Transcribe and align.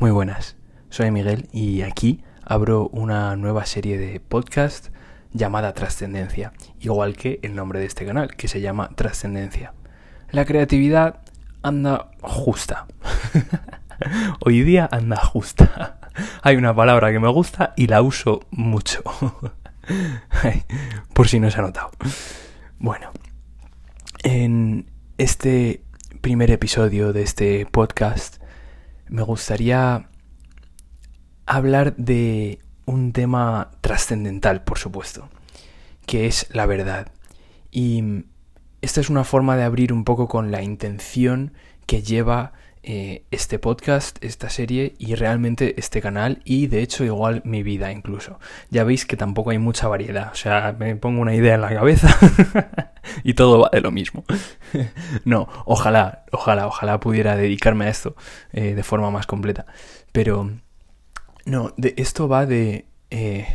Muy 0.00 0.12
buenas, 0.12 0.56
soy 0.88 1.10
Miguel 1.10 1.50
y 1.52 1.82
aquí 1.82 2.24
abro 2.42 2.88
una 2.88 3.36
nueva 3.36 3.66
serie 3.66 3.98
de 3.98 4.18
podcast 4.18 4.88
llamada 5.34 5.74
Trascendencia, 5.74 6.54
igual 6.80 7.18
que 7.18 7.38
el 7.42 7.54
nombre 7.54 7.80
de 7.80 7.84
este 7.84 8.06
canal, 8.06 8.34
que 8.34 8.48
se 8.48 8.62
llama 8.62 8.88
Trascendencia. 8.94 9.74
La 10.30 10.46
creatividad 10.46 11.20
anda 11.62 12.12
justa. 12.22 12.86
Hoy 14.40 14.62
día 14.62 14.88
anda 14.90 15.18
justa. 15.18 15.98
Hay 16.40 16.56
una 16.56 16.74
palabra 16.74 17.12
que 17.12 17.20
me 17.20 17.28
gusta 17.28 17.74
y 17.76 17.88
la 17.88 18.00
uso 18.00 18.40
mucho. 18.50 19.02
Por 21.12 21.28
si 21.28 21.40
no 21.40 21.50
se 21.50 21.58
ha 21.58 21.62
notado. 21.62 21.90
Bueno, 22.78 23.10
en 24.22 24.90
este 25.18 25.84
primer 26.22 26.50
episodio 26.50 27.12
de 27.12 27.22
este 27.22 27.66
podcast 27.66 28.39
me 29.10 29.22
gustaría 29.22 30.08
hablar 31.44 31.96
de 31.96 32.60
un 32.86 33.12
tema 33.12 33.72
trascendental, 33.80 34.62
por 34.62 34.78
supuesto, 34.78 35.28
que 36.06 36.26
es 36.26 36.46
la 36.54 36.64
verdad. 36.64 37.10
Y 37.72 38.24
esta 38.80 39.00
es 39.00 39.10
una 39.10 39.24
forma 39.24 39.56
de 39.56 39.64
abrir 39.64 39.92
un 39.92 40.04
poco 40.04 40.28
con 40.28 40.52
la 40.52 40.62
intención 40.62 41.52
que 41.86 42.02
lleva 42.02 42.52
eh, 42.82 43.24
este 43.30 43.58
podcast, 43.58 44.16
esta 44.24 44.48
serie 44.48 44.94
y 44.96 45.14
realmente 45.14 45.74
este 45.78 46.00
canal 46.00 46.40
y 46.46 46.66
de 46.66 46.80
hecho 46.80 47.04
igual 47.04 47.42
mi 47.44 47.62
vida 47.62 47.92
incluso. 47.92 48.38
Ya 48.70 48.84
veis 48.84 49.04
que 49.04 49.18
tampoco 49.18 49.50
hay 49.50 49.58
mucha 49.58 49.86
variedad, 49.86 50.30
o 50.32 50.34
sea, 50.34 50.74
me 50.78 50.96
pongo 50.96 51.20
una 51.20 51.34
idea 51.34 51.56
en 51.56 51.60
la 51.60 51.74
cabeza 51.74 52.08
y 53.22 53.34
todo 53.34 53.58
va 53.58 53.68
de 53.70 53.82
lo 53.82 53.90
mismo. 53.90 54.24
no, 55.26 55.46
ojalá, 55.66 56.24
ojalá, 56.32 56.66
ojalá 56.66 57.00
pudiera 57.00 57.36
dedicarme 57.36 57.84
a 57.84 57.90
esto 57.90 58.16
eh, 58.52 58.74
de 58.74 58.82
forma 58.82 59.10
más 59.10 59.26
completa. 59.26 59.66
Pero 60.10 60.50
no, 61.44 61.74
esto 61.96 62.28
va 62.28 62.46
de... 62.46 62.86
Eh, 63.10 63.46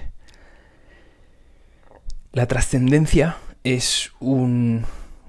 la 2.31 2.45
trascendencia 2.45 3.37
es 3.63 4.11
un, 4.19 4.85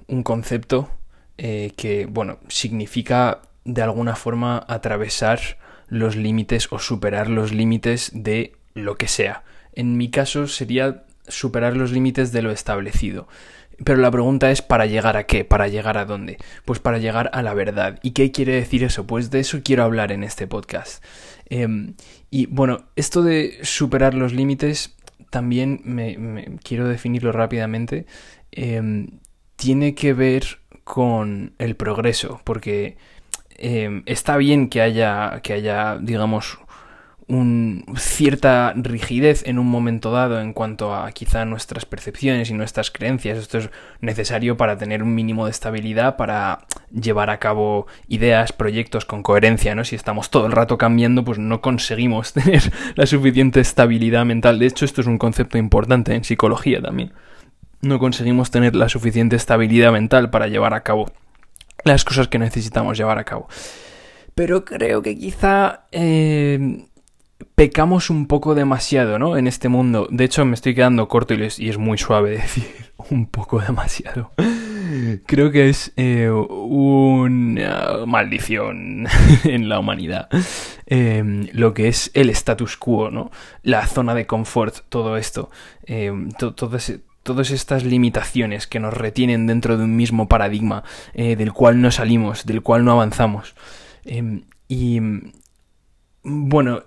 un 0.07 0.21
concepto 0.21 0.91
que, 1.37 2.07
bueno, 2.09 2.39
significa 2.47 3.41
de 3.67 3.81
alguna 3.83 4.15
forma 4.15 4.65
atravesar 4.67 5.39
los 5.87 6.15
límites 6.15 6.67
o 6.71 6.79
superar 6.79 7.29
los 7.29 7.53
límites 7.53 8.11
de 8.13 8.53
lo 8.73 8.97
que 8.97 9.07
sea. 9.07 9.43
En 9.73 9.97
mi 9.97 10.09
caso 10.09 10.47
sería 10.47 11.03
superar 11.27 11.75
los 11.75 11.91
límites 11.91 12.31
de 12.31 12.41
lo 12.41 12.51
establecido. 12.51 13.27
Pero 13.83 13.99
la 13.99 14.09
pregunta 14.09 14.49
es 14.49 14.61
¿para 14.61 14.87
llegar 14.87 15.17
a 15.17 15.25
qué? 15.27 15.45
¿Para 15.45 15.67
llegar 15.67 15.97
a 15.97 16.05
dónde? 16.05 16.37
Pues 16.65 16.79
para 16.79 16.97
llegar 16.97 17.29
a 17.33 17.43
la 17.43 17.53
verdad. 17.53 17.99
¿Y 18.01 18.11
qué 18.11 18.31
quiere 18.31 18.53
decir 18.53 18.83
eso? 18.83 19.05
Pues 19.05 19.29
de 19.29 19.41
eso 19.41 19.59
quiero 19.63 19.83
hablar 19.83 20.11
en 20.11 20.23
este 20.23 20.47
podcast. 20.47 21.03
Em, 21.45 21.93
y 22.31 22.47
bueno, 22.47 22.85
esto 22.95 23.21
de 23.21 23.59
superar 23.61 24.13
los 24.13 24.33
límites 24.33 24.95
también 25.29 25.81
me, 25.83 26.57
quiero 26.63 26.87
definirlo 26.87 27.31
rápidamente. 27.31 28.07
Em, 28.51 29.19
tiene 29.57 29.93
que 29.93 30.13
ver 30.13 30.59
con 30.83 31.53
el 31.59 31.75
progreso, 31.75 32.41
porque 32.45 32.97
Em, 33.57 34.03
está 34.05 34.37
bien 34.37 34.69
que 34.69 34.81
haya, 34.81 35.39
que 35.41 35.53
haya 35.53 35.97
digamos, 35.99 36.59
un, 37.27 37.83
cierta 37.97 38.73
rigidez 38.75 39.43
en 39.45 39.59
un 39.59 39.67
momento 39.67 40.11
dado 40.11 40.39
en 40.39 40.53
cuanto 40.53 40.95
a 40.95 41.11
quizá 41.11 41.43
nuestras 41.45 41.85
percepciones 41.85 42.49
y 42.49 42.53
nuestras 42.53 42.91
creencias. 42.91 43.37
Esto 43.37 43.57
es 43.57 43.69
necesario 43.99 44.57
para 44.57 44.77
tener 44.77 45.03
un 45.03 45.13
mínimo 45.13 45.45
de 45.45 45.51
estabilidad, 45.51 46.15
para 46.15 46.65
llevar 46.91 47.29
a 47.29 47.39
cabo 47.39 47.87
ideas, 48.07 48.53
proyectos 48.53 49.05
con 49.05 49.23
coherencia, 49.23 49.75
¿no? 49.75 49.83
Si 49.83 49.95
estamos 49.95 50.29
todo 50.29 50.45
el 50.45 50.53
rato 50.53 50.77
cambiando, 50.77 51.23
pues 51.25 51.37
no 51.39 51.61
conseguimos 51.61 52.33
tener 52.33 52.71
la 52.95 53.05
suficiente 53.05 53.59
estabilidad 53.59 54.25
mental. 54.25 54.59
De 54.59 54.67
hecho, 54.67 54.85
esto 54.85 55.01
es 55.01 55.07
un 55.07 55.17
concepto 55.17 55.57
importante 55.57 56.15
en 56.15 56.23
psicología 56.23 56.81
también. 56.81 57.13
No 57.81 57.99
conseguimos 57.99 58.51
tener 58.51 58.75
la 58.75 58.89
suficiente 58.89 59.35
estabilidad 59.35 59.91
mental 59.91 60.29
para 60.29 60.47
llevar 60.47 60.73
a 60.73 60.81
cabo 60.81 61.11
las 61.83 62.03
cosas 62.03 62.27
que 62.27 62.39
necesitamos 62.39 62.97
llevar 62.97 63.17
a 63.17 63.23
cabo. 63.23 63.47
Pero 64.35 64.65
creo 64.65 65.01
que 65.01 65.17
quizá 65.17 65.87
eh, 65.91 66.85
pecamos 67.55 68.09
un 68.09 68.27
poco 68.27 68.53
demasiado, 68.53 69.17
¿no? 69.17 69.37
En 69.37 69.47
este 69.47 69.69
mundo. 69.69 70.07
De 70.11 70.25
hecho, 70.25 70.45
me 70.45 70.53
estoy 70.53 70.75
quedando 70.75 71.07
corto 71.07 71.33
y, 71.33 71.41
es 71.41 71.77
muy 71.77 71.97
suave 71.97 72.31
decir 72.37 72.93
un 73.09 73.25
poco 73.25 73.59
demasiado. 73.59 74.31
Creo 75.25 75.51
que 75.51 75.69
es 75.69 75.91
eh, 75.97 76.29
una 76.29 78.05
maldición 78.05 79.07
en 79.43 79.69
la 79.69 79.79
humanidad. 79.79 80.29
Em, 80.85 81.47
lo 81.51 81.73
que 81.73 81.87
es 81.87 82.11
el 82.13 82.29
status 82.29 82.77
quo, 82.77 83.09
¿no? 83.11 83.31
La 83.63 83.87
zona 83.87 84.13
de 84.13 84.27
confort, 84.27 84.81
todo 84.89 85.17
esto. 85.17 85.49
Em, 85.83 86.29
todo, 86.31 86.77
ese, 86.77 87.01
todas 87.27 87.51
estas 87.51 87.83
limitaciones 87.83 88.67
que 88.67 88.79
nos 88.79 88.93
retienen 88.93 89.47
dentro 89.47 89.77
de 89.77 89.83
un 89.83 89.97
mismo 89.97 90.29
paradigma 90.29 90.85
eh, 91.13 91.35
del 91.35 91.51
cual 91.51 91.81
no 91.81 91.91
salimos, 91.91 92.45
del 92.45 92.61
cual 92.63 92.85
no 92.85 92.93
avanzamos. 92.93 93.53
Em, 94.05 94.45
y 94.69 95.01
bueno, 96.23 96.83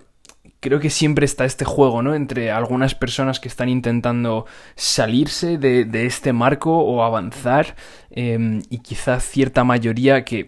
creo 0.61 0.79
que 0.79 0.91
siempre 0.91 1.25
está 1.25 1.43
este 1.43 1.65
juego, 1.65 2.03
¿no? 2.03 2.13
Entre 2.13 2.51
algunas 2.51 2.93
personas 2.93 3.39
que 3.39 3.47
están 3.47 3.67
intentando 3.67 4.45
salirse 4.75 5.57
de, 5.57 6.05
este 6.05 6.33
marco 6.33 6.77
o 6.77 7.03
avanzar 7.03 7.75
em, 8.11 8.61
y 8.69 8.77
quizá 8.77 9.19
cierta 9.19 9.63
mayoría 9.63 10.23
que, 10.23 10.47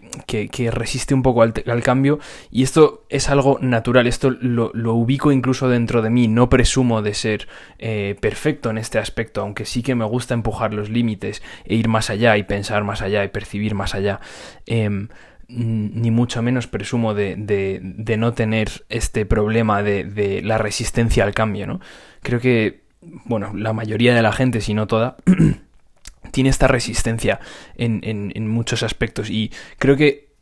resiste 0.72 1.14
un 1.14 1.22
poco 1.22 1.42
al, 1.42 1.82
cambio 1.82 2.20
y 2.50 2.62
esto 2.62 3.04
es 3.08 3.28
algo 3.28 3.58
natural, 3.60 4.06
esto 4.06 4.30
lo, 4.30 4.70
ubico 4.94 5.32
incluso 5.32 5.68
dentro 5.68 6.00
de 6.00 6.10
mí, 6.10 6.28
no 6.28 6.48
presumo 6.48 7.02
de 7.02 7.12
ser 7.12 7.48
eh, 7.78 8.16
perfecto 8.20 8.70
en 8.70 8.78
este 8.78 8.98
aspecto, 8.98 9.40
aunque 9.40 9.64
sí 9.64 9.82
que 9.82 9.96
me 9.96 10.04
gusta 10.04 10.34
empujar 10.34 10.72
los 10.72 10.90
límites 10.90 11.42
e 11.64 11.74
ir 11.74 11.88
más 11.88 12.08
allá 12.08 12.36
y 12.36 12.44
pensar 12.44 12.84
más 12.84 13.02
allá 13.02 13.24
y 13.24 13.28
percibir 13.28 13.74
más 13.74 13.96
allá. 13.96 14.20
Em, 14.66 15.08
ni 15.48 16.10
mucho 16.10 16.42
menos 16.42 16.66
presumo 16.66 17.14
de, 17.14 17.36
de, 17.36 18.16
no 18.16 18.32
tener 18.34 18.84
este 18.88 19.26
problema 19.26 19.82
de, 19.82 20.40
la 20.42 20.58
resistencia 20.58 21.24
al 21.24 21.34
cambio, 21.34 21.66
¿no? 21.66 21.80
Creo 22.22 22.40
que, 22.40 22.84
bueno, 23.24 23.52
la 23.54 23.72
mayoría 23.72 24.14
de 24.14 24.22
la 24.22 24.32
gente, 24.32 24.60
si 24.60 24.74
no 24.74 24.86
toda, 24.86 25.16
tiene 26.30 26.50
esta 26.50 26.66
resistencia 26.66 27.40
en, 27.76 28.00
en, 28.04 28.48
muchos 28.48 28.82
aspectos 28.82 29.30
y 29.30 29.52
creo 29.78 29.96
que 29.96 30.34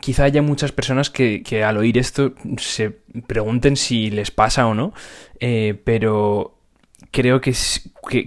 quizá 0.00 0.24
haya 0.24 0.42
muchas 0.42 0.72
personas 0.72 1.10
que, 1.10 1.42
que, 1.42 1.64
al 1.64 1.76
oír 1.76 1.98
esto 1.98 2.34
se 2.58 2.98
pregunten 3.26 3.76
si 3.76 4.10
les 4.10 4.30
pasa 4.30 4.66
o 4.66 4.74
no, 4.74 4.92
eh, 5.40 5.80
pero 5.84 6.57
creo 7.10 7.40
que, 7.40 7.54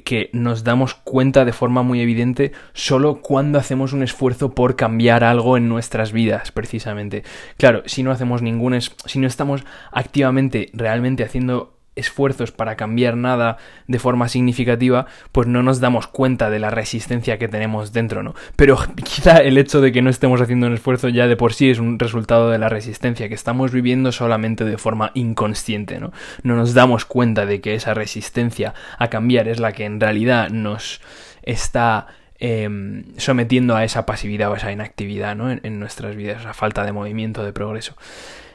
que, 0.03 0.29
nos 0.33 0.63
damos 0.63 0.95
cuenta 0.95 1.45
de 1.45 1.53
forma 1.53 1.83
muy 1.83 2.01
evidente 2.01 2.51
solo 2.73 3.21
cuando 3.21 3.59
hacemos 3.59 3.93
un 3.93 4.03
esfuerzo 4.03 4.53
por 4.55 4.75
cambiar 4.75 5.23
algo 5.23 5.57
en 5.57 5.69
nuestras 5.69 6.11
vidas, 6.11 6.51
precisamente. 6.51 7.23
Claro, 7.57 7.83
si 7.85 8.03
no 8.03 8.11
hacemos 8.11 8.41
ningún... 8.41 8.79
si 8.81 9.19
no 9.19 9.27
estamos 9.27 9.65
activamente 9.91 10.69
realmente 10.73 11.23
haciendo 11.23 11.80
esfuerzos 11.95 12.51
para 12.51 12.77
cambiar 12.77 13.17
nada 13.17 13.57
de 13.87 13.99
forma 13.99 14.29
significativa, 14.29 15.07
pues 15.31 15.47
no 15.47 15.61
nos 15.61 15.81
damos 15.81 16.07
cuenta 16.07 16.49
de 16.49 16.59
la 16.59 16.69
resistencia 16.69 17.37
que 17.37 17.49
tenemos 17.49 17.91
dentro, 17.91 18.23
¿no? 18.23 18.33
Pero 18.55 18.77
quizá 19.03 19.37
el 19.37 19.57
hecho 19.57 19.81
de 19.81 19.91
que 19.91 20.01
no 20.01 20.09
estemos 20.09 20.41
haciendo 20.41 20.67
un 20.67 20.73
esfuerzo 20.73 21.09
ya 21.09 21.27
de 21.27 21.35
por 21.35 21.53
sí 21.53 21.69
es 21.69 21.79
un 21.79 21.99
resultado 21.99 22.49
de 22.49 22.59
la 22.59 22.69
resistencia 22.69 23.27
que 23.27 23.35
estamos 23.35 23.71
viviendo 23.71 24.11
solamente 24.11 24.63
de 24.63 24.77
forma 24.77 25.11
inconsciente, 25.15 25.99
¿no? 25.99 26.11
No 26.43 26.55
nos 26.55 26.73
damos 26.73 27.05
cuenta 27.05 27.45
de 27.45 27.59
que 27.59 27.75
esa 27.75 27.93
resistencia 27.93 28.73
a 28.97 29.09
cambiar 29.09 29.47
es 29.47 29.59
la 29.59 29.73
que 29.73 29.85
en 29.85 29.99
realidad 29.99 30.49
nos 30.49 31.01
está 31.43 32.07
em, 32.39 33.03
sometiendo 33.17 33.75
a 33.75 33.83
esa 33.83 34.05
pasividad 34.05 34.49
o 34.51 34.55
esa 34.55 34.71
inactividad, 34.71 35.35
¿no? 35.35 35.51
En, 35.51 35.59
en 35.63 35.79
nuestras 35.79 36.15
vidas, 36.15 36.45
a 36.45 36.53
falta 36.53 36.85
de 36.85 36.93
movimiento, 36.93 37.43
de 37.43 37.51
progreso. 37.51 37.95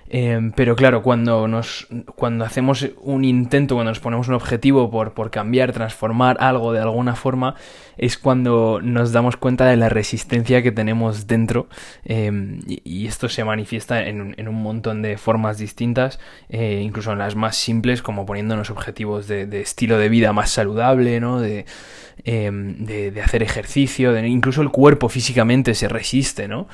Em, 0.08 0.52
pero 0.52 0.76
claro, 0.76 1.02
cuando 1.02 1.48
nos 1.48 1.88
cuando 2.14 2.44
hacemos 2.44 2.86
un 3.00 3.24
intento, 3.24 3.74
cuando 3.74 3.90
nos 3.90 4.00
ponemos 4.00 4.28
un 4.28 4.34
objetivo 4.34 4.90
por, 4.90 5.14
por 5.14 5.30
cambiar, 5.30 5.72
transformar 5.72 6.36
algo 6.40 6.72
de 6.72 6.80
alguna 6.80 7.16
forma, 7.16 7.54
es 7.96 8.18
cuando 8.18 8.80
nos 8.82 9.12
damos 9.12 9.36
cuenta 9.36 9.66
de 9.66 9.76
la 9.76 9.88
resistencia 9.88 10.62
que 10.62 10.72
tenemos 10.72 11.26
dentro. 11.26 11.68
Em, 12.04 12.60
y, 12.66 13.06
esto 13.06 13.28
se 13.28 13.44
manifiesta 13.44 14.06
en, 14.06 14.34
en, 14.36 14.48
un 14.48 14.62
montón 14.62 15.00
de 15.02 15.16
formas 15.16 15.58
distintas, 15.58 16.18
eh, 16.48 16.80
incluso 16.82 17.12
en 17.12 17.18
las 17.18 17.36
más 17.36 17.56
simples, 17.56 18.02
como 18.02 18.26
poniéndonos 18.26 18.70
objetivos 18.70 19.28
de, 19.28 19.46
de 19.46 19.60
estilo 19.60 19.98
de 19.98 20.08
vida 20.08 20.32
más 20.32 20.50
saludable, 20.50 21.20
¿no? 21.20 21.40
De, 21.40 21.66
em, 22.24 22.84
de, 22.84 23.20
hacer 23.22 23.42
ejercicio, 23.42 24.16
incluso 24.26 24.62
el 24.62 24.70
cuerpo 24.70 25.08
físicamente 25.08 25.74
se 25.74 25.88
resiste, 25.88 26.48
¿no? 26.48 26.68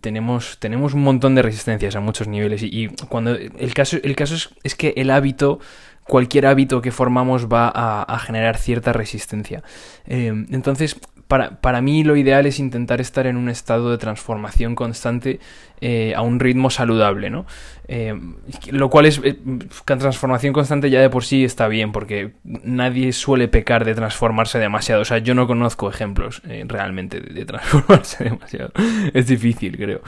tenemos, 0.00 0.58
tenemos 0.58 0.94
un 0.94 1.02
montón 1.02 1.34
de 1.34 1.42
resistencias 1.42 1.96
a 1.96 2.00
muchos 2.00 2.28
niveles. 2.28 2.62
Y, 2.62 2.88
cuando 3.08 3.34
el 3.34 3.74
caso, 3.74 3.98
el 4.02 4.16
caso 4.16 4.34
es, 4.62 4.74
que 4.74 4.94
el 4.96 5.10
hábito 5.10 5.60
cualquier 6.04 6.46
hábito 6.46 6.80
que 6.80 6.92
formamos 6.92 7.46
va 7.46 7.72
a, 7.74 8.18
generar 8.20 8.56
cierta 8.58 8.92
resistencia. 8.92 9.64
Eh, 10.06 10.32
entonces, 10.50 10.96
para, 11.28 11.60
para, 11.60 11.80
mí 11.80 12.04
lo 12.04 12.16
ideal 12.16 12.46
es 12.46 12.58
intentar 12.58 13.00
estar 13.00 13.26
en 13.26 13.36
un 13.36 13.48
estado 13.48 13.90
de 13.90 13.98
transformación 13.98 14.74
constante 14.74 15.40
eh, 15.80 16.14
a 16.14 16.22
un 16.22 16.40
ritmo 16.40 16.70
saludable, 16.70 17.30
¿no? 17.30 17.46
Eh, 17.88 18.14
lo 18.70 18.90
cual 18.90 19.06
es, 19.06 19.20
eh, 19.24 19.36
transformación 19.84 20.52
constante 20.52 20.90
ya 20.90 21.00
de 21.00 21.10
por 21.10 21.24
sí 21.24 21.44
está 21.44 21.68
bien, 21.68 21.92
porque 21.92 22.32
nadie 22.44 23.12
suele 23.12 23.48
pecar 23.48 23.84
de 23.84 23.94
transformarse 23.94 24.58
demasiado. 24.58 25.02
O 25.02 25.04
sea, 25.04 25.18
yo 25.18 25.34
no 25.34 25.46
conozco 25.46 25.90
ejemplos 25.90 26.42
realmente 26.44 27.20
de, 27.20 27.34
de, 27.34 27.44
transformarse 27.44 28.24
demasiado. 28.30 28.72
Es 29.12 29.26
difícil, 29.26 29.76
creo. 29.76 30.02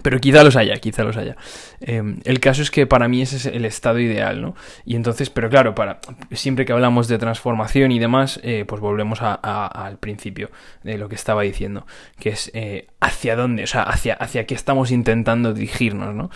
Pero 0.00 0.18
quizá 0.20 0.42
los 0.42 0.56
haya, 0.56 0.74
quizá 0.76 1.04
los 1.04 1.18
haya. 1.18 1.36
Em, 1.80 2.18
el 2.24 2.40
caso 2.40 2.62
es 2.62 2.70
que 2.70 2.86
para 2.86 3.08
mí 3.08 3.20
ese 3.20 3.36
es 3.36 3.46
el 3.46 3.66
estado 3.66 3.98
ideal, 3.98 4.40
¿no? 4.40 4.54
Y 4.86 4.96
entonces, 4.96 5.28
pero 5.28 5.50
claro, 5.50 5.74
para 5.74 6.00
siempre 6.30 6.64
que 6.64 6.72
hablamos 6.72 7.08
de 7.08 7.18
transformación 7.18 7.92
y 7.92 7.98
demás, 7.98 8.40
eh, 8.42 8.64
pues 8.66 8.80
volvemos 8.80 9.20
al 9.20 9.98
principio 9.98 10.50
de 10.82 10.96
lo 10.96 11.10
que 11.10 11.14
estaba 11.14 11.42
diciendo, 11.42 11.86
que 12.18 12.30
es 12.30 12.50
eh, 12.54 12.86
hacia 13.00 13.36
dónde, 13.36 13.64
o 13.64 13.66
sea, 13.66 13.82
hacia, 13.82 14.14
hacia 14.14 14.46
qué 14.46 14.54
estamos 14.54 14.90
intentando 14.90 15.52
dirigirnos, 15.52 16.14
¿no? 16.14 16.30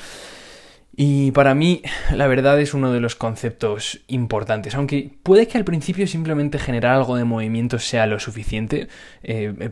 Y 0.99 1.31
para 1.33 1.55
mí, 1.55 1.83
la 2.15 2.27
verdad 2.27 2.59
es 2.59 2.73
uno 2.73 2.91
de 2.91 3.01
los 3.01 3.17
conceptos 3.17 4.01
importantes. 4.07 4.75
Aunque 4.75 5.11
puede 5.23 5.47
que 5.47 5.59
al 5.59 5.65
principio 5.65 6.07
simplemente 6.07 6.59
generar 6.59 6.95
algo 6.95 7.17
de 7.17 7.25
movimiento 7.25 7.79
sea 7.79 8.07
lo 8.07 8.19
suficiente. 8.19 8.89
Eh, 9.23 9.53
eh, 9.61 9.71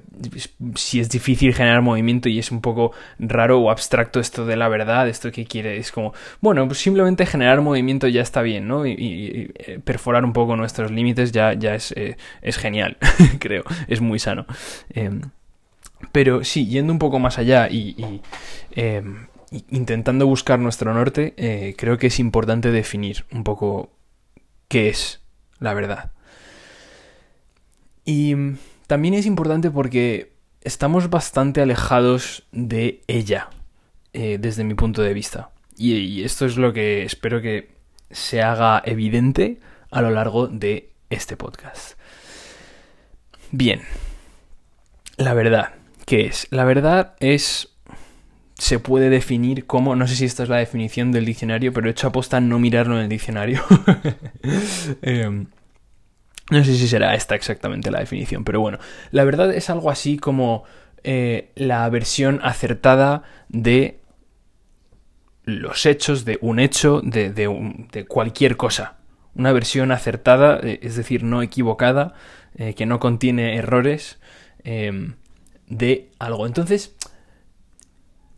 si 0.75 1.01
es 1.01 1.09
difícil 1.09 1.55
generar 1.55 1.81
movimiento 1.81 2.29
y 2.29 2.39
es 2.39 2.51
un 2.51 2.61
poco 2.61 2.93
raro 3.19 3.59
o 3.59 3.71
abstracto 3.71 4.21
esto 4.21 4.45
de 4.45 4.57
la 4.57 4.69
verdad, 4.69 5.09
esto 5.09 5.33
que 5.33 5.47
quiere, 5.47 5.79
es 5.79 5.93
como, 5.93 6.13
bueno, 6.43 6.67
pues 6.67 6.81
simplemente 6.81 7.25
generar 7.25 7.63
movimiento 7.63 8.07
ya 8.07 8.21
está 8.21 8.43
bien, 8.43 8.69
¿no? 8.69 8.87
Y, 8.87 9.51
eh, 9.55 9.81
perforar 9.83 10.27
un 10.27 10.35
poco 10.35 10.57
nuestros 10.57 10.91
límites 10.91 11.33
ya, 11.33 11.55
ya 11.55 11.75
es, 11.75 11.95
es 12.43 12.59
genial, 12.59 12.99
creo. 13.39 13.65
Es 13.89 14.03
muy 14.03 14.19
sano. 14.19 14.45
pero 16.13 16.45
sí, 16.45 16.67
yendo 16.67 16.93
un 16.93 16.99
poco 16.99 17.19
más 17.19 17.39
allá 17.39 17.69
y 17.71 18.21
intentando 19.71 20.27
buscar 20.27 20.59
nuestro 20.59 20.93
norte, 20.95 21.35
eh, 21.37 21.75
creo 21.77 21.99
que 21.99 22.09
es 22.09 22.19
importante 22.19 22.71
definir 22.71 23.25
un 23.33 23.45
poco 23.45 23.91
qué 24.69 24.89
es 24.89 25.21
la 25.61 25.75
verdad. 25.75 26.13
Y 28.05 28.35
también 28.87 29.15
es 29.15 29.27
importante 29.27 29.71
porque 29.71 30.33
estamos 30.63 31.11
bastante 31.11 31.61
alejados 31.61 32.45
de 32.53 33.03
ella, 33.07 33.49
eh, 34.13 34.39
desde 34.41 34.65
mi 34.65 34.75
punto 34.75 35.03
de 35.03 35.15
vista. 35.15 35.51
Y, 35.77 36.23
esto 36.23 36.47
es 36.47 36.57
lo 36.57 36.73
que 36.73 37.05
espero 37.05 37.41
que 37.43 37.71
se 38.11 38.43
haga 38.43 38.83
evidente 38.85 39.61
a 39.91 40.03
lo 40.03 40.11
largo 40.11 40.47
de 40.47 40.93
este 41.11 41.37
podcast. 41.37 41.99
Bien, 43.51 43.83
la 45.17 45.35
verdad, 45.35 45.75
¿qué 46.07 46.27
es? 46.27 46.47
La 46.51 46.65
verdad 46.65 47.15
es 47.21 47.74
se 48.59 48.79
puede 48.79 49.11
definir 49.11 49.67
como, 49.67 49.97
no 49.97 50.07
sé 50.07 50.15
si 50.15 50.25
esta 50.25 50.45
es 50.45 50.49
la 50.49 50.59
definición 50.59 51.11
del 51.13 51.25
diccionario, 51.25 51.73
pero 51.73 51.89
he 51.89 51.91
hecho 51.91 52.07
aposta 52.07 52.41
no 52.41 52.59
mirarlo 52.59 52.97
en 52.97 53.03
el 53.03 53.09
diccionario. 53.09 53.63
Em, 55.03 55.47
no 56.51 56.63
sé 56.63 56.77
si 56.77 56.89
será 56.89 57.15
esta 57.15 57.35
exactamente 57.35 57.91
la 57.91 58.01
definición, 58.01 58.45
pero 58.45 58.61
bueno, 58.61 58.79
la 59.11 59.25
verdad 59.25 59.53
es 59.53 59.71
algo 59.71 59.91
así 59.91 60.19
como 60.19 60.65
eh, 61.03 61.51
la 61.55 61.89
versión 61.89 62.41
acertada 62.43 63.23
de 63.49 64.01
los 65.45 65.85
hechos, 65.87 66.25
de 66.25 66.39
un 66.41 66.59
hecho, 66.59 67.01
de, 67.03 67.31
de, 67.31 68.05
cualquier 68.07 68.57
cosa. 68.57 68.97
Una 69.35 69.53
versión 69.53 69.91
acertada, 69.91 70.61
eh, 70.63 70.81
es 70.83 70.97
decir, 70.97 71.23
no 71.25 71.43
equivocada, 71.43 72.15
eh, 72.57 72.75
que 72.75 72.87
no 72.87 73.01
contiene 73.01 73.57
errores 73.57 74.19
de 74.65 76.11
algo. 76.19 76.47
Entonces, 76.47 76.95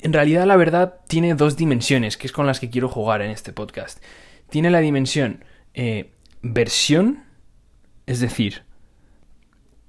en 0.00 0.12
realidad 0.12 0.46
la 0.46 0.56
verdad 0.56 1.00
tiene 1.06 1.34
dos 1.34 1.56
dimensiones, 1.56 2.16
que 2.16 2.26
es 2.26 2.32
con 2.32 2.46
las 2.46 2.60
que 2.60 2.70
quiero 2.70 2.88
jugar 2.88 3.22
en 3.22 3.30
este 3.30 3.52
podcast. 3.52 4.02
Tiene 4.48 4.70
la 4.70 4.80
dimensión 4.80 5.44
eh, 5.74 6.10
versión, 6.42 7.24
es 8.06 8.20
decir, 8.20 8.62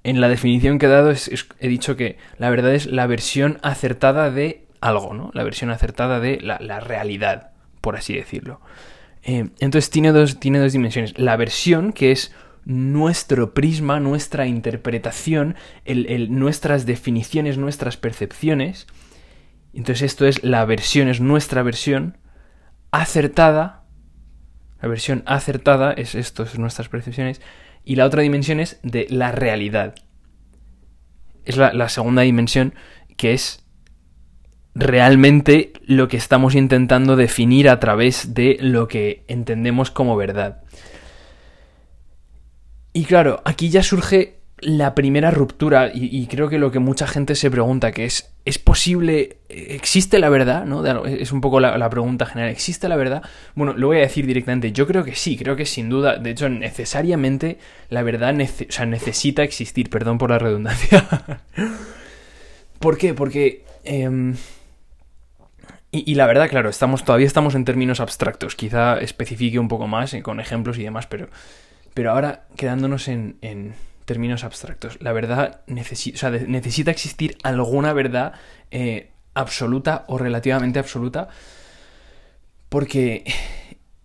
en 0.04 0.20
la 0.20 0.28
definición 0.28 0.78
que 0.78 0.86
he 0.86 0.88
dado 0.88 1.12
he 1.12 1.68
dicho 1.68 1.96
que 1.96 2.18
la 2.38 2.50
verdad 2.50 2.74
es 2.74 2.86
la 2.86 3.06
versión 3.06 3.58
acertada 3.62 4.30
de 4.30 4.66
algo, 4.80 5.12
¿no? 5.12 5.30
La 5.34 5.42
versión 5.42 5.70
acertada 5.70 6.20
de 6.20 6.40
la, 6.40 6.80
realidad, 6.80 7.50
por 7.80 7.96
así 7.96 8.14
decirlo. 8.14 8.60
Eh, 9.22 9.50
entonces 9.58 9.90
tiene 9.90 10.12
dos, 10.12 10.40
tiene 10.40 10.60
dos 10.60 10.72
dimensiones. 10.72 11.18
La 11.18 11.36
versión, 11.36 11.92
que 11.92 12.12
es 12.12 12.32
nuestro 12.64 13.54
prisma, 13.54 13.98
nuestra 13.98 14.46
interpretación, 14.46 15.56
nuestras 16.28 16.86
definiciones, 16.86 17.58
nuestras 17.58 17.96
percepciones, 17.96 18.86
entonces 19.72 20.02
esto 20.02 20.26
es 20.26 20.42
la 20.42 20.64
versión, 20.64 21.08
es 21.08 21.20
nuestra 21.20 21.62
versión 21.62 22.18
acertada. 22.90 23.84
La 24.80 24.88
versión 24.88 25.22
acertada 25.26 25.92
es 25.92 26.14
esto, 26.14 26.44
es 26.44 26.58
nuestras 26.58 26.88
percepciones. 26.88 27.40
Y 27.84 27.96
la 27.96 28.04
otra 28.04 28.22
dimensión 28.22 28.60
es 28.60 28.78
de 28.82 29.06
la 29.10 29.32
realidad. 29.32 29.94
Es 31.44 31.56
la, 31.56 31.88
segunda 31.88 32.22
dimensión 32.22 32.74
que 33.16 33.32
es 33.32 33.64
realmente 34.74 35.72
lo 35.86 36.06
que 36.08 36.18
estamos 36.18 36.54
intentando 36.54 37.16
definir 37.16 37.68
a 37.68 37.80
través 37.80 38.34
de 38.34 38.58
lo 38.60 38.86
que 38.86 39.24
entendemos 39.28 39.90
como 39.90 40.16
verdad. 40.16 40.62
Y 42.92 43.04
claro, 43.04 43.40
aquí 43.44 43.70
ya 43.70 43.82
surge 43.82 44.37
la 44.60 44.94
primera 44.94 45.30
ruptura, 45.30 45.90
y, 45.94 46.26
creo 46.26 46.48
que 46.48 46.58
lo 46.58 46.70
que 46.72 46.78
mucha 46.78 47.06
gente 47.06 47.34
se 47.34 47.50
pregunta, 47.50 47.92
que 47.92 48.04
es, 48.04 48.32
¿es 48.44 48.58
posible, 48.58 49.38
existe 49.48 50.18
la 50.18 50.28
verdad? 50.28 50.64
¿no? 50.64 50.84
Es 51.04 51.32
un 51.32 51.40
poco 51.40 51.60
la, 51.60 51.90
pregunta 51.90 52.26
general, 52.26 52.50
¿existe 52.50 52.88
la 52.88 52.96
verdad? 52.96 53.22
Bueno, 53.54 53.74
lo 53.74 53.88
voy 53.88 53.98
a 53.98 54.00
decir 54.00 54.26
directamente, 54.26 54.72
yo 54.72 54.86
creo 54.86 55.04
que 55.04 55.14
sí, 55.14 55.36
creo 55.36 55.54
que 55.54 55.66
sin 55.66 55.88
duda, 55.88 56.16
de 56.16 56.30
hecho, 56.30 56.48
necesariamente 56.48 57.58
la 57.88 58.02
verdad 58.02 58.34
necesita 58.34 59.42
existir, 59.42 59.90
perdón 59.90 60.18
por 60.18 60.30
la 60.30 60.38
redundancia. 60.38 61.06
¿Por 62.78 62.98
qué? 62.98 63.14
Porque... 63.14 63.64
Em, 63.84 64.34
y, 65.90 66.16
la 66.16 66.26
verdad, 66.26 66.50
claro, 66.50 66.68
estamos, 66.68 67.02
todavía 67.02 67.26
estamos 67.26 67.54
en 67.54 67.64
términos 67.64 68.00
abstractos, 68.00 68.54
quizá 68.54 68.98
especifique 68.98 69.58
un 69.58 69.68
poco 69.68 69.86
más 69.86 70.12
eh, 70.12 70.22
con 70.22 70.38
ejemplos 70.38 70.76
y 70.78 70.82
demás, 70.82 71.06
pero, 71.06 71.28
pero 71.94 72.10
ahora 72.10 72.44
quedándonos 72.56 73.08
en 73.08 73.38
términos 74.08 74.42
abstractos. 74.42 74.98
La 75.00 75.12
verdad 75.12 75.60
necesita 75.68 76.90
existir 76.90 77.36
alguna 77.44 77.92
verdad 77.92 78.32
eh, 78.72 79.12
absoluta 79.34 80.06
o 80.08 80.18
relativamente 80.18 80.80
absoluta 80.80 81.28
porque 82.68 83.24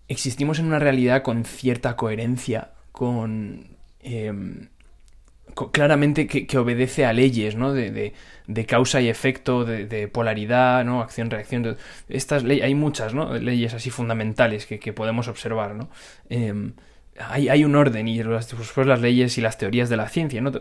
existimos 0.08 0.60
en 0.60 0.66
una 0.66 0.78
realidad 0.78 1.24
con 1.24 1.46
cierta 1.46 1.96
coherencia, 1.96 2.74
con... 2.92 3.78
Em, 4.02 4.68
claramente 5.72 6.28
que, 6.28 6.58
obedece 6.58 7.06
a 7.06 7.14
leyes, 7.14 7.56
¿no? 7.56 7.74
De, 7.74 8.14
de, 8.48 8.66
causa 8.66 9.02
y 9.02 9.08
efecto, 9.08 9.64
de, 9.66 10.08
polaridad, 10.08 10.84
¿no? 10.84 11.02
Acción-reacción. 11.02 11.78
Estas 12.10 12.44
leyes, 12.44 12.66
hay 12.66 12.76
muchas, 12.76 13.14
¿no? 13.14 13.36
Leyes 13.36 13.74
así 13.74 13.90
fundamentales 13.90 14.66
que, 14.66 14.94
podemos 14.94 15.28
observar, 15.28 15.76
¿no? 15.76 15.90
Em, 16.30 16.74
hay, 17.20 17.64
un 17.64 17.76
orden 17.76 18.08
y 18.08 18.18
después 18.18 18.88
las 18.88 19.02
leyes 19.02 19.38
y 19.38 19.42
las 19.42 19.58
teorías 19.58 19.90
de 19.90 19.98
la 19.98 20.10
ciencia, 20.10 20.42
¿no? 20.42 20.52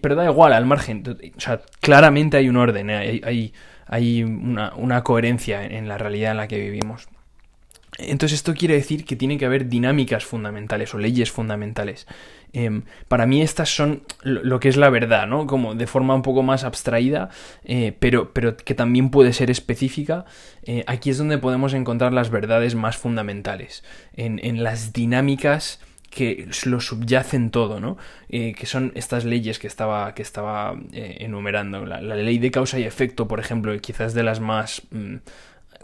pero 0.00 0.14
da 0.14 0.24
igual, 0.24 0.52
al 0.52 0.66
margen. 0.66 1.04
O 1.36 1.40
sea, 1.40 1.60
claramente 1.80 2.36
hay 2.36 2.48
un 2.48 2.56
orden, 2.56 2.90
¿eh? 2.90 3.20
hay, 3.24 3.52
hay, 3.86 4.22
una, 4.22 5.02
coherencia 5.02 5.64
en 5.64 5.88
la 5.88 5.98
realidad 5.98 6.32
en 6.32 6.36
la 6.38 6.48
que 6.48 6.58
vivimos. 6.58 7.08
Entonces 7.98 8.38
esto 8.38 8.54
quiere 8.54 8.74
decir 8.74 9.04
que 9.04 9.14
tiene 9.14 9.36
que 9.36 9.44
haber 9.44 9.68
dinámicas 9.68 10.24
fundamentales 10.24 10.94
o 10.94 10.98
leyes 10.98 11.30
fundamentales. 11.30 12.06
Em, 12.52 12.82
para 13.08 13.26
mí 13.26 13.42
estas 13.42 13.68
son 13.68 14.02
lo, 14.22 14.58
que 14.58 14.68
es 14.68 14.76
la 14.76 14.88
verdad, 14.90 15.26
¿no? 15.26 15.46
Como 15.46 15.74
de 15.74 15.86
forma 15.86 16.14
un 16.14 16.22
poco 16.22 16.42
más 16.42 16.64
abstraída, 16.64 17.28
eh, 17.64 17.94
pero, 17.98 18.32
pero 18.32 18.56
que 18.56 18.74
también 18.74 19.10
puede 19.10 19.32
ser 19.32 19.50
específica. 19.50 20.24
Eh, 20.62 20.82
aquí 20.86 21.10
es 21.10 21.18
donde 21.18 21.38
podemos 21.38 21.74
encontrar 21.74 22.12
las 22.12 22.30
verdades 22.30 22.74
más 22.74 22.96
fundamentales, 22.96 23.84
en, 24.14 24.40
en 24.42 24.64
las 24.64 24.92
dinámicas 24.92 25.80
que 26.10 26.48
lo 26.66 26.80
subyacen 26.80 27.50
todo, 27.50 27.80
¿no? 27.80 27.96
Eh, 28.28 28.52
que 28.52 28.66
son 28.66 28.92
estas 28.96 29.24
leyes 29.24 29.58
que 29.58 29.68
estaba, 29.68 30.12
que 30.14 30.22
estaba 30.22 30.74
eh, 30.92 31.18
enumerando. 31.20 31.86
La, 31.86 32.00
ley 32.00 32.38
de 32.38 32.50
causa 32.50 32.78
y 32.78 32.84
efecto, 32.84 33.28
por 33.28 33.40
ejemplo, 33.40 33.76
quizás 33.80 34.12
de 34.12 34.24
las 34.24 34.40
más 34.40 34.82
mm, 34.90 35.16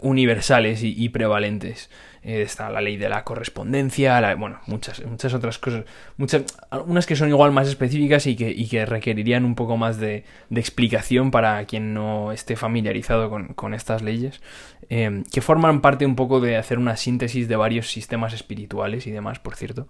universales 0.01 0.81
y, 0.83 1.09
prevalentes. 1.09 1.89
Eh, 2.27 2.41
está 2.41 2.69
la 2.69 2.81
ley 2.81 2.97
de 2.97 3.07
la 3.07 3.23
correspondencia, 3.23 4.35
bueno, 4.35 4.59
muchas, 4.65 5.01
muchas 5.05 5.33
otras 5.33 5.59
cosas, 5.59 5.85
muchas, 6.17 6.43
algunas 6.69 7.05
que 7.05 7.15
son 7.15 7.29
igual 7.29 7.53
más 7.53 7.69
específicas 7.69 8.27
y 8.27 8.35
que, 8.35 8.49
y 8.49 8.67
que 8.67 8.85
requerirían 8.85 9.45
un 9.45 9.55
poco 9.55 9.77
más 9.77 9.97
de, 9.97 10.25
explicación 10.51 11.31
para 11.31 11.63
quien 11.63 11.93
no 11.93 12.33
esté 12.33 12.57
familiarizado 12.57 13.29
con, 13.29 13.53
con 13.53 13.73
estas 13.73 14.01
leyes, 14.01 14.41
eh, 14.89 15.23
que 15.31 15.39
forman 15.39 15.79
parte 15.79 16.05
un 16.05 16.17
poco 16.17 16.41
de 16.41 16.57
hacer 16.57 16.79
una 16.79 16.97
síntesis 16.97 17.47
de 17.47 17.55
varios 17.55 17.89
sistemas 17.89 18.33
espirituales 18.33 19.07
y 19.07 19.11
demás, 19.11 19.39
por 19.39 19.55
cierto. 19.55 19.87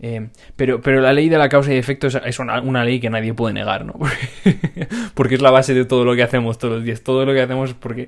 Eh, 0.00 0.30
pero, 0.56 0.80
pero 0.80 1.00
la 1.00 1.12
ley 1.12 1.28
de 1.28 1.38
la 1.38 1.48
causa 1.48 1.72
y 1.72 1.76
efecto 1.76 2.08
es, 2.08 2.38
una, 2.40 2.60
una, 2.62 2.84
ley 2.84 2.98
que 2.98 3.10
nadie 3.10 3.32
puede 3.32 3.54
negar, 3.54 3.84
¿no? 3.84 3.94
porque 5.14 5.36
es 5.36 5.40
la 5.40 5.52
base 5.52 5.72
de 5.72 5.84
todo 5.84 6.04
lo 6.04 6.16
que 6.16 6.24
hacemos 6.24 6.58
todos 6.58 6.74
los 6.74 6.84
días, 6.84 7.02
todo 7.02 7.24
lo 7.24 7.32
que 7.32 7.42
hacemos 7.42 7.74
porque 7.74 8.06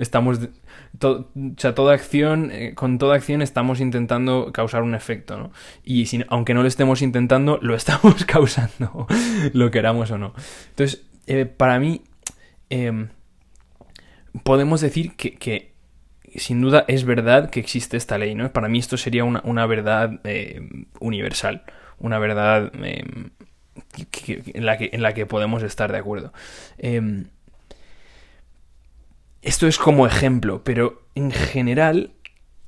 estamos 0.00 0.40
o 1.02 1.26
sea, 1.56 1.74
toda 1.74 1.94
acción, 1.94 2.50
eh, 2.52 2.72
con 2.88 2.96
toda 2.96 3.16
acción 3.16 3.42
estamos 3.42 3.80
intentando 3.80 4.50
causar 4.50 4.82
un 4.82 4.94
efecto, 4.94 5.36
¿no? 5.36 5.52
Y 5.84 6.08
aunque 6.28 6.54
no 6.54 6.62
lo 6.62 6.68
estemos 6.68 7.02
intentando, 7.02 7.58
lo 7.60 7.74
estamos 7.82 8.24
causando, 8.24 9.06
lo 9.52 9.70
queramos 9.70 10.10
o 10.10 10.16
no. 10.16 10.32
Entonces, 10.70 11.02
eh, 11.26 11.44
para 11.44 11.78
mí, 11.78 12.00
em, 12.70 13.08
podemos 14.42 14.80
decir 14.80 15.16
que, 15.16 15.74
sin 16.36 16.62
duda 16.62 16.86
es 16.88 17.04
verdad 17.04 17.50
que 17.50 17.60
existe 17.60 17.98
esta 17.98 18.16
ley, 18.16 18.34
¿no? 18.34 18.50
Para 18.54 18.68
mí 18.68 18.78
esto 18.78 18.96
sería 18.96 19.24
una, 19.24 19.66
verdad 19.66 20.20
eh, 20.24 20.66
universal, 20.98 21.64
una 21.98 22.18
verdad 22.18 22.72
em, 22.82 23.30
en, 24.54 24.64
la 24.64 25.12
que, 25.12 25.26
podemos 25.26 25.62
estar 25.62 25.92
de 25.92 25.98
acuerdo. 25.98 26.32
Em, 26.78 27.26
esto 29.42 29.66
es 29.66 29.76
como 29.76 30.06
ejemplo, 30.06 30.62
pero 30.64 31.02
en 31.14 31.30
general 31.30 32.12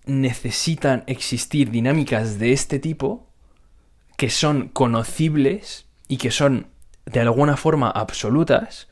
necesitan 0.07 1.05
existir 1.07 1.71
dinámicas 1.71 2.39
de 2.39 2.53
este 2.53 2.79
tipo 2.79 3.29
que 4.17 4.31
son 4.31 4.69
conocibles 4.69 5.87
y 6.09 6.17
que 6.19 6.31
son 6.31 6.69
de 7.07 7.21
alguna 7.21 7.57
forma 7.57 7.91
absolutas 7.91 8.89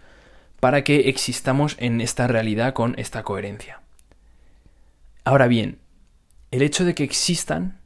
para 0.61 0.85
que 0.85 1.09
existamos 1.09 1.77
en 1.79 2.01
esta 2.01 2.27
realidad 2.27 2.75
con 2.75 2.95
esta 2.99 3.23
coherencia. 3.23 3.81
Ahora 5.25 5.47
bien, 5.47 5.79
el 6.51 6.63
hecho 6.63 6.85
de 6.85 6.95
que 6.95 7.05
existan 7.05 7.81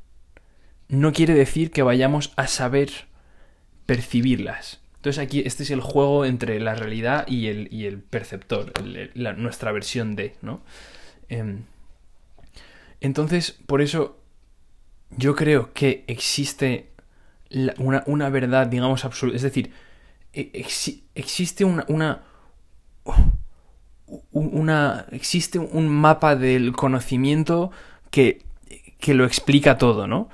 no 0.89 1.13
quiere 1.13 1.35
decir 1.35 1.71
que 1.71 1.83
vayamos 1.83 2.33
a 2.37 2.47
saber 2.47 2.91
percibirlas. 3.87 4.81
Entonces 4.97 5.23
aquí 5.23 5.43
este 5.45 5.65
es 5.65 5.71
el 5.71 5.81
juego 5.81 6.25
entre 6.25 6.61
la 6.61 6.75
realidad 6.75 7.27
y 7.27 7.49
el, 7.49 7.69
y 7.73 7.87
el 7.87 7.99
perceptor, 7.99 8.73
nuestra 9.15 9.73
versión 9.73 10.15
de, 10.15 10.37
¿no? 10.43 10.63
Em, 11.29 11.65
entonces, 13.03 13.59
por 13.67 13.83
eso 13.83 14.17
yo 15.11 15.35
creo 15.35 15.73
que 15.73 16.05
existe 16.07 16.93
una, 17.79 18.29
verdad, 18.31 18.69
digamos, 18.69 19.05
absoluta. 19.05 19.37
Es 19.37 19.43
decir, 19.43 19.73
e, 20.33 20.51
existe 21.15 21.65
una, 21.65 21.85
una, 21.89 22.23
una, 24.31 25.07
Existe 25.11 25.59
un 25.59 25.89
mapa 25.89 26.37
del 26.37 26.73
conocimiento 26.73 27.73
que, 28.11 28.43
que 29.01 29.15
lo 29.15 29.25
explica 29.25 29.79
todo, 29.79 30.07
¿no? 30.07 30.31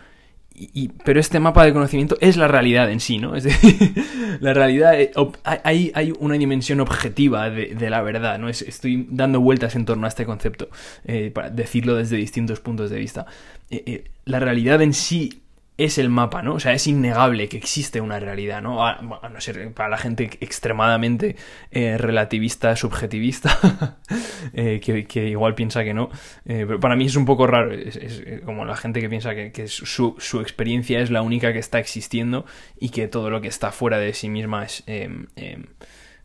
Pero 1.04 1.20
este 1.20 1.40
mapa 1.40 1.64
de 1.64 1.72
conocimiento 1.72 2.16
es 2.20 2.36
la 2.36 2.48
realidad 2.48 2.90
en 2.90 3.00
sí, 3.00 3.18
¿no? 3.18 3.34
Es 3.34 3.44
decir, 3.44 3.92
la 4.40 4.54
realidad, 4.54 5.00
eh, 5.00 5.12
hay, 5.44 5.92
hay, 5.94 6.12
una 6.18 6.34
dimensión 6.34 6.80
objetiva 6.80 7.50
de, 7.50 7.90
la 7.90 8.02
verdad, 8.02 8.38
¿no? 8.38 8.48
estoy 8.48 9.06
dando 9.10 9.40
vueltas 9.40 9.76
en 9.76 9.84
torno 9.84 10.06
a 10.06 10.08
este 10.08 10.24
concepto, 10.24 10.68
eh, 11.04 11.30
para 11.32 11.50
decirlo 11.50 11.94
desde 11.94 12.16
distintos 12.16 12.60
puntos 12.60 12.90
de 12.90 12.98
vista. 12.98 13.26
Eh, 13.70 14.04
la 14.24 14.40
realidad 14.40 14.82
en 14.82 14.94
sí 14.94 15.42
es 15.78 15.96
el 15.96 16.10
mapa, 16.10 16.42
¿no? 16.42 16.54
O 16.54 16.60
sea, 16.60 16.72
es 16.72 16.88
innegable 16.88 17.48
que 17.48 17.56
existe 17.56 18.00
una 18.00 18.18
realidad, 18.18 18.60
¿no? 18.60 18.84
A, 18.84 19.00
no 19.00 19.40
ser 19.40 19.72
para 19.72 19.88
la 19.88 19.96
gente 19.96 20.24
extremadamente 20.40 21.36
eh, 21.70 21.96
relativista, 21.96 22.74
subjetivista, 22.74 23.96
eh, 24.52 24.80
que, 24.80 25.28
igual 25.28 25.54
piensa 25.54 25.84
que 25.84 25.94
no. 25.94 26.10
Eh, 26.44 26.64
pero 26.66 26.80
para 26.80 26.96
mí 26.96 27.06
es 27.06 27.14
un 27.14 27.24
poco 27.24 27.46
raro, 27.46 27.72
es, 27.72 28.22
como 28.44 28.64
la 28.64 28.76
gente 28.76 29.00
que 29.00 29.08
piensa 29.08 29.36
que, 29.36 29.68
su, 29.68 30.16
su, 30.18 30.40
experiencia 30.40 30.98
es 30.98 31.12
la 31.12 31.22
única 31.22 31.52
que 31.52 31.60
está 31.60 31.78
existiendo 31.78 32.44
y 32.80 32.88
que 32.88 33.06
todo 33.06 33.30
lo 33.30 33.40
que 33.40 33.48
está 33.48 33.70
fuera 33.70 33.98
de 33.98 34.12
sí 34.14 34.28
misma 34.28 34.64
es... 34.64 34.84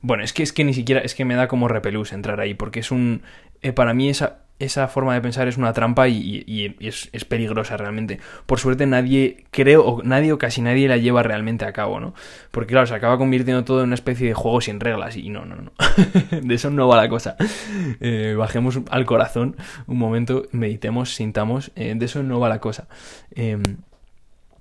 Bueno, 0.02 0.24
es 0.24 0.34
que 0.34 0.44
es 0.44 0.52
que 0.52 0.66
ni 0.66 0.74
siquiera, 0.74 1.00
es 1.00 1.16
que 1.16 1.24
me 1.24 1.36
da 1.36 1.48
como 1.48 1.70
repelús 1.70 2.12
entrar 2.12 2.42
ahí, 2.42 2.56
porque 2.56 2.80
es 2.80 2.92
un... 2.92 3.22
para 3.76 3.94
mí 3.94 4.10
esa, 4.10 4.43
esa 4.60 4.88
forma 4.88 5.14
de 5.14 5.22
pensar 5.22 5.48
es 5.48 5.58
una 5.58 5.74
trampa 5.74 6.08
y, 6.08 6.76
es, 6.80 7.26
peligrosa 7.26 7.78
realmente. 7.78 8.20
Por 8.46 8.60
suerte 8.60 8.86
nadie, 8.86 9.46
creo, 9.52 9.86
o 9.86 10.04
nadie 10.04 10.32
o 10.32 10.38
casi 10.38 10.62
nadie 10.62 10.88
la 10.88 10.98
lleva 10.98 11.24
realmente 11.24 11.66
a 11.66 11.74
cabo, 11.74 12.00
¿no? 12.00 12.14
Porque 12.52 12.72
claro, 12.72 12.88
se 12.88 12.96
acaba 12.96 13.18
convirtiendo 13.18 13.64
todo 13.64 13.80
en 13.80 13.88
una 13.88 13.96
especie 13.96 14.28
de 14.28 14.34
juego 14.34 14.62
sin 14.62 14.80
reglas 14.80 15.18
y 15.18 15.30
no, 15.30 15.46
no, 15.46 15.56
no. 15.56 15.72
de 16.42 16.56
eso 16.56 16.70
no 16.70 16.88
va 16.88 16.98
la 16.98 17.10
cosa. 17.10 17.36
Eh, 18.00 18.36
bajemos 18.38 18.80
al 18.90 19.06
corazón 19.06 19.56
un 19.88 19.98
momento, 19.98 20.44
meditemos, 20.52 21.14
sintamos, 21.14 21.72
eh, 21.76 21.94
de 21.96 22.06
eso 22.06 22.24
no 22.24 22.40
va 22.40 22.50
la 22.50 22.60
cosa. 22.60 22.88
Em, 23.32 23.62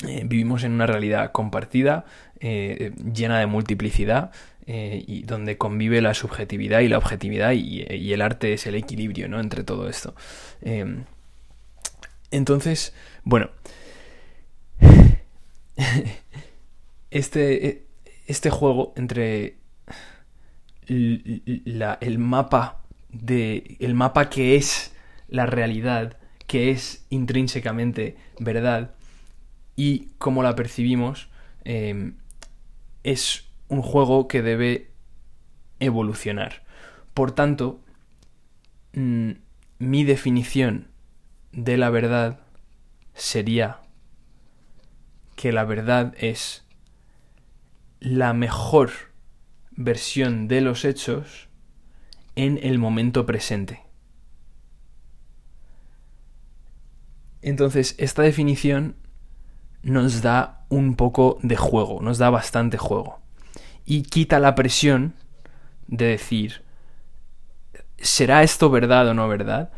eh, 0.09 0.25
vivimos 0.27 0.65
en 0.65 0.73
una 0.73 0.87
realidad 0.87 1.33
compartida, 1.33 2.05
llena 2.41 3.39
de 3.39 3.47
multiplicidad, 3.47 4.33
eh, 4.75 5.05
y 5.07 5.25
donde 5.25 5.59
convive 5.59 6.01
la 6.01 6.15
subjetividad 6.15 6.81
y 6.81 6.89
la 6.89 6.97
objetividad 6.97 7.53
y, 7.53 7.83
el 7.83 8.23
arte 8.23 8.55
es 8.55 8.67
el 8.67 8.75
equilibrio 8.75 9.29
¿no? 9.29 9.39
entre 9.39 9.65
todo 9.65 9.87
esto. 9.87 10.15
Em, 10.63 11.05
entonces, 12.31 12.95
bueno, 13.23 13.51
este, 17.11 17.85
este 18.27 18.49
juego 18.49 18.95
entre 18.97 19.57
el 20.87 22.19
mapa 22.19 22.81
de 23.11 23.77
el 23.79 23.93
mapa 23.93 24.31
que 24.31 24.57
es 24.57 24.95
la 25.29 25.45
realidad, 25.45 26.17
que 26.47 26.71
es 26.71 27.05
intrínsecamente 27.11 28.17
verdad 28.39 28.95
y 29.77 30.09
cómo 30.17 30.43
la 30.43 30.57
percibimos, 30.57 31.29
em, 31.65 32.15
es 33.05 33.52
un 33.73 33.81
juego 33.81 34.29
que 34.29 34.43
debe 34.43 34.91
evolucionar. 35.81 36.63
Por 37.15 37.33
tanto, 37.33 37.81
mm, 38.93 39.31
mi 39.79 40.05
definición 40.05 40.89
de 41.53 41.79
la 41.79 41.89
verdad 41.89 42.41
sería 43.15 43.81
que 45.37 45.53
la 45.53 45.65
verdad 45.65 46.15
es 46.19 46.67
la 47.99 48.35
mejor 48.35 48.91
versión 49.71 50.49
de 50.49 50.61
los 50.61 50.85
hechos 50.85 51.49
en 52.37 52.61
el 52.63 52.79
momento 52.79 53.25
presente. 53.25 53.81
Entonces, 57.41 57.95
esta 57.97 58.21
definición 58.21 58.97
nos 59.83 60.21
da 60.21 60.67
un 60.69 60.95
poco 60.95 61.39
de 61.43 61.57
juego, 61.57 62.03
nos 62.03 62.19
da 62.19 62.29
bastante 62.29 62.77
juego 62.77 63.22
y 63.85 64.03
quita 64.03 64.39
la 64.39 64.55
presión 64.55 65.15
de 65.87 66.07
decir, 66.07 66.63
¿será 67.99 68.43
esto 68.43 68.71
verdad 68.71 69.09
o 69.09 69.15
no 69.15 69.29
verdad? 69.29 69.71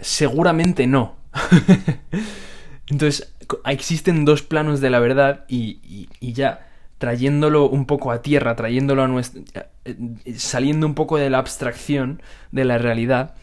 Seguramente 0.00 0.86
no. 0.86 1.16
Entonces, 2.86 3.34
existen 3.66 4.24
dos 4.24 4.42
planos 4.42 4.80
de 4.80 4.90
la 4.90 4.98
verdad 4.98 5.44
y, 5.48 6.08
ya 6.20 6.66
trayéndolo 6.98 7.68
un 7.68 7.86
poco 7.86 8.12
a 8.12 8.22
tierra, 8.22 8.56
trayéndolo 8.56 9.02
a 9.02 9.08
nuestra... 9.08 9.70
Eh, 9.84 9.96
saliendo 10.36 10.86
un 10.86 10.94
poco 10.94 11.16
de 11.16 11.30
la 11.30 11.38
abstracción 11.38 12.22
de 12.52 12.64
la 12.64 12.78
realidad, 12.78 13.34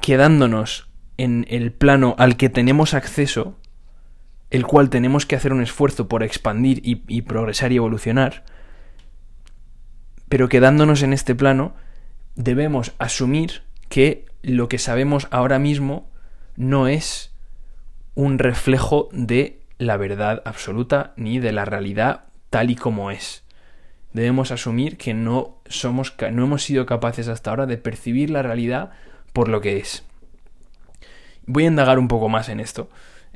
quedándonos 0.00 0.88
en 1.16 1.46
el 1.48 1.72
plano 1.72 2.14
al 2.18 2.36
que 2.36 2.48
tenemos 2.48 2.94
acceso, 2.94 3.56
el 4.50 4.66
cual 4.66 4.90
tenemos 4.90 5.26
que 5.26 5.36
hacer 5.36 5.52
un 5.52 5.62
esfuerzo 5.62 6.08
por 6.08 6.22
expandir 6.22 6.80
y, 6.84 7.22
progresar 7.22 7.72
y 7.72 7.76
evolucionar, 7.76 8.44
pero 10.28 10.48
quedándonos 10.48 11.02
en 11.02 11.12
este 11.12 11.34
plano, 11.34 11.74
debemos 12.34 12.92
asumir 12.98 13.62
que 13.88 14.26
lo 14.42 14.68
que 14.68 14.78
sabemos 14.78 15.28
ahora 15.30 15.58
mismo 15.58 16.08
no 16.56 16.88
es 16.88 17.32
un 18.14 18.38
reflejo 18.38 19.08
de 19.12 19.60
la 19.78 19.96
verdad 19.96 20.42
absoluta 20.44 21.12
ni 21.16 21.38
de 21.38 21.52
la 21.52 21.64
realidad 21.64 22.24
tal 22.50 22.70
y 22.70 22.76
como 22.76 23.10
es. 23.10 23.44
Debemos 24.12 24.50
asumir 24.50 24.96
que 24.96 25.12
no 25.12 25.58
somos 25.66 26.14
no 26.32 26.44
hemos 26.44 26.62
sido 26.62 26.86
capaces 26.86 27.28
hasta 27.28 27.50
ahora 27.50 27.66
de 27.66 27.76
percibir 27.76 28.30
la 28.30 28.42
realidad 28.42 28.90
por 29.32 29.48
lo 29.48 29.60
que 29.60 29.76
es. 29.76 30.04
Voy 31.44 31.64
a 31.64 31.68
indagar 31.68 31.98
un 31.98 32.08
poco 32.08 32.28
más 32.28 32.48
en 32.48 32.60
esto. 32.60 32.88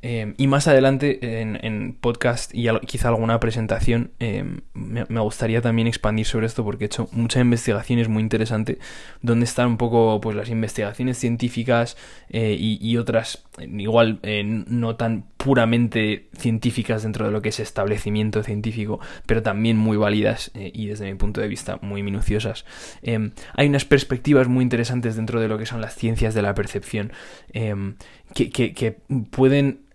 Eh, 0.02 0.34
y 0.38 0.46
más 0.46 0.66
adelante 0.66 1.40
en, 1.42 1.96
podcast 2.00 2.54
y 2.54 2.68
quizá 2.86 3.08
alguna 3.08 3.38
presentación 3.38 4.12
eh, 4.18 4.44
me, 4.72 5.20
gustaría 5.20 5.60
también 5.60 5.88
expandir 5.88 6.24
sobre 6.24 6.46
esto 6.46 6.64
porque 6.64 6.84
he 6.84 6.86
hecho 6.86 7.08
muchas 7.12 7.42
investigaciones 7.42 8.08
muy 8.08 8.22
interesantes 8.22 8.78
donde 9.20 9.44
están 9.44 9.68
un 9.68 9.76
poco 9.76 10.20
pues 10.20 10.36
las 10.36 10.48
investigaciones 10.48 11.18
científicas 11.18 11.98
eh, 12.30 12.56
y, 12.58 12.96
otras 12.96 13.44
igual 13.58 14.20
no 14.44 14.96
tan 14.96 15.24
puramente 15.36 16.28
científicas 16.36 17.02
dentro 17.02 17.26
de 17.26 17.32
lo 17.32 17.42
que 17.42 17.50
es 17.50 17.60
establecimiento 17.60 18.42
científico 18.42 19.00
pero 19.26 19.42
también 19.42 19.76
muy 19.76 19.96
válidas 19.96 20.50
y 20.54 20.86
desde 20.86 21.10
mi 21.10 21.14
punto 21.14 21.40
de 21.40 21.48
vista 21.48 21.78
muy 21.82 22.02
minuciosas. 22.02 22.64
Hay 23.04 23.68
unas 23.68 23.84
perspectivas 23.84 24.48
muy 24.48 24.62
interesantes 24.62 25.16
dentro 25.16 25.40
de 25.40 25.48
lo 25.48 25.58
que 25.58 25.66
son 25.66 25.80
las 25.80 25.94
ciencias 25.94 26.34
de 26.34 26.42
la 26.42 26.54
percepción 26.54 27.12
que 27.52 28.98
pueden 29.30 29.89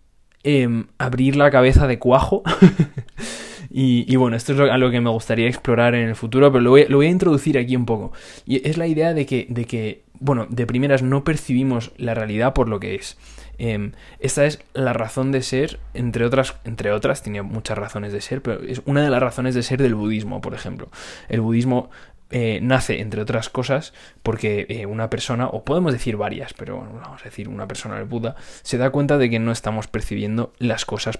Em, 0.47 0.85
abrir 0.99 1.35
la 1.35 1.49
cabeza 1.49 1.87
de 1.87 1.97
cuajo. 1.97 2.43
y, 3.71 4.15
bueno, 4.15 4.37
esto 4.37 4.53
es 4.53 4.59
algo 4.71 4.91
que 4.91 5.01
me 5.01 5.09
gustaría 5.09 5.47
explorar 5.47 5.95
en 5.95 6.07
el 6.07 6.15
futuro, 6.15 6.51
pero 6.51 6.61
lo 6.61 6.69
voy, 6.69 7.05
a 7.05 7.09
introducir 7.09 7.57
aquí 7.57 7.75
un 7.75 7.87
poco. 7.87 8.13
Y 8.45 8.67
es 8.67 8.77
la 8.77 8.85
idea 8.85 9.15
de 9.15 9.25
que, 9.25 9.47
de 9.49 9.65
que, 9.65 10.03
bueno, 10.19 10.45
de 10.47 10.67
primeras 10.67 11.01
no 11.01 11.23
percibimos 11.23 11.93
la 11.97 12.13
realidad 12.13 12.53
por 12.53 12.69
lo 12.69 12.79
que 12.79 12.93
es. 12.93 13.17
Em, 13.57 13.93
esta 14.19 14.45
es 14.45 14.61
la 14.75 14.93
razón 14.93 15.31
de 15.31 15.41
ser, 15.41 15.79
entre 15.95 16.25
otras, 16.25 16.55
entre 16.63 16.91
otras, 16.91 17.23
tenía 17.23 17.41
muchas 17.41 17.77
razones 17.77 18.13
de 18.13 18.21
ser, 18.21 18.43
pero 18.43 18.61
es 18.61 18.83
una 18.85 19.03
de 19.03 19.09
las 19.09 19.23
razones 19.23 19.55
de 19.55 19.63
ser 19.63 19.81
del 19.81 19.95
budismo, 19.95 20.41
por 20.41 20.53
ejemplo. 20.53 20.89
El 21.27 21.41
budismo 21.41 21.89
eh, 22.37 22.59
nace, 22.61 22.99
entre 22.99 23.21
otras 23.21 23.47
cosas, 23.47 23.93
porque 24.21 24.65
eh, 24.67 24.85
una 24.85 25.09
persona, 25.09 25.47
o 25.47 25.63
podemos 25.63 25.93
decir 25.93 26.17
varias, 26.17 26.53
pero 26.53 26.79
vamos 26.79 27.21
a 27.21 27.23
decir 27.23 27.47
una 27.47 27.65
persona 27.65 27.95
del 27.95 28.03
Buda, 28.03 28.35
se 28.61 28.77
da 28.77 28.89
cuenta 28.89 29.17
de 29.17 29.29
que 29.29 29.39
no 29.39 29.53
estamos 29.53 29.87
percibiendo 29.87 30.51
las 30.59 30.83
cosas 30.83 31.17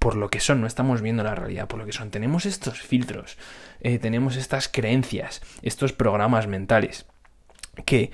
por 0.00 0.16
lo 0.16 0.28
que 0.28 0.40
son, 0.40 0.60
no 0.60 0.66
estamos 0.66 1.02
viendo 1.02 1.22
la 1.22 1.36
realidad 1.36 1.68
por 1.68 1.78
lo 1.78 1.86
que 1.86 1.92
son. 1.92 2.10
Tenemos 2.10 2.46
estos 2.46 2.80
filtros, 2.80 3.38
eh, 3.80 4.00
tenemos 4.00 4.34
estas 4.34 4.66
creencias, 4.66 5.40
estos 5.62 5.92
programas 5.92 6.48
mentales 6.48 7.06
que 7.84 8.10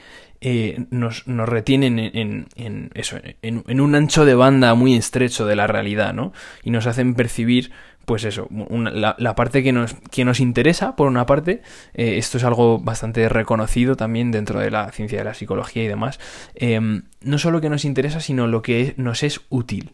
nos, 0.90 1.26
nos, 1.28 1.48
retienen 1.48 2.00
en, 2.00 2.48
en, 2.56 2.90
eso, 2.94 3.16
en, 3.42 3.80
un 3.80 3.94
ancho 3.94 4.26
de 4.26 4.34
banda 4.34 4.74
muy 4.74 4.94
estrecho 4.94 5.46
de 5.46 5.54
la 5.54 5.68
realidad, 5.68 6.12
¿no? 6.12 6.32
Y 6.64 6.70
nos 6.70 6.88
hacen 6.88 7.14
percibir 7.14 7.70
pues 8.04 8.24
eso, 8.24 8.48
la, 8.50 9.34
parte 9.34 9.62
que 9.62 9.72
nos, 9.72 9.94
que 10.10 10.24
nos 10.24 10.40
interesa, 10.40 10.96
por 10.96 11.08
una 11.08 11.26
parte, 11.26 11.62
eh, 11.94 12.18
esto 12.18 12.38
es 12.38 12.44
algo 12.44 12.78
bastante 12.78 13.28
reconocido 13.28 13.96
también 13.96 14.30
dentro 14.30 14.60
de 14.60 14.70
la 14.70 14.90
ciencia 14.90 15.18
de 15.18 15.24
la 15.24 15.34
psicología 15.34 15.84
y 15.84 15.88
demás, 15.88 16.18
em, 16.54 17.04
no 17.20 17.38
solo 17.38 17.60
que 17.60 17.70
nos 17.70 17.84
interesa, 17.84 18.20
sino 18.20 18.46
lo 18.46 18.62
que 18.62 18.94
nos 18.96 19.22
es 19.22 19.40
útil. 19.50 19.92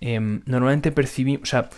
Em, 0.00 0.42
normalmente 0.46 0.92
percibimos, 0.92 1.42
o 1.42 1.46
sea, 1.46 1.70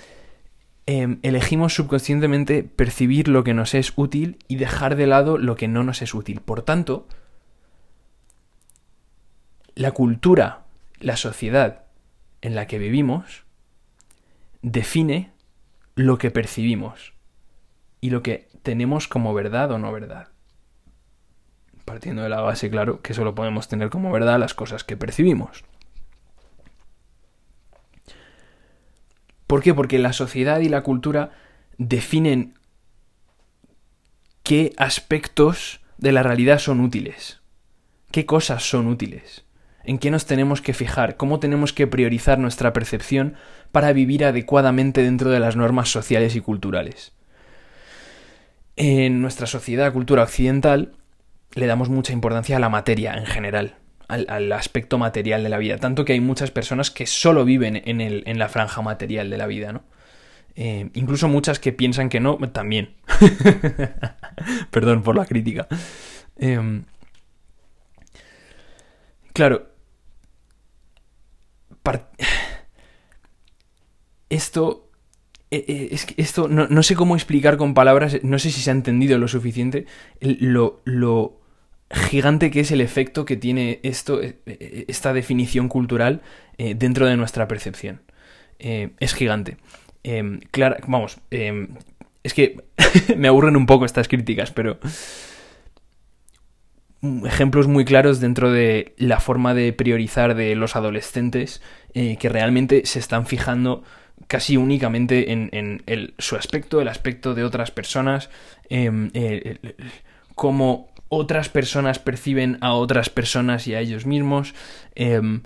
em, 0.87 1.19
elegimos 1.23 1.75
subconscientemente 1.75 2.63
percibir 2.63 3.29
lo 3.29 3.43
que 3.43 3.55
nos 3.55 3.75
es 3.75 3.93
útil 3.97 4.39
y 4.49 4.57
dejar 4.57 4.97
de 4.97 5.07
lado 5.07 5.39
lo 5.39 5.57
que 5.57 5.69
no 5.69 5.83
nos 5.83 6.03
es 6.03 6.15
útil. 6.15 6.41
Por 6.41 6.63
tanto, 6.63 7.09
la 9.75 9.91
cultura, 9.91 10.65
la 11.01 11.17
sociedad 11.17 11.85
en 12.43 12.55
la 12.55 12.67
que 12.67 12.79
vivimos, 12.79 13.45
define 14.63 15.34
lo 15.95 16.19
que 16.19 16.31
percibimos 16.31 17.15
y 18.01 18.11
lo 18.11 18.23
que 18.23 18.49
tenemos 18.63 19.09
como 19.09 19.35
verdad 19.35 19.71
o 19.71 19.79
no 19.79 19.93
verdad. 19.93 20.29
Partiendo 21.85 22.23
de 22.23 22.29
la 22.29 22.41
base, 22.41 22.71
claro, 22.71 23.03
que 23.03 23.15
solo 23.15 23.35
podemos 23.35 23.69
tener 23.69 23.91
como 23.91 24.11
verdad 24.11 24.39
las 24.39 24.55
cosas 24.55 24.85
que 24.85 24.97
percibimos. 24.97 25.65
¿Por 29.47 29.63
qué? 29.63 29.75
Porque 29.75 29.99
la 29.99 30.13
sociedad 30.13 30.61
y 30.61 30.69
la 30.69 30.83
cultura 30.83 31.33
definen 31.77 32.59
qué 34.43 34.73
aspectos 34.79 35.81
de 35.99 36.13
la 36.13 36.23
realidad 36.23 36.59
son 36.59 36.81
útiles, 36.81 37.41
qué 38.11 38.27
cosas 38.27 38.69
son 38.69 38.89
útiles 38.89 39.44
en 39.85 39.99
qué 39.99 40.11
nos 40.11 40.27
tenemos 40.27 40.61
que 40.61 40.75
fijar, 40.75 41.17
cómo 41.17 41.41
tenemos 41.41 41.73
que 41.73 41.87
priorizar 41.87 42.39
nuestra 42.39 42.73
percepción 42.73 43.35
para 43.73 43.93
vivir 43.93 44.25
adecuadamente 44.25 45.03
dentro 45.03 45.31
de 45.31 45.41
las 45.41 45.57
normas 45.57 45.91
sociales 45.91 46.37
y 46.37 46.41
culturales. 46.41 47.13
En 48.77 49.21
nuestra 49.21 49.47
sociedad, 49.47 49.93
cultura 49.93 50.23
occidental, 50.25 50.93
le 51.55 51.67
damos 51.67 51.89
mucha 51.89 52.13
importancia 52.13 52.57
a 52.57 52.61
la 52.61 52.69
materia 52.69 53.15
en 53.15 53.27
general, 53.27 53.77
al, 54.09 54.53
aspecto 54.53 54.99
material 54.99 55.43
de 55.43 55.49
la 55.49 55.59
vida, 55.59 55.79
tanto 55.79 56.05
que 56.05 56.15
hay 56.15 56.21
muchas 56.21 56.51
personas 56.51 56.91
que 56.91 57.07
solo 57.07 57.45
viven 57.45 57.83
en, 57.85 58.01
el, 58.01 58.23
en 58.27 58.39
la 58.39 58.49
franja 58.49 58.83
material 58.83 59.31
de 59.31 59.39
la 59.39 59.47
vida, 59.47 59.73
¿no? 59.73 59.83
Eh, 60.57 60.91
incluso 60.95 61.29
muchas 61.29 61.59
que 61.59 61.73
piensan 61.73 62.09
que 62.09 62.21
no, 62.21 62.37
también. 62.53 62.95
Perdón 64.71 65.03
por 65.03 65.17
la 65.17 65.27
crítica. 65.27 65.67
Em, 66.37 66.85
claro, 69.33 69.74
esto 74.31 74.91
eh, 75.51 75.65
eh, 75.69 75.89
es 75.93 76.07
que 76.07 76.21
esto 76.21 76.49
no, 76.49 76.83
sé 76.83 76.97
cómo 76.97 77.15
explicar 77.15 77.57
con 77.57 77.75
palabras, 77.75 78.19
no 78.25 78.39
sé 78.39 78.51
si 78.51 78.61
se 78.61 78.71
ha 78.71 78.73
entendido 78.73 79.19
lo 79.19 79.29
suficiente, 79.29 79.87
lo, 80.21 80.81
lo 80.85 81.41
gigante 81.91 82.51
que 82.51 82.61
es 82.61 82.73
el 82.73 82.81
efecto 82.81 83.25
que 83.25 83.37
tiene 83.37 83.79
esto, 83.85 84.21
eh, 84.21 84.37
esta 84.89 85.13
definición 85.13 85.69
cultural 85.69 86.23
dentro 86.57 87.07
de 87.07 87.17
nuestra 87.17 87.47
percepción. 87.47 88.03
es 88.59 89.15
gigante. 89.15 89.59
claro, 90.51 90.77
vamos, 90.89 91.19
es 91.31 92.35
que 92.35 92.65
me 93.17 93.29
aburren 93.29 93.57
un 93.57 93.67
poco 93.67 93.85
estas 93.85 94.09
críticas, 94.09 94.51
pero 94.51 94.79
ejemplos 97.25 97.69
muy 97.69 97.85
claros 97.85 98.21
dentro 98.21 98.51
de 98.51 98.95
la 98.99 99.21
forma 99.21 99.55
de 99.55 99.73
priorizar 99.73 100.35
de 100.35 100.55
los 100.55 100.77
adolescentes 100.77 101.63
eh, 101.95 102.17
que 102.19 102.29
realmente 102.29 102.87
se 102.87 102.99
están 102.99 103.27
fijando 103.27 103.83
casi 104.27 104.57
únicamente 104.57 105.33
en, 105.33 106.13
su 106.19 106.37
aspecto, 106.37 106.81
el 106.81 106.89
aspecto 106.89 107.35
de 107.35 107.45
otras 107.45 107.71
personas, 107.71 108.31
em, 108.69 109.11
cómo 110.35 110.89
otras 111.09 111.49
personas 111.49 111.99
perciben 111.99 112.59
a 112.61 112.73
otras 112.73 113.11
personas 113.11 113.67
y 113.67 113.75
a 113.75 113.81
ellos 113.81 114.07
mismos, 114.07 114.55
em, 114.95 115.43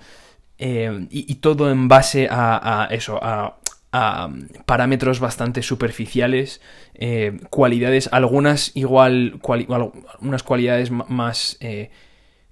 em, 0.58 1.08
y, 1.10 1.34
todo 1.36 1.70
en 1.70 1.88
base 1.88 2.28
a, 2.30 2.84
a 2.84 2.86
eso, 2.86 3.18
a 3.22 3.58
parámetros 3.90 5.18
bastante 5.20 5.62
superficiales, 5.62 6.60
eh, 6.94 7.38
cualidades, 7.50 8.08
algunas 8.12 8.72
igual, 8.76 9.40
unas 10.20 10.42
cualidades 10.42 10.90
más 10.90 11.56
eh, 11.60 11.90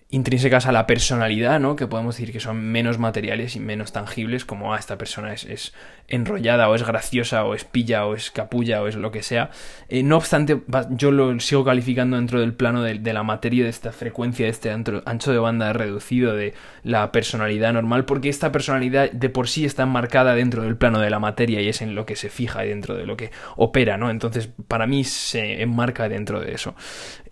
intrínsecas 0.09 0.67
a 0.67 0.73
la 0.73 0.87
personalidad, 0.87 1.59
¿no? 1.59 1.75
Que 1.75 1.89
podemos 1.89 2.17
decir 2.17 2.33
que 2.33 2.39
son 2.39 2.59
menos 2.59 2.99
materiales 2.99 3.57
y 3.57 3.61
menos 3.61 3.91
tangibles, 3.91 4.45
como 4.45 4.73
ah, 4.73 4.79
esta 4.79 4.97
persona 4.97 5.33
es, 5.33 5.75
enrollada, 6.07 6.69
o 6.69 6.77
es 6.77 6.87
graciosa, 6.87 7.45
o 7.45 7.55
es 7.55 7.65
pilla, 7.65 8.07
o 8.07 8.15
es 8.15 8.31
capulla, 8.31 8.83
o 8.83 8.87
es 8.87 8.95
lo 8.95 9.11
que 9.11 9.25
sea. 9.25 9.51
Eh, 9.89 10.05
no 10.05 10.17
obstante, 10.17 10.63
yo 10.91 11.11
lo 11.11 11.41
sigo 11.41 11.65
calificando 11.65 12.17
dentro 12.17 12.39
del 12.39 12.55
plano 12.55 12.83
de, 12.83 13.13
la 13.13 13.25
materia, 13.25 13.65
de 13.65 13.71
esta 13.71 13.91
frecuencia, 13.91 14.47
de 14.47 14.53
este 14.53 14.71
ancho 14.71 15.33
de 15.33 15.39
banda 15.39 15.73
reducido 15.73 16.37
de 16.37 16.55
la 16.85 17.11
personalidad 17.11 17.73
normal, 17.73 18.05
porque 18.05 18.29
esta 18.29 18.53
personalidad 18.53 19.11
de 19.11 19.29
por 19.29 19.49
sí 19.49 19.65
está 19.65 19.83
enmarcada 19.83 20.37
dentro 20.37 20.63
del 20.63 20.77
plano 20.77 21.01
de 21.01 21.11
la 21.11 21.19
materia 21.19 21.61
y 21.61 21.69
es 21.69 21.83
en 21.83 21.97
lo 21.97 22.07
que 22.07 22.15
se 22.15 22.31
fija 22.31 22.65
y 22.65 22.69
dentro 22.69 22.95
de 22.95 23.07
lo 23.07 23.17
que 23.17 23.33
opera, 23.57 23.97
¿no? 23.97 24.09
Entonces, 24.11 24.51
para 24.69 24.87
mí 24.87 25.03
se 25.03 25.63
enmarca 25.63 26.09
dentro 26.09 26.41
de 26.41 26.55
eso. 26.55 26.77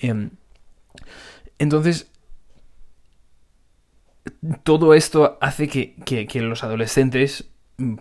Em, 0.00 0.30
entonces, 1.60 2.10
todo 4.62 4.94
esto 4.94 5.38
hace 5.40 5.68
que, 5.68 6.40
los 6.40 6.64
adolescentes, 6.64 7.50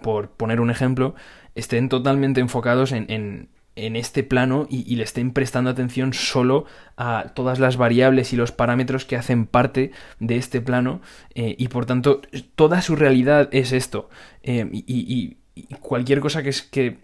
por 0.01 0.29
poner 0.29 0.61
un 0.61 0.69
ejemplo, 0.69 1.15
estén 1.55 1.89
totalmente 1.89 2.41
enfocados 2.41 2.91
en, 2.91 3.49
este 3.75 4.23
plano 4.23 4.67
y, 4.69 4.95
le 4.95 5.03
estén 5.03 5.31
prestando 5.31 5.69
atención 5.69 6.13
solo 6.13 6.65
a 6.95 7.31
todas 7.33 7.59
las 7.59 7.77
variables 7.77 8.31
y 8.31 8.35
los 8.35 8.51
parámetros 8.51 9.05
que 9.05 9.15
hacen 9.15 9.47
parte 9.47 9.91
de 10.19 10.37
este 10.37 10.61
plano 10.61 11.01
eh, 11.33 11.55
y 11.57 11.69
por 11.69 11.87
tanto 11.87 12.21
toda 12.55 12.81
su 12.81 12.95
realidad 12.95 13.49
es 13.51 13.71
esto. 13.71 14.09
Eh, 14.43 14.67
y, 14.71 15.37
cualquier 15.81 16.19
cosa 16.19 16.41
que 16.41 16.49
es 16.49 16.63
que, 16.63 16.97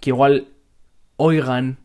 que 0.00 0.10
igual 0.10 0.48
oigan 1.16 1.78